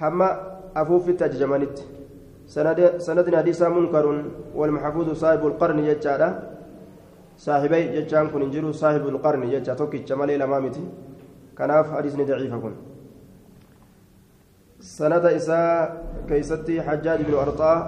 hamma 0.00 0.28
afuufitti 0.82 1.24
ajajamanitti 1.28 1.84
sanadin 3.06 3.34
hadiisaa 3.40 3.70
munkarun 3.78 4.20
walmaxafuudu 4.58 5.14
saahibu 5.22 5.54
lqarni 5.54 5.82
jechaadha 5.88 6.28
saahibai 7.46 7.84
jechaan 7.96 8.30
kun 8.32 8.42
hin 8.42 8.52
jiru 8.54 8.74
saahibu 8.82 9.10
lqarni 9.16 9.50
jecha 9.54 9.74
tokkicha 9.80 10.20
malee 10.20 10.38
lamaa 10.44 10.60
miti 10.66 10.84
kanaaf 11.58 11.92
hadiisni 11.96 12.28
daciifa 12.30 12.58
kun 12.64 12.74
سند 14.80 15.24
إساء 15.26 16.04
كيستي 16.28 16.82
حجاج 16.82 17.22
بن 17.28 17.34
أرطاء 17.34 17.78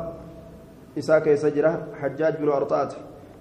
إساء 0.99 1.19
كيس 1.19 1.47
جرة 1.47 1.89
حجاج 2.01 2.37
بن 2.37 2.49
أرطاء 2.49 2.89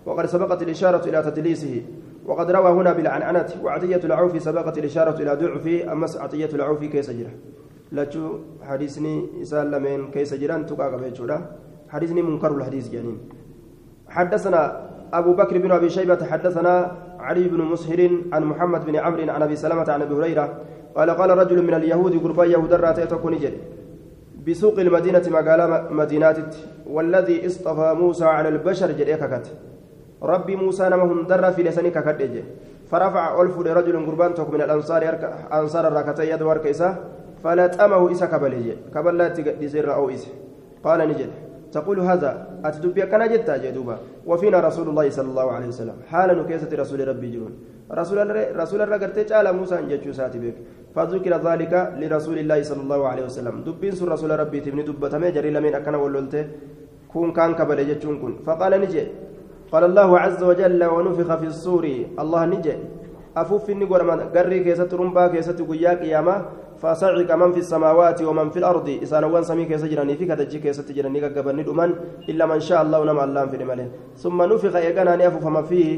وقد 0.05 0.25
سبقت 0.25 0.61
الإشارة 0.61 1.03
إلى 1.09 1.23
تدليسه 1.23 1.83
وقد 2.25 2.51
روى 2.51 2.71
هنا 2.71 2.93
بالعنعنة 2.93 3.49
وعطية 3.63 4.01
العوف 4.03 4.41
سبقت 4.41 4.77
الإشارة 4.77 5.21
إلى 5.21 5.35
ضعف 5.35 5.67
أمس 5.91 6.17
عطية 6.17 6.49
العوف 6.53 6.83
كيس 6.83 7.09
جرة 7.09 7.33
لتشو 7.91 8.39
حديثني 8.61 9.43
سالمين 9.43 10.11
كيس 10.11 10.33
جران 10.33 10.65
تقاق 10.65 10.93
حديثني 11.89 12.21
منكر 12.21 12.51
الحديث 12.55 12.89
جانين. 12.89 13.17
حدثنا 14.09 14.89
أبو 15.13 15.33
بكر 15.33 15.57
بن 15.57 15.71
أبي 15.71 15.89
شيبة 15.89 16.25
حدثنا 16.25 16.91
علي 17.19 17.47
بن 17.47 17.61
مسهر 17.61 18.09
عن 18.33 18.43
محمد 18.43 18.85
بن 18.85 18.95
عمرو 18.95 19.31
عن 19.31 19.41
أبي 19.41 19.55
سلمة 19.55 19.91
عن 19.91 20.01
أبي 20.01 20.15
هريرة. 20.15 20.57
قال 20.95 21.09
قال 21.09 21.37
رجل 21.37 21.63
من 21.63 21.73
اليهود 21.73 22.23
قربا 22.23 22.45
يهود 22.45 22.73
راتيتكون 22.73 23.37
جري 23.37 23.57
بسوق 24.47 24.79
المدينة 24.79 25.23
مقالة 25.27 25.87
مدينات 25.91 26.55
والذي 26.87 27.45
اصطفى 27.45 27.93
موسى 27.99 28.25
على 28.25 28.49
البشر 28.49 28.91
جريككت. 28.91 29.51
ربي 30.23 30.55
موسى 30.55 30.89
نما 30.89 31.03
هندر 31.03 31.51
في 31.51 31.63
لساني 31.63 31.89
ككدج 31.89 32.35
فرفع 32.91 33.41
ألف 33.41 33.55
رجل 33.59 34.05
قربان 34.05 34.33
توك 34.33 34.49
من 34.53 34.61
الأنصار 34.61 35.03
أنصار 35.53 35.87
الركعتين 35.87 36.25
يد 36.33 36.41
ورك 36.41 36.67
إسا 36.67 36.89
فلتأمه 37.43 38.11
إسا 38.11 38.25
كبلج 38.25 38.67
كبل 38.93 39.17
لا 39.17 39.27
تزر 39.29 39.93
أو 39.93 40.09
إسا 40.09 40.31
قال 40.83 40.99
نجد 41.09 41.29
تقول 41.71 41.99
هذا 41.99 42.31
أتدبي 42.65 43.01
كان 43.11 43.23
جتا 43.33 43.57
جدوبا 43.63 43.95
وفينا 44.29 44.59
رسول 44.59 44.87
الله 44.89 45.09
صلى 45.09 45.29
الله 45.33 45.47
عليه 45.51 45.67
وسلم 45.67 45.97
حالا 46.11 46.33
نكيسة 46.39 46.71
رسول 46.81 47.07
ربي 47.07 47.27
جرون 47.33 47.53
رسول 47.99 48.17
رسول 48.63 48.79
الله 48.81 48.97
قرتي 49.03 49.33
على 49.33 49.51
موسى 49.57 49.75
جتشو 49.89 50.11
ساتي 50.19 50.39
بك 50.43 50.55
فذكر 50.95 51.33
ذلك 51.47 51.73
لرسول 52.01 52.37
الله 52.43 52.59
صلى 52.69 52.81
الله 52.85 53.01
عليه 53.11 53.23
وسلم 53.29 53.55
دبين 53.67 53.93
سر 53.99 54.07
رسول 54.15 54.31
ربي 54.41 54.59
تبني 54.65 54.83
دبتمي 54.87 55.31
جري 55.35 55.49
لمن 55.55 55.73
أكنا 55.79 55.97
ولولته 56.03 56.43
كون 57.11 57.29
كان 57.37 57.51
كبل 57.59 57.79
جتشون 57.89 58.15
كن 58.21 58.33
فقال 58.47 58.73
نجي 58.83 59.03
قال 59.71 59.83
الله 59.89 60.09
عز 60.19 60.41
وجل 60.43 60.81
ونفخ 60.83 61.29
في 61.41 61.47
الصور. 61.53 61.85
الله 62.21 62.41
نجي. 62.45 62.75
أفوف 63.37 63.69
النقر 63.69 64.01
من 64.03 64.19
قري 64.35 64.59
كيسة 64.65 64.91
رمبا 64.99 65.27
كيسة 65.33 65.59
قياك 65.69 66.01
ياما. 66.13 66.35
فصعق 66.81 67.29
من 67.41 67.51
في 67.55 67.59
السماوات 67.63 68.19
ومن 68.21 68.47
في 68.53 68.59
الأرض. 68.59 68.87
إسان 69.03 69.23
وان 69.23 69.43
سمي 69.43 69.65
كيسة 69.65 69.87
جراني 69.87 70.15
في 70.19 70.25
كتجي 70.25 70.59
كيسة 70.59 70.87
جراني 70.95 71.19
قبل 71.35 71.55
ندمان 71.55 71.89
إلا 72.29 72.45
من 72.51 72.59
شاء 72.59 72.81
الله 72.83 72.97
ونم 72.99 73.19
الله 73.19 73.43
في 73.51 73.55
الملين 73.61 73.89
ثم 74.23 74.37
نفخ 74.41 74.75
يقنا 74.75 75.15
نيفو 75.15 75.39
فما 75.39 75.61
فيه. 75.69 75.89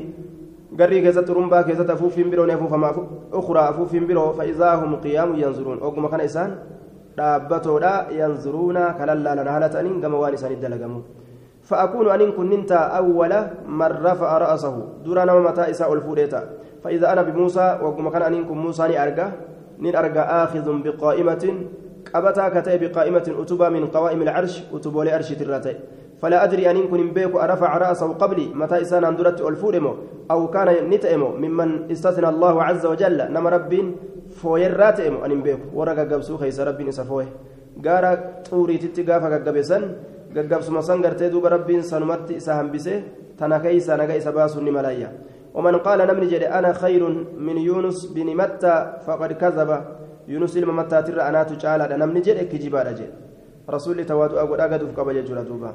قري 0.80 1.02
كيسة 1.02 1.28
رمبا 1.38 1.62
كيسة 1.68 1.90
أفوف 1.94 2.16
برو 2.32 2.46
نيفو 2.46 2.68
فما 2.68 2.90
أخرى 3.34 3.62
أفوف 3.72 3.92
برو 3.96 4.26
فإذا 4.38 4.70
هم 4.82 4.92
قيام 5.06 5.30
ينظرون. 5.42 5.78
أقوم 5.82 6.08
كان 6.14 6.22
إسان 6.30 6.52
dhaabbatoodha 7.14 8.10
yanzuruuna 8.20 8.98
kalallaalan 8.98 9.46
haala 9.46 9.70
ta'aniin 9.70 10.02
gama 10.02 10.18
waan 10.18 10.34
isaanii 10.34 10.58
dalagamu 10.58 11.00
فأكون 11.64 12.10
أن 12.10 12.32
كنت 12.32 12.72
أول 12.72 13.34
من 13.68 13.92
رفع 14.04 14.38
رأسه. 14.38 14.76
دون 15.06 15.18
نما 15.18 15.40
متى 15.40 15.70
إساء 15.70 15.94
الفوديتا. 15.94 16.42
فإذا 16.84 17.14
أنا 17.14 17.22
بموسى 17.22 17.80
وكما 17.84 18.10
كان 18.10 18.22
أن 18.22 18.44
كن 18.44 18.58
موسى 18.58 18.88
نأرجع 18.88 19.30
نأرجع 19.80 20.44
آخذ 20.44 20.68
بقائمة 20.84 21.44
قبتا 22.14 22.50
كتئ 22.50 22.78
بقائمة 22.78 23.36
أتبا 23.42 23.70
من 23.70 23.88
قوائم 23.88 24.22
العرش 24.22 24.64
أتبوا 24.74 25.04
لأرش 25.04 25.30
ترتي 25.32 25.76
فلا 26.22 26.44
أدري 26.44 26.72
أن 26.72 26.88
كن 26.88 27.12
بيك 27.12 27.36
أرفع 27.36 27.78
رأسه 27.78 28.08
قبلي 28.14 28.48
متى 28.54 28.82
إسان 28.82 29.04
أندرت 29.04 29.42
الفودمو 29.42 29.94
أو 30.32 30.48
كان 30.48 30.90
نتئمو 30.90 31.30
ممن 31.44 31.92
استثنى 31.92 32.30
الله 32.30 32.64
عز 32.64 32.86
وجل 32.86 33.32
نما 33.32 33.50
رب 33.50 33.74
فويراتئمو 34.42 35.26
أن 35.26 35.42
بيك 35.42 35.60
ورقا 35.74 36.04
قبسو 36.04 36.38
خيس 36.38 36.60
رب 36.60 36.82
إسفوه 36.82 37.26
قارا 37.86 38.12
طوري 38.52 38.78
تتقافا 38.78 39.38
قبسن 39.46 39.84
gaggabsuma 40.34 40.82
san 40.82 41.02
gartee 41.02 41.30
duuba 41.30 41.50
rabbiin 41.50 41.84
sanumatti 41.84 42.36
isa 42.36 42.56
hambise 42.56 43.04
tana 43.38 43.60
keeysa 43.60 43.98
naga 43.98 44.16
isa 44.16 44.32
baasuun 44.32 44.64
ni 44.66 44.72
malayya 44.72 45.10
ومن 45.54 45.76
قال 45.86 46.00
نمني 46.10 46.26
جد 46.34 46.44
أنا 46.50 46.74
خير 46.74 47.04
من 47.38 47.58
يونس 47.58 48.06
بن 48.16 48.28
متى 48.42 48.76
فقد 49.06 49.32
كذب 49.42 49.70
يونس 50.28 50.58
لما 50.58 50.74
متى 50.82 50.98
ترى 51.06 51.22
أنا 51.30 51.44
تجعل 51.50 51.82
نمني 52.02 52.20
جد 52.26 52.40
كجبار 52.52 52.88
جد 53.00 53.12
رسول 53.70 53.98
تواتو 54.10 54.36
أقول 54.44 54.60
أقد 54.66 54.82
في 54.90 54.94
قبل 54.98 55.16
جورا 55.28 55.44
دوبا 55.50 55.72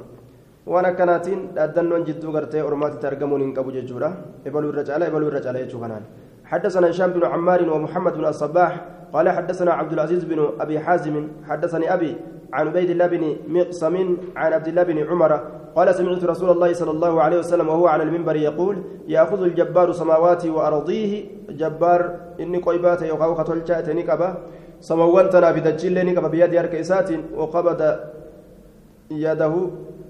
وأنا 0.66 0.90
كانتين 0.98 1.40
أدنون 1.64 2.02
جدو 2.08 2.28
غرتي 2.34 2.60
أرمات 2.68 2.92
ترجمون 3.02 3.40
إن 3.46 3.50
قبل 3.58 3.76
جورا 3.88 4.10
إبلو 4.48 4.68
الرجال 4.70 5.02
إبلو 5.10 5.26
الرجال 5.30 5.56
يجوكنان 5.62 6.02
حدثنا 6.48 6.90
هشام 6.90 7.10
بن 7.10 7.24
عمار 7.24 7.70
ومحمد 7.70 8.12
بن 8.14 8.24
الصباح 8.24 8.80
قال 9.12 9.28
حدثنا 9.28 9.72
عبد 9.72 9.92
العزيز 9.92 10.24
بن 10.24 10.48
أبي 10.60 10.80
حازم 10.80 11.28
حدثني 11.48 11.94
أبي 11.94 12.16
عن 12.52 12.68
عبيد 12.68 12.90
الله 12.90 13.06
بن 13.06 13.36
مقسم 13.48 14.16
عن 14.36 14.52
عبد 14.52 14.68
الله 14.68 14.82
بن 14.82 14.98
عمر 15.06 15.40
قال 15.76 15.94
سمعت 15.94 16.24
رسول 16.24 16.50
الله 16.50 16.72
صلى 16.72 16.90
الله 16.90 17.22
عليه 17.22 17.38
وسلم 17.38 17.68
وهو 17.68 17.86
على 17.86 18.02
المنبر 18.02 18.36
يقول 18.36 18.82
يأخذ 19.08 19.42
الجبار 19.42 19.92
سماواتي 19.92 20.50
وأرضيه. 20.50 21.24
جبار 21.50 22.16
إني 22.40 22.58
قيبات 22.58 23.02
يقاو 23.02 23.34
خطلشات 23.34 23.88
نكبة 23.88 24.34
سموانتنا 24.80 25.52
في 25.52 25.60
دجل 25.60 26.06
نكبة 26.06 26.28
بيد 26.28 26.54
أركيسات 26.54 27.10
وقبض 27.36 27.96
يده 29.10 29.54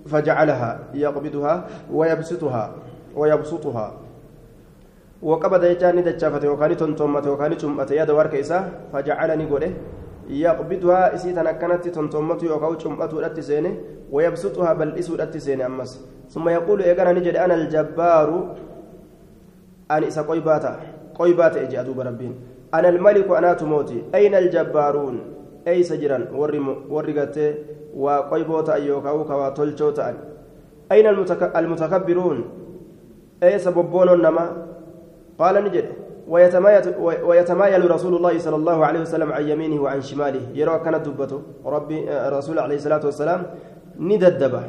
فجعلها 0.06 0.78
يقبضها 0.94 1.54
ويبسطها 1.92 2.72
ويبسطها. 3.16 3.92
وقبض 5.22 5.64
يجاني 5.64 6.02
دجافة 6.02 6.48
وكاني 6.48 6.74
تنتمت 6.74 7.26
وكاني 7.26 7.54
تمت 7.54 7.90
يد 7.90 8.10
وركيسة 8.10 8.58
فجعلني 8.92 9.44
قوله 9.50 9.72
يقبضها 10.28 11.14
إسيتنا 11.14 11.52
كانت 11.52 11.88
تنتمت 11.88 12.42
يوكاو 12.42 12.78
شمأت 12.78 13.14
الأتسيني 13.14 13.74
ويبسطها 14.12 14.72
بل 14.72 14.90
إسو 14.98 15.14
الأتسيني 15.14 15.66
أمس. 15.66 15.92
ثم 16.30 16.48
يقول 16.48 16.82
إيقانا 16.82 17.12
نجد 17.12 17.36
أنا 17.36 17.54
الجبار 17.54 18.28
أن 19.90 20.02
إسا 20.04 20.22
قيباتا 20.22 20.72
قيباتا 21.18 21.62
إجي 21.62 21.80
أدوب 21.80 22.00
ربين. 22.00 22.34
أنا 22.74 22.88
الملك 22.88 23.28
أنا 23.30 23.52
تموتي. 23.52 24.02
أين 24.14 24.34
الجبارون؟ 24.34 25.16
أي 25.68 25.82
سجرا 25.82 26.18
ورقته 26.90 27.54
وقيبوتا 27.96 28.76
يوكاو 28.76 29.24
كوا 29.24 29.48
تلشوتا 29.48 30.14
أين 30.92 31.06
المتكبرون؟ 31.56 32.38
أي 33.42 33.58
سببون 33.58 34.22
نما؟ 34.22 34.46
قال 35.38 35.64
نجد 35.64 35.84
ويتمايل 37.28 37.90
رسول 37.90 38.14
الله 38.16 38.38
صلى 38.38 38.56
الله 38.56 38.86
عليه 38.86 39.00
وسلم 39.00 39.32
عن 39.32 39.48
يمينه 39.48 39.82
وعن 39.82 40.00
شماله 40.00 40.40
يرى 40.54 40.78
كانت 40.84 41.08
دبته 41.08 41.42
ربي 41.66 41.98
رسول 42.10 42.58
عليه 42.58 42.76
الصلاة 42.76 43.04
والسلام 43.04 43.42
نددبه 44.00 44.62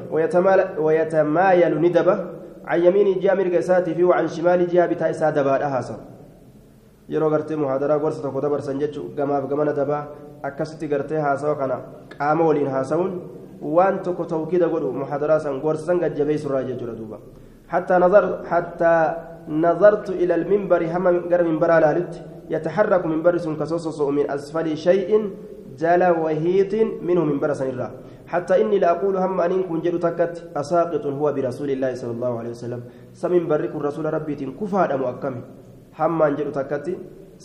ويتمايل 0.80 1.82
ندبه 1.82 2.18
عن 2.66 2.80
يمينه 2.80 3.20
جامر 3.20 3.56
قساتي 3.56 3.92
فيه 3.96 4.04
وعن 4.04 4.28
شماله 4.28 4.66
جهة 4.66 4.86
بتاء 4.86 5.12
سادبا 5.12 5.56
أهاسا 5.68 5.98
gartee 7.10 7.56
muhaadaraa 7.58 7.98
gorsa 7.98 8.22
tokko 8.22 8.42
dabarsan 8.42 8.78
jechuun 8.78 9.16
gamaaf 9.18 9.50
gamana 9.50 9.74
dabaa 9.74 10.04
akkasitti 10.44 10.88
gartee 10.88 11.18
haasawa 11.18 11.56
kana 11.58 11.78
qaama 12.14 12.46
waliin 12.46 12.70
haasawuun 12.70 13.14
waan 13.76 14.04
tokko 14.06 14.26
tawkiida 14.34 14.70
godhu 14.70 14.94
muhaadaraa 14.94 15.40
san 15.40 15.58
gorsa 15.64 15.90
san 15.90 15.98
gajjabeessurraa 16.04 16.64
jechuudha 16.70 16.94
duuba 17.00 17.18
حتى 17.70 17.94
نظر 17.94 18.46
حتى 18.46 18.94
نظرت 19.50 20.10
إلى 20.10 20.36
المنبر 20.36 20.82
هم 20.94 21.06
قرب 21.30 21.46
منبر 21.46 21.72
على 21.72 22.06
يتحرك 22.50 23.06
منبر 23.06 23.38
كصوص 23.38 24.02
من 24.02 24.26
أسفل 24.32 24.78
شيء 24.78 25.12
جل 25.78 26.04
وهيت 26.22 26.74
منه 27.02 27.24
منبر 27.26 27.54
سنرا 27.54 27.88
حتى 28.28 28.62
إني 28.62 28.78
لأقول 28.80 29.18
هم 29.18 29.42
أن 29.42 29.64
كن 29.64 29.82
تكت 29.82 30.54
أساقط 30.62 31.06
هو 31.06 31.26
برسول 31.34 31.70
الله 31.70 31.92
صلى 32.02 32.12
الله 32.12 32.34
عليه 32.40 32.50
وسلم. 32.50 32.82
سمن 33.14 33.48
برك 33.48 33.74
الرسول 33.76 34.06
ربي 34.14 34.36
كفار 34.60 34.90
مؤكم 34.98 35.36
هم 36.00 36.22
أن 36.22 36.36
جد 36.36 36.52
تكت. 36.52 36.88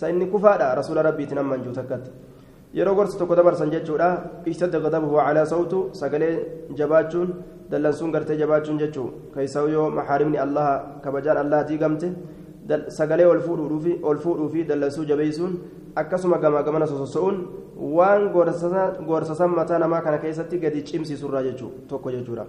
سإني 0.00 0.26
كفار 0.32 0.60
رسول 0.78 0.96
ربي 1.06 1.24
نم 1.32 1.48
من 1.50 1.62
جد 1.64 1.72
تكت. 1.72 2.04
Yeroo 2.74 2.94
gorsa 2.98 3.18
tokko 3.18 3.34
dabarsan 3.38 3.70
jechuudha 3.74 4.08
ishtadda 4.52 4.80
gadabuhu 4.84 5.16
calaa 5.16 5.46
sawtu 5.46 5.78
sagalee 6.00 6.34
jabaachuun 6.78 7.28
dallansuun 7.70 8.12
gartee 8.14 8.36
jabaachuun 8.42 8.78
jechuu 8.82 9.08
keessaa'u 9.34 9.68
yoo 9.76 9.86
maxaarimni 9.98 10.38
allaha 10.46 10.74
kabajaan 11.04 11.38
allahatii 11.44 11.78
gamte 11.78 12.08
sagalee 12.98 13.26
ol 13.32 13.40
fuudhuu 14.24 14.48
fi 14.54 14.64
dallansuu 14.70 15.04
jabeessuun 15.10 15.52
akkasuma 16.02 16.38
gamaa 16.44 16.62
gamana 16.66 16.86
sososo'uun 16.92 17.36
waan 17.98 18.30
gorsasan 19.08 19.50
mataa 19.58 19.78
namaa 19.78 20.02
kana 20.06 20.18
keessatti 20.18 20.58
gadi 20.58 20.82
cimsiisurraa 20.90 21.42
jechuu 21.50 21.72
tokko 21.88 22.10
jechuudha 22.10 22.46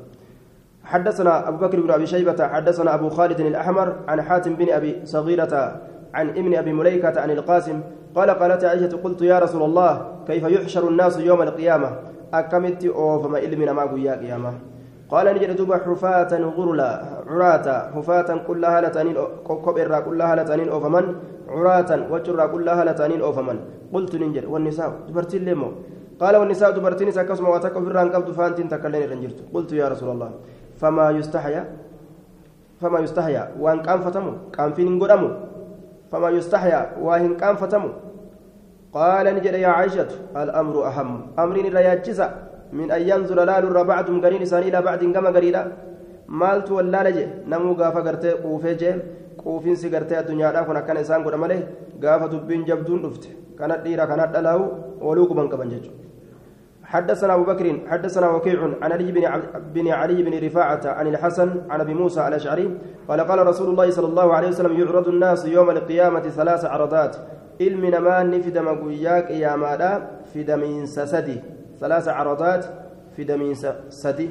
حدثنا 0.86 1.49
أبو 1.49 1.57
بكر 1.65 1.82
بن 1.82 1.91
أبي 1.91 2.05
شيبة 2.05 2.47
حدثنا 2.47 2.93
أبو 2.95 3.09
خالد 3.09 3.39
الأحمر 3.41 3.88
عن 4.07 4.21
حاتم 4.21 4.53
بن 4.53 4.69
أبي 4.69 4.91
صغيرة 5.05 5.53
عن 6.13 6.30
ابن 6.30 6.55
أبي 6.61 6.73
مليكة 6.73 7.21
عن 7.21 7.32
القاسم 7.32 7.82
قال 8.16 8.30
قالت 8.30 8.63
عائشة 8.63 8.93
قلت 9.03 9.22
يا 9.22 9.39
رسول 9.39 9.63
الله 9.63 9.91
كيف 10.28 10.43
يحشر 10.43 10.88
الناس 10.88 11.20
يوم 11.20 11.41
القيامة؟ 11.41 11.89
أكملت 12.34 12.86
أوفما 12.86 13.38
إلمنا 13.39 13.74
ما 13.74 13.84
قويا 13.91 14.16
قيامة. 14.16 14.53
قال 15.11 15.26
نجد 15.36 15.55
دوبا 15.55 15.78
حفاة 15.78 16.32
غرلا 16.57 16.89
عراة 17.30 17.68
حفاة 17.95 18.30
كلها 18.47 18.82
لتانين 18.82 19.16
كبر 19.47 19.99
كلها 19.99 20.34
لتانين 20.36 20.70
أوفمن 20.70 21.05
عراة 21.49 21.91
وجر 22.11 22.47
كلها 22.47 22.82
لتانين 22.86 23.22
أوفمن. 23.22 23.57
قلت 23.93 24.16
ننجر 24.16 24.45
والنساء 24.49 24.89
دبرتين 25.09 25.45
لمو 25.45 25.70
قال 26.22 26.36
والنساء 26.36 26.72
دبرتين 26.72 27.11
سكسما 27.11 27.49
وتكو 27.49 27.80
في 27.84 27.88
الران 27.88 28.09
قبض 28.13 28.32
فانتين 28.32 28.68
تكلني 28.70 29.05
رنجرت 29.05 29.39
قلت 29.53 29.72
يا 29.74 29.88
رسول 29.93 30.09
الله 30.16 30.30
فما 30.82 31.05
يستحيا؟ 31.11 31.61
فما 32.82 32.99
يستحيا؟ 32.99 33.43
وان 33.59 33.80
كان 33.86 33.99
فتمو 34.05 34.32
كان 34.55 34.74
فين 34.74 34.99
قدمو؟ 35.03 35.30
فما 36.11 36.29
يستحيا 36.29 36.81
وان 37.01 37.37
كان 37.41 37.55
فتمو. 37.55 37.89
قال 38.95 39.25
نجد 39.35 39.55
يا 39.65 39.67
عائشة 39.67 40.11
الأمر 40.43 40.75
أهم. 40.87 41.09
أمرين 41.43 41.67
لا 41.75 41.81
يجزأ 41.93 42.29
من 42.73 42.91
أن 42.91 43.01
ينظر 43.11 43.37
لال 43.43 43.83
بعضهم 43.83 44.17
قرين 44.23 44.41
إسان 44.41 44.63
إلى 44.63 44.79
بعض 44.81 45.01
كما 45.15 45.29
قريدا 45.35 45.61
مالت 46.27 46.71
ولا 46.71 46.99
لجي 47.05 47.25
نمو 47.51 47.71
غافا 47.79 48.01
قرتي 48.07 48.31
قوفي 49.43 49.75
سي 49.75 49.87
قرتي 49.93 50.19
الدنيا 50.19 50.51
لا 50.55 50.61
كنا 50.67 50.79
كان 50.87 50.97
إنسان 50.97 51.23
قد 51.25 51.35
ملي 51.43 51.59
غافا 52.03 52.27
دبين 52.31 52.61
جبدون 52.69 52.99
دفت 53.03 53.23
كانت 53.59 53.79
ديرا 53.85 54.05
كانت 54.09 54.29
دلاو. 54.35 54.61
ولوك 55.07 55.31
من 55.31 55.47
قبن 55.51 55.69
جيجو 55.69 55.91
حدثنا 56.86 57.33
أبو 57.33 57.43
بكر 57.43 57.79
حدثنا 57.88 58.29
وكيع 58.29 58.63
عن 58.81 58.91
علي 58.91 59.11
بن, 59.11 59.23
بن 59.73 59.88
علي 59.88 60.23
بن 60.23 60.45
رفاعة 60.45 60.81
عن 60.86 61.07
الحسن 61.07 61.61
عن 61.69 61.81
أبي 61.81 61.93
موسى 61.93 62.27
الأشعري 62.27 62.77
قال 63.07 63.21
قال 63.21 63.47
رسول 63.47 63.69
الله 63.69 63.89
صلى 63.89 64.07
الله 64.07 64.33
عليه 64.33 64.47
وسلم 64.47 64.79
يعرض 64.79 65.07
الناس 65.07 65.45
يوم 65.45 65.69
القيامة 65.69 66.19
ثلاث 66.29 66.65
عرضات. 66.65 67.15
ilmi 67.59 67.89
namaa 67.89 68.23
ni 68.23 68.43
fidama 68.43 68.73
guyyaa 68.75 69.21
qiyaamaadha 69.21 70.01
fidamiinsa 70.33 71.07
sadi 71.07 71.39
ثلاث 71.79 72.07
عرضات 72.07 72.65
فدمين 73.17 73.55
سدي 73.89 74.29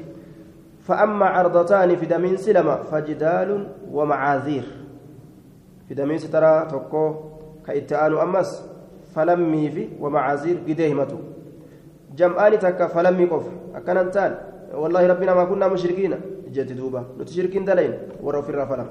فأما 0.84 1.26
عرضتان 1.26 1.96
فدمين 1.96 2.36
سلمة 2.36 2.76
فجدال 2.76 3.66
ومعاذير. 3.92 4.64
فدمين 5.90 6.18
سترى 6.18 6.68
تكو 6.70 7.14
كإتآن 7.66 8.12
أمس. 8.12 8.74
فلمي 9.14 9.70
في 9.70 9.88
ومعاذير 10.00 10.56
قديمته 10.68 11.18
جمعان 12.18 12.58
تكا 12.58 12.86
فلمي 12.94 13.24
قف 13.32 13.46
أكننتان 13.78 14.32
والله 14.74 15.02
ربنا 15.12 15.32
ما 15.34 15.44
كنا 15.44 15.66
مشركين 15.68 16.14
جت 16.54 16.72
دوبا 16.78 17.00
نتشركين 17.20 17.64
دلين 17.64 17.92
وروا 18.24 18.42
في 18.46 18.50
الرفلم 18.54 18.88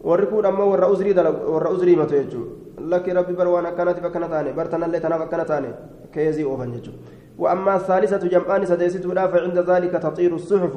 warri 0.00 0.26
ammoo 0.46 0.70
warra 0.70 0.88
uzrii 0.94 1.14
warra 1.54 1.70
uzrii 1.70 1.96
matu 1.96 2.14
jechuudha 2.14 2.86
lakki 2.90 3.10
rabbi 3.18 3.32
bar 3.34 3.48
waan 3.48 3.66
akkanaatiif 3.66 4.04
akkana 4.04 4.28
taane 4.28 4.52
bartanallee 4.58 5.00
tanaaf 5.00 5.22
akkana 5.26 5.44
taane 5.44 5.68
keezii 6.14 6.44
oofan 6.44 6.72
jechuudha 6.72 7.18
وأما 7.38 7.76
الثالثة 7.76 8.26
جمعان 8.26 8.66
سديستو 8.66 9.12
لا 9.12 9.26
فعند 9.26 9.58
ذلك 9.58 9.92
تطير 9.92 10.34
الصحف 10.34 10.74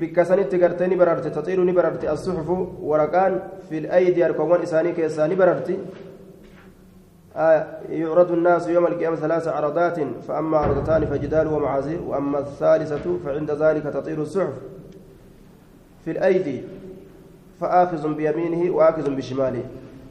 بكسنت 0.00 0.54
قرتني 0.62 0.94
بررت 0.94 1.26
تطير 1.26 1.60
نبررت 1.64 2.04
الصحف 2.04 2.48
ورقان 2.82 3.32
في 3.68 3.78
الأيدي 3.78 4.26
أركوان 4.26 4.62
إساني 4.62 4.92
كيساني 4.92 5.34
بررت 5.34 5.68
يعرض 7.88 8.30
الناس 8.32 8.68
يوم 8.68 8.86
القيامة 8.86 9.16
ثلاث 9.16 9.48
عرضات 9.48 9.98
فأما 10.28 10.58
عرضتان 10.58 11.06
فجدال 11.06 11.46
ومعازير 11.46 12.02
وأما 12.02 12.38
الثالثة 12.38 13.18
فعند 13.24 13.50
ذلك 13.50 13.82
تطير 13.82 14.22
الصحف 14.22 14.52
في 16.04 16.10
الأيدي 16.10 16.62
فآخذ 17.60 18.14
بيمينه 18.14 18.74
وآخذ 18.74 19.10
بشماله. 19.16 19.64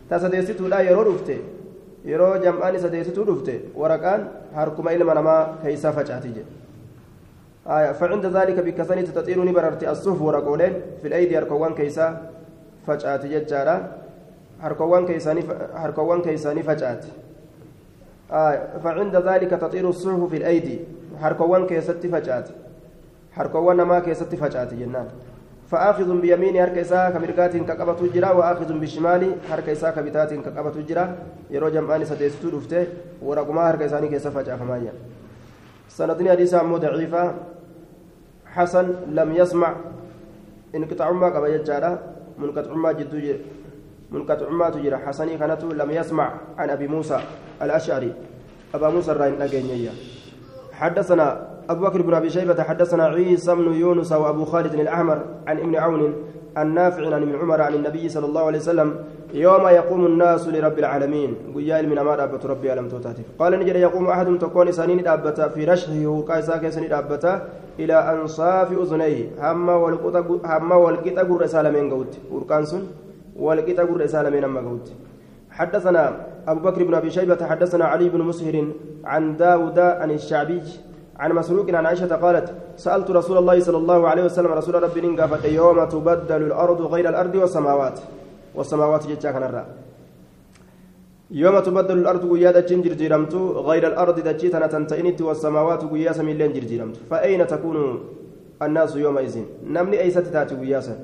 تسديستو 0.10 0.68
لا 0.68 0.80
يرو 0.80 1.02
رفته 1.02 1.38
يرو 2.06 2.36
جمعان 2.36 2.78
سديستو 2.80 3.24
رفته 3.24 3.60
ورقان 3.76 4.28
هركما 4.56 4.94
إلما 4.96 5.14
نما 5.14 5.56
كيسا 5.64 5.92
فجأتي 5.92 6.34
آية 7.68 7.92
فعند 7.92 8.26
ذلك 8.26 8.60
بكسنة 8.60 9.02
تطير 9.02 9.44
نبررت 9.46 9.84
الصحف 9.84 10.22
ورقولين 10.22 10.74
في 11.02 11.08
الأيدي 11.08 11.38
هركوان 11.38 11.74
كيسا 11.76 12.32
فجأتي 12.88 13.28
ججارا 13.40 13.99
harkawwan 14.62 15.06
keeysanii 16.22 16.64
facaate 16.64 17.08
فعند 18.84 19.16
ذلك 19.16 19.50
تطير 19.50 19.90
الصحف 19.90 20.24
في 20.30 20.38
الأيدي 20.38 20.80
حركوان 21.22 21.68
كيست 21.68 22.08
فجأت 22.08 22.50
حركوان 23.32 23.82
ما 23.82 24.00
كيست 24.00 24.36
فجأت 24.36 24.74
جنان 24.74 25.08
فآخذ 25.72 26.22
بيمين 26.22 26.58
هركيسا 26.58 27.10
كمرقات 27.10 27.58
كقبة 27.58 28.14
جرا 28.14 28.32
وآخذ 28.32 28.80
بشمال 28.80 29.24
هركيسا 29.50 29.90
كبتات 29.92 30.34
كقبة 30.34 30.82
جرا 30.90 31.06
يرو 31.50 31.70
جمعان 31.70 32.06
سديستو 32.06 32.50
دفته 32.50 32.86
ورقما 33.22 33.62
هركيساني 33.70 34.08
كيس 34.08 34.28
فجأة 34.28 34.60
سندني 35.90 36.30
حديث 36.32 36.56
ضعيفة 36.56 37.34
حسن 38.46 38.88
لم 39.08 39.30
يسمع 39.36 39.76
انقطاع 40.76 41.12
ما 41.12 41.28
قبل 41.30 41.64
جارة 41.64 42.00
منقطع 42.38 42.74
ما 42.74 42.92
جدو 42.92 43.18
منقطع 44.12 44.50
ما 44.50 44.70
تجرى 44.70 44.98
حسني 44.98 45.38
كانت 45.38 45.64
لم 45.64 45.92
يسمع 45.92 46.34
عن 46.58 46.70
أبي 46.70 46.88
موسى 46.88 47.20
الأشعري. 47.62 48.14
أبا 48.76 48.90
موسى 48.90 49.12
الرين 49.12 49.90
حدثنا 50.74 51.48
أبو 51.70 51.86
بكر 51.86 52.02
بن 52.02 52.14
أبي 52.14 52.30
شيبة 52.30 52.64
حدثنا 52.64 53.06
عيسى 53.06 53.56
بن 53.56 53.74
يونس 53.74 54.12
وأبو 54.12 54.46
خالد 54.46 54.74
الأحمر 54.74 55.22
عن 55.48 55.58
ابن 55.58 55.76
عون 55.76 56.14
النافع 56.58 57.16
عن 57.16 57.22
ابن 57.22 57.36
عمر 57.36 57.62
عن 57.62 57.74
النبي 57.74 58.10
صلى 58.10 58.26
الله 58.26 58.42
عليه 58.42 58.58
وسلم 58.60 58.96
يوم 59.34 59.68
يقوم 59.68 60.06
الناس 60.06 60.48
لرب 60.48 60.80
العالمين. 60.80 61.36
قيال 61.56 61.90
من 61.90 61.98
أمار 61.98 62.24
أبت 62.24 62.46
ربي 62.46 62.74
ألم 62.74 62.88
توتاتف 62.88 63.24
قال 63.40 63.60
نجد 63.60 63.76
يقوم 63.76 64.08
أحد 64.08 64.38
تكون 64.38 64.72
سنين 64.72 65.08
أبتا 65.08 65.48
في 65.48 65.66
رشحه 65.66 66.06
وقايسا 66.06 66.58
كيسن 66.58 66.94
أبتا 66.94 67.50
إلى 67.80 67.94
أنصاف 67.94 68.72
أذنيه. 68.72 69.26
هما 69.40 69.76
والقطة 69.76 71.24
قر 71.24 71.46
سالمين 71.46 71.90
قوت. 71.94 72.18
ورقانسون 73.40 73.80
والقطع 73.80 73.84
قر 73.84 74.06
سالمين 74.06 74.44
أما 74.44 74.62
قوت 74.68 74.92
حدثنا 75.52 76.04
أبو 76.48 76.60
بكر 76.60 76.84
بن 76.84 76.94
أبي 76.94 77.10
شيبة 77.10 77.46
حدثنا 77.46 77.86
علي 77.86 78.10
بن 78.10 78.22
مسهر 78.22 78.68
عن 79.04 79.38
داود 79.38 79.80
عن 79.80 80.12
الشعبي 80.12 80.62
عن 81.20 81.32
مسروق 81.32 81.68
عن 81.72 81.86
عائشة 81.86 82.16
قالت 82.16 82.54
سألت 82.78 83.12
رسول 83.12 83.38
الله 83.38 83.60
صلى 83.60 83.78
الله 83.78 84.08
عليه 84.08 84.24
وسلم 84.24 84.52
رسول 84.52 84.84
ربي 84.84 85.02
نقافت 85.02 85.46
يوم 85.46 85.86
تبدل 85.86 86.42
الأرض 86.50 86.82
غير 86.82 87.10
الأرض 87.10 87.36
والسماوات. 87.36 88.00
والسماوات 88.56 89.08
جتشا 89.08 89.32
كان 89.32 89.66
يوم 91.32 91.60
تبدل 91.60 91.98
الأرض 91.98 92.24
قيادة 92.34 92.60
جنجر 92.60 92.94
جرمت 92.94 93.34
غير 93.70 93.88
الأرض 93.88 94.20
دجيتنا 94.20 94.68
تنتئنت 94.68 95.22
والسماوات 95.22 95.82
قيا 95.92 96.12
سميلين 96.12 96.54
جرجرمت. 96.54 96.96
فأين 97.10 97.48
تكون 97.48 97.78
الناس 98.62 98.96
يومئذ؟ 98.96 99.36
نمني 99.68 100.02
أيست 100.02 100.26
تاتي 100.34 100.56
قياسا؟ 100.56 100.96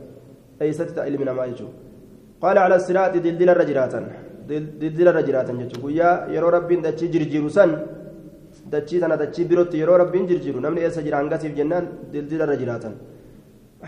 أيست 0.61 0.89
تألي 0.95 1.17
من 1.17 1.29
ما 1.29 1.45
يجو. 1.45 1.67
قال 2.43 2.57
على 2.57 2.75
الصراط 2.75 3.13
دلدل 3.25 3.49
الرجراتا 3.49 3.99
دلدل 4.81 5.07
الرجراتا 5.11 5.53
جتشو. 5.59 5.79
قيا 5.83 6.09
يرو 6.35 6.49
ربي 6.55 6.75
دجي 6.85 7.07
جرجيرو 7.13 7.49
سن. 7.57 7.71
دجي 8.71 8.97
تنا 9.01 9.15
دجي 9.21 9.43
بيروت 9.49 9.73
يرو 9.81 9.95
ربي 10.01 10.19
جرجيرو. 10.29 10.59
نمني 10.63 10.81
أيس 10.85 10.97
جران 11.05 11.25
قاسف 11.31 11.51
جنان 11.59 11.85
دلدل 12.13 12.41
الرجراتا 12.45 12.91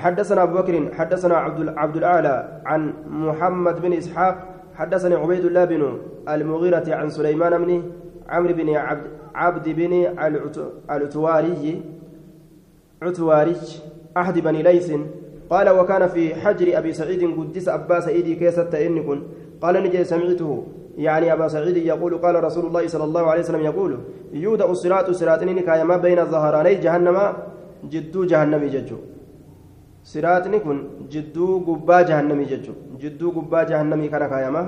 حدثنا 0.04 0.44
أبو 0.44 0.54
بكر 0.58 0.76
حدثنا 0.98 1.36
عبد 1.46 1.60
عبد 1.82 1.96
الأعلى 2.02 2.36
عن 2.66 2.82
محمد 3.10 3.76
بن 3.82 3.94
إسحاق 3.94 4.36
حدثني 4.80 5.16
عبيد 5.16 5.46
الله 5.46 5.66
بن 5.66 5.82
المغيرة 6.30 6.88
عن 7.00 7.10
سليمان 7.10 7.54
بن 7.64 7.72
عمرو 8.30 8.54
بن 8.54 8.70
عبد 8.76 9.08
عبد 9.36 9.70
بن 9.70 9.94
العتواري 10.90 11.82
عتواري 13.02 13.56
أحد 14.18 14.36
بني 14.40 14.62
ليث 14.64 14.90
قال 15.50 15.70
وكان 15.70 16.08
في 16.08 16.36
حجر 16.36 16.78
أبي 16.78 16.92
سعيد 16.94 17.22
قدس 17.38 17.68
أبا 17.70 18.00
سعيد 18.00 18.28
كيسة 18.40 18.72
إنكن 18.88 19.20
قال 19.62 19.76
نجي 19.84 20.04
سمعته. 20.04 20.52
يعني 20.98 21.34
أبا 21.34 21.48
سعيد 21.48 21.78
يقول 21.78 22.18
قال 22.18 22.44
رسول 22.44 22.66
الله 22.66 22.88
صلى 22.88 23.04
الله 23.04 23.24
عليه 23.32 23.42
وسلم 23.42 23.62
يقول 23.70 23.92
يودع 24.34 24.66
الصراط 24.66 25.10
صراطين 25.12 25.60
كايما 25.60 25.98
بين 25.98 26.20
الظهراني 26.20 26.76
جهنم 26.76 27.18
جدو 27.86 28.26
جهنم 28.26 28.64
ججو 28.74 28.98
صراطني 30.04 30.60
كن 30.60 30.78
جدو 31.14 31.46
قبا 31.68 32.02
جهنم 32.02 32.42
ججو 32.42 32.74
جدو 33.02 33.28
قبا 33.38 33.64
جهنم 33.70 34.02
كان 34.06 34.24
كايما 34.28 34.64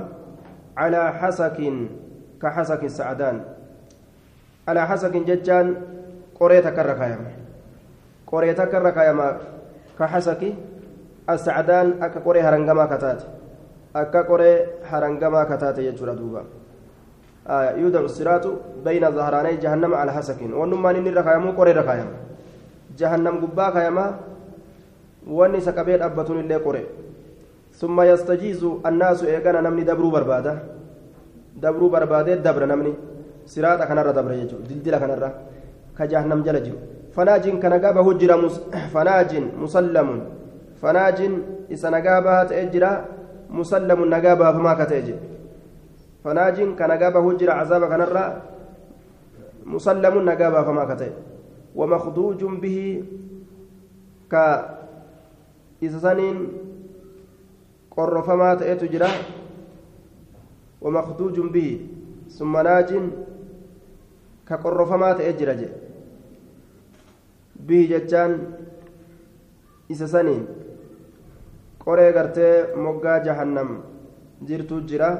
على 0.76 1.02
حسك 1.18 1.58
كحسك 2.42 2.82
السعدان. 2.84 3.36
على 4.68 4.86
حسك 4.86 5.14
ججان 5.16 5.66
قريتك 6.40 6.78
الركايما 6.78 7.30
قريتك 8.26 8.74
الركايما 8.74 9.28
كحسك 9.98 10.42
السعدان 11.28 12.02
أكا 12.02 12.20
قري 12.20 12.40
هرنغما 12.40 12.84
كتات 12.86 13.20
أكا 13.96 14.20
قري 14.28 14.52
هرنغما 14.90 15.40
كتات 15.44 15.78
يجور 15.78 16.10
دوبا 16.14 16.42
آه 17.48 17.70
يودع 17.82 18.00
الصراط 18.00 18.44
بين 18.84 19.04
ظهراني 19.10 19.56
جهنم 19.62 19.92
على 19.94 20.12
حسك 20.12 20.40
ونما 20.60 20.92
نني 20.92 21.10
ركايمو 21.10 21.50
قري 21.58 21.72
ركايم 21.72 22.08
جهنم 22.98 23.34
قبا 23.42 23.66
كايما 23.70 24.06
wanni 25.26 25.60
sakabee 25.60 25.98
dhaabbatuun 25.98 26.40
illee 26.44 26.58
qore 26.66 26.82
summa 27.80 28.04
yastajiizu 28.06 28.80
annaasu 28.84 29.26
eegana 29.28 29.60
namni 29.62 29.84
dabruu 29.84 30.10
barbaada 30.10 30.54
dabruu 31.62 31.90
barbaadee 31.90 32.36
dabra 32.36 32.66
namni 32.66 32.94
siraaxa 33.44 33.86
kanarra 33.86 34.12
dabra 34.12 34.36
jechuudha 34.40 34.68
dildila 34.68 34.98
kanarra 34.98 35.30
ka 35.96 36.06
jahannam 36.06 36.42
jala 36.44 36.60
jiru 36.60 36.78
fanaajin 37.16 37.60
kana 37.60 37.78
gaba 37.78 38.02
hujjira 38.02 38.36
fanaajin 38.92 39.50
musallamun 39.60 40.20
fanaajin 40.80 41.34
isa 41.68 41.90
nagaa 41.90 42.20
bahaa 42.24 42.48
ta'e 42.52 42.66
jira 42.72 42.90
musallamun 43.50 44.08
nagaa 44.08 44.36
baafamaa 44.36 44.76
ka 44.80 44.86
ta'e 44.86 45.02
jedhe 45.08 45.26
fanaajin 46.24 46.76
ka 46.76 46.88
nagaa 46.88 47.10
bahuu 47.16 47.34
jira 47.40 47.54
cazaaba 47.60 47.88
kanarra 47.92 48.24
musallamun 49.64 50.24
nagaa 50.24 50.50
baafamaa 50.56 50.86
ka 50.92 50.96
ta'e 51.02 51.12
wamakduujun 51.74 52.60
bihi 52.64 52.86
ka 54.28 54.44
isa 55.80 56.00
saniin 56.00 56.38
qorrofamaa 57.94 58.56
ta'etu 58.62 58.88
jira 58.94 59.10
wamakduujun 60.80 61.52
bihi 61.52 61.72
summa 62.38 62.62
naajin 62.62 63.12
ka 64.48 64.56
qorrofamaa 64.64 65.14
ta'e 65.20 65.32
jira 65.42 65.54
jedhe 65.60 65.76
bihi 67.68 67.84
jechaan 67.92 68.32
isa 69.88 70.08
saniin 70.08 70.46
qoree 71.90 72.12
gartee 72.12 72.54
moggaa 72.86 73.18
jahannam 73.24 73.70
jirtu 74.46 74.80
jira 74.92 75.10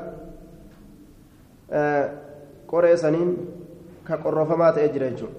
qoree 2.70 2.96
saniin 2.96 3.34
ka 4.04 4.16
qorrofamaa 4.24 4.72
ta'e 4.78 4.88
jira 4.94 5.10
jechuudha 5.10 5.34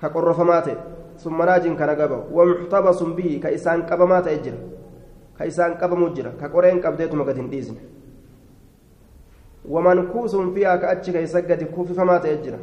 ka 0.00 0.08
qorrofamaa 0.10 0.60
ta'e 0.68 0.76
summanaajiin 1.24 1.76
kana 1.76 1.94
gaba 1.94 2.18
wamuxtabasun 2.38 3.16
bihi 3.16 3.40
ka 3.40 3.50
isaan 3.58 3.86
qabamaa 3.90 4.22
ta'e 4.22 4.38
jira 4.44 4.58
ka 5.38 5.44
isaan 5.52 5.76
qabamuu 5.80 6.14
jira 6.14 6.30
ka 6.40 6.48
qoreen 6.48 6.80
qabdeetuma 6.80 7.24
gad 7.24 7.36
hin 7.36 7.50
dhiisne 7.50 7.80
wamankuusun 9.76 10.54
fiihaa 10.54 10.78
ka 10.78 10.88
achi 10.96 11.12
keessa 11.12 11.42
gadi 11.42 11.64
kuufifamaa 11.76 12.18
ta'e 12.26 12.36
jira 12.48 12.58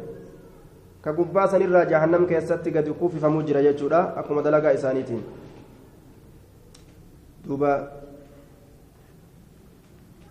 ka 1.06 1.12
gubbaa 1.12 1.48
sanirraa 1.48 1.84
jahannam 1.94 2.26
keessatti 2.26 2.70
gadi 2.70 2.92
kuufifamuu 3.00 3.42
jira 3.42 3.62
jechuudha 3.62 4.04
akkuma 4.22 4.42
dalagaa 4.42 4.72
isaaniitiin 4.78 5.24
دوبا. 7.46 7.90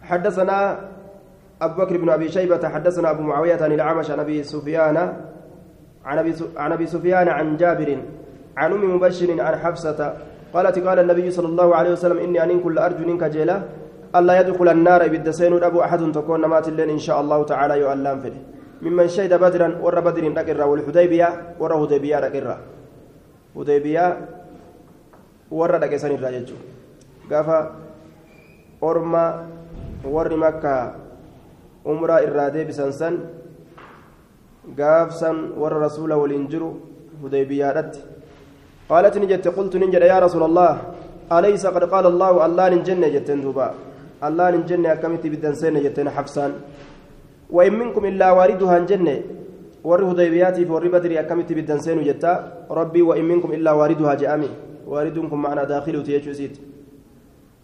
حدثنا 0.03 0.79
أبو 1.61 1.81
بكر 1.81 1.97
بن 1.97 2.09
أبي 2.09 2.29
شيبة 2.29 2.69
حدثنا 2.69 3.11
أبو 3.11 3.21
معاوية 3.21 3.63
عن 3.63 3.71
الأعمش 3.71 4.11
عن 4.11 4.19
أبي 4.19 4.43
سفيان 4.43 4.97
عن 6.05 6.71
أبي 6.71 6.85
سفيان 6.85 7.27
عن 7.27 7.57
جابر 7.57 7.97
عن 8.57 8.71
أم 8.71 8.95
مبشر 8.95 9.41
عن 9.41 9.55
حفصة. 9.55 10.17
قالت 10.53 10.79
قال 10.79 10.99
النبي 10.99 11.31
صلى 11.31 11.47
الله 11.47 11.75
عليه 11.75 11.91
وسلم 11.91 12.17
إني 12.17 12.43
أن 12.43 12.61
كل 12.61 12.77
أرجو 12.77 13.05
منك 13.07 13.23
جيلا 13.23 13.61
ألا 14.15 14.39
يدخل 14.39 14.69
النار 14.69 15.07
بالدسين 15.07 15.63
أبو 15.63 15.81
أحد 15.81 16.11
تكون 16.11 16.45
مات 16.45 16.67
الليل 16.67 16.89
إن 16.89 16.99
شاء 16.99 17.21
الله 17.21 17.43
تعالى 17.43 17.79
يؤلم 17.79 18.19
فيه. 18.19 18.37
ممن 18.81 19.07
شهد 19.07 19.33
بدرا 19.33 19.79
ور 19.81 19.99
بدر 19.99 20.29
نقرا 20.29 20.63
والحديبية 20.63 21.55
ور 21.59 21.73
هديبية 21.73 22.19
نقرا 22.19 22.57
هديبية 23.57 24.05
ور 25.51 25.71
نقسن 25.79 26.11
الراجل. 26.15 26.45
Gaafa 27.29 27.71
orma 28.81 29.47
warri 30.15 30.37
makkaa 30.45 30.95
umraa 31.85 32.21
irraa 32.27 32.49
deebisan 32.55 32.91
san 32.91 33.19
gaafsan 34.77 35.53
warra 35.61 35.79
rasuula 35.85 36.17
waliin 36.17 36.47
jiru 36.47 36.69
hudaybiyaadhatti 37.21 37.99
qaalat 38.89 39.15
ni 39.15 39.27
jette 39.27 39.49
qultu 39.57 39.79
nin 39.79 39.91
jedhe 39.91 40.07
yaa 40.07 40.19
rasuula 40.19 40.45
allah 40.51 40.73
alaysa 41.29 41.71
qad 41.71 41.89
qaala 41.89 42.07
allaahu 42.13 42.39
allaan 42.47 42.73
hin 42.73 42.83
jenne 42.83 43.11
jetteen 43.15 43.41
duuba 43.41 43.73
allaan 44.21 44.53
hin 44.57 44.63
jenne 44.71 44.89
akkamitti 44.95 45.27
ibiddan 45.27 45.55
seenne 45.55 45.83
jetteen 45.83 46.09
xabsaan 46.17 46.53
وإن 47.53 47.73
منكم 47.73 48.05
إلا 48.05 48.31
واردها 48.31 48.79
جنة 48.89 49.21
ور 49.83 50.01
هديبياتي 50.11 50.65
فور 50.65 50.87
بدري 50.87 51.19
أكمت 51.19 51.53
بدن 51.53 51.79
سين 51.85 52.01
جتا 52.03 52.65
ربي 52.71 53.01
وإن 53.01 53.25
منكم 53.25 53.53
إلا 53.53 53.71
واردها 53.71 54.13
جامي 54.13 54.49
واردكم 54.87 55.45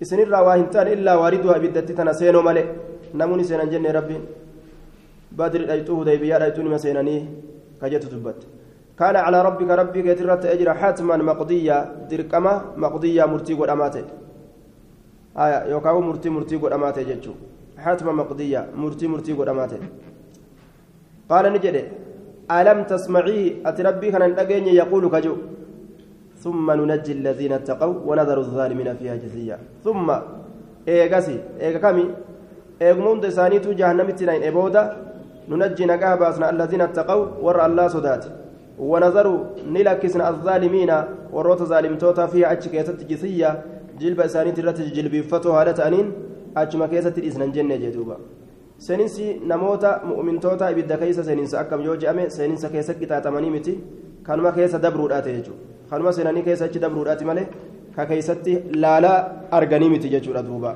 معنا 0.01 0.07
داخل 0.07 0.07
وتيجو 0.07 0.07
سيت 0.07 0.07
إسن 0.07 0.19
الرواهنتان 0.19 0.87
إلا 0.87 1.15
واردها 1.15 1.57
بدت 1.57 1.91
تنسينو 1.91 2.41
ملئ 2.41 2.65
نموني 3.15 3.43
سينا 3.43 3.65
جنة 3.71 3.91
ربي 3.91 4.17
بدر 5.31 5.71
أيتو 5.71 6.01
هديبيا 6.01 6.45
أيتو 6.45 6.61
نما 6.61 6.77
سيناني 6.77 7.15
كجت 7.81 8.03
تبت 8.11 8.41
كان 8.99 9.15
على 9.15 9.39
ربك 9.47 9.69
ربك 9.81 10.05
يترت 10.11 10.45
أجر 10.45 10.69
حتما 10.73 11.17
مقضية 11.29 11.77
دركما 12.09 12.53
مقضية 12.83 13.25
مرتي 13.25 13.53
قد 13.53 13.69
أماتي 13.69 14.03
آية 15.43 15.59
يوكاو 15.71 16.01
مرتي 16.01 16.29
مرتي 16.29 16.55
قد 16.61 16.71
أماتي 16.77 17.03
جتشو 17.09 17.33
حتما 17.83 18.11
مقضية 18.11 18.61
مرتي 18.81 19.07
مرتي 19.07 19.33
قد 19.33 19.47
أماتي 19.53 19.79
قال 21.29 21.45
نجد 21.53 21.77
ألم 22.57 22.79
تسمعي 22.89 23.39
أتربي 23.69 24.07
كان 24.11 24.65
يقول 24.81 25.03
كجو 25.13 25.35
ثم 26.43 26.71
ننجي 26.71 27.11
الذين 27.19 27.53
اتقوا 27.59 27.95
ونذر 28.07 28.37
الظالمين 28.45 28.89
فيها 28.99 29.15
جثيا 29.23 29.57
ثم 29.83 30.07
إيغاسي 30.87 31.37
إيغا 31.61 31.79
كامي 31.83 32.05
إيغمون 32.81 33.19
دسانيتو 33.23 33.71
جهنمتي 33.79 34.25
نين 34.25 34.43
إبودا 34.49 34.83
ننجي 35.49 35.85
نقاه 35.91 36.15
باسنا 36.21 36.49
الذين 36.53 36.81
اتقوا 36.87 37.25
ور 37.45 37.57
الله 37.65 37.87
صدات 37.95 38.23
ونذروا 38.91 39.39
نلكسنا 39.73 40.29
الظالمين 40.31 40.91
وروت 41.35 41.61
ظالمتوتا 41.71 42.25
فيها 42.31 42.51
أتشكيتت 42.53 42.99
جثيا 43.09 43.49
جلب 43.99 44.19
إسانيتي 44.27 44.61
رتج 44.67 44.87
جلبي 44.97 45.19
فتو 45.31 45.51
هالة 45.57 45.79
أنين 45.87 46.07
achuma 46.55 46.87
keessatti 46.87 47.21
dhiisnan 47.21 47.51
jenne 47.53 47.75
jee 47.81 47.91
duuba. 47.93 48.15
Seeninsi 48.85 49.25
namoota 49.45 50.01
mu'mintoota 50.09 50.71
ibidda 50.73 50.97
keessa 50.97 51.23
seeninsa 51.23 51.59
akkam 51.59 51.81
yoo 51.87 51.95
je'ame 52.03 52.23
seeninsa 52.35 52.69
keessa 52.73 52.93
qixaaxamanii 52.99 53.51
miti. 53.55 53.73
Kanuma 54.23 54.51
keessa 54.51 54.79
dabruudhaate 54.85 55.35
jechuudha 55.37 55.78
kanuma 55.89 56.13
seenanii 56.13 56.43
keessa 56.47 56.65
achi 56.69 56.79
dabruudhaati 56.85 57.25
malee 57.31 57.47
ka 57.95 58.05
keessatti 58.11 58.53
laalaa 58.83 59.17
arganii 59.59 59.89
miti 59.95 60.09
jechuudha 60.15 60.43
duuba. 60.49 60.75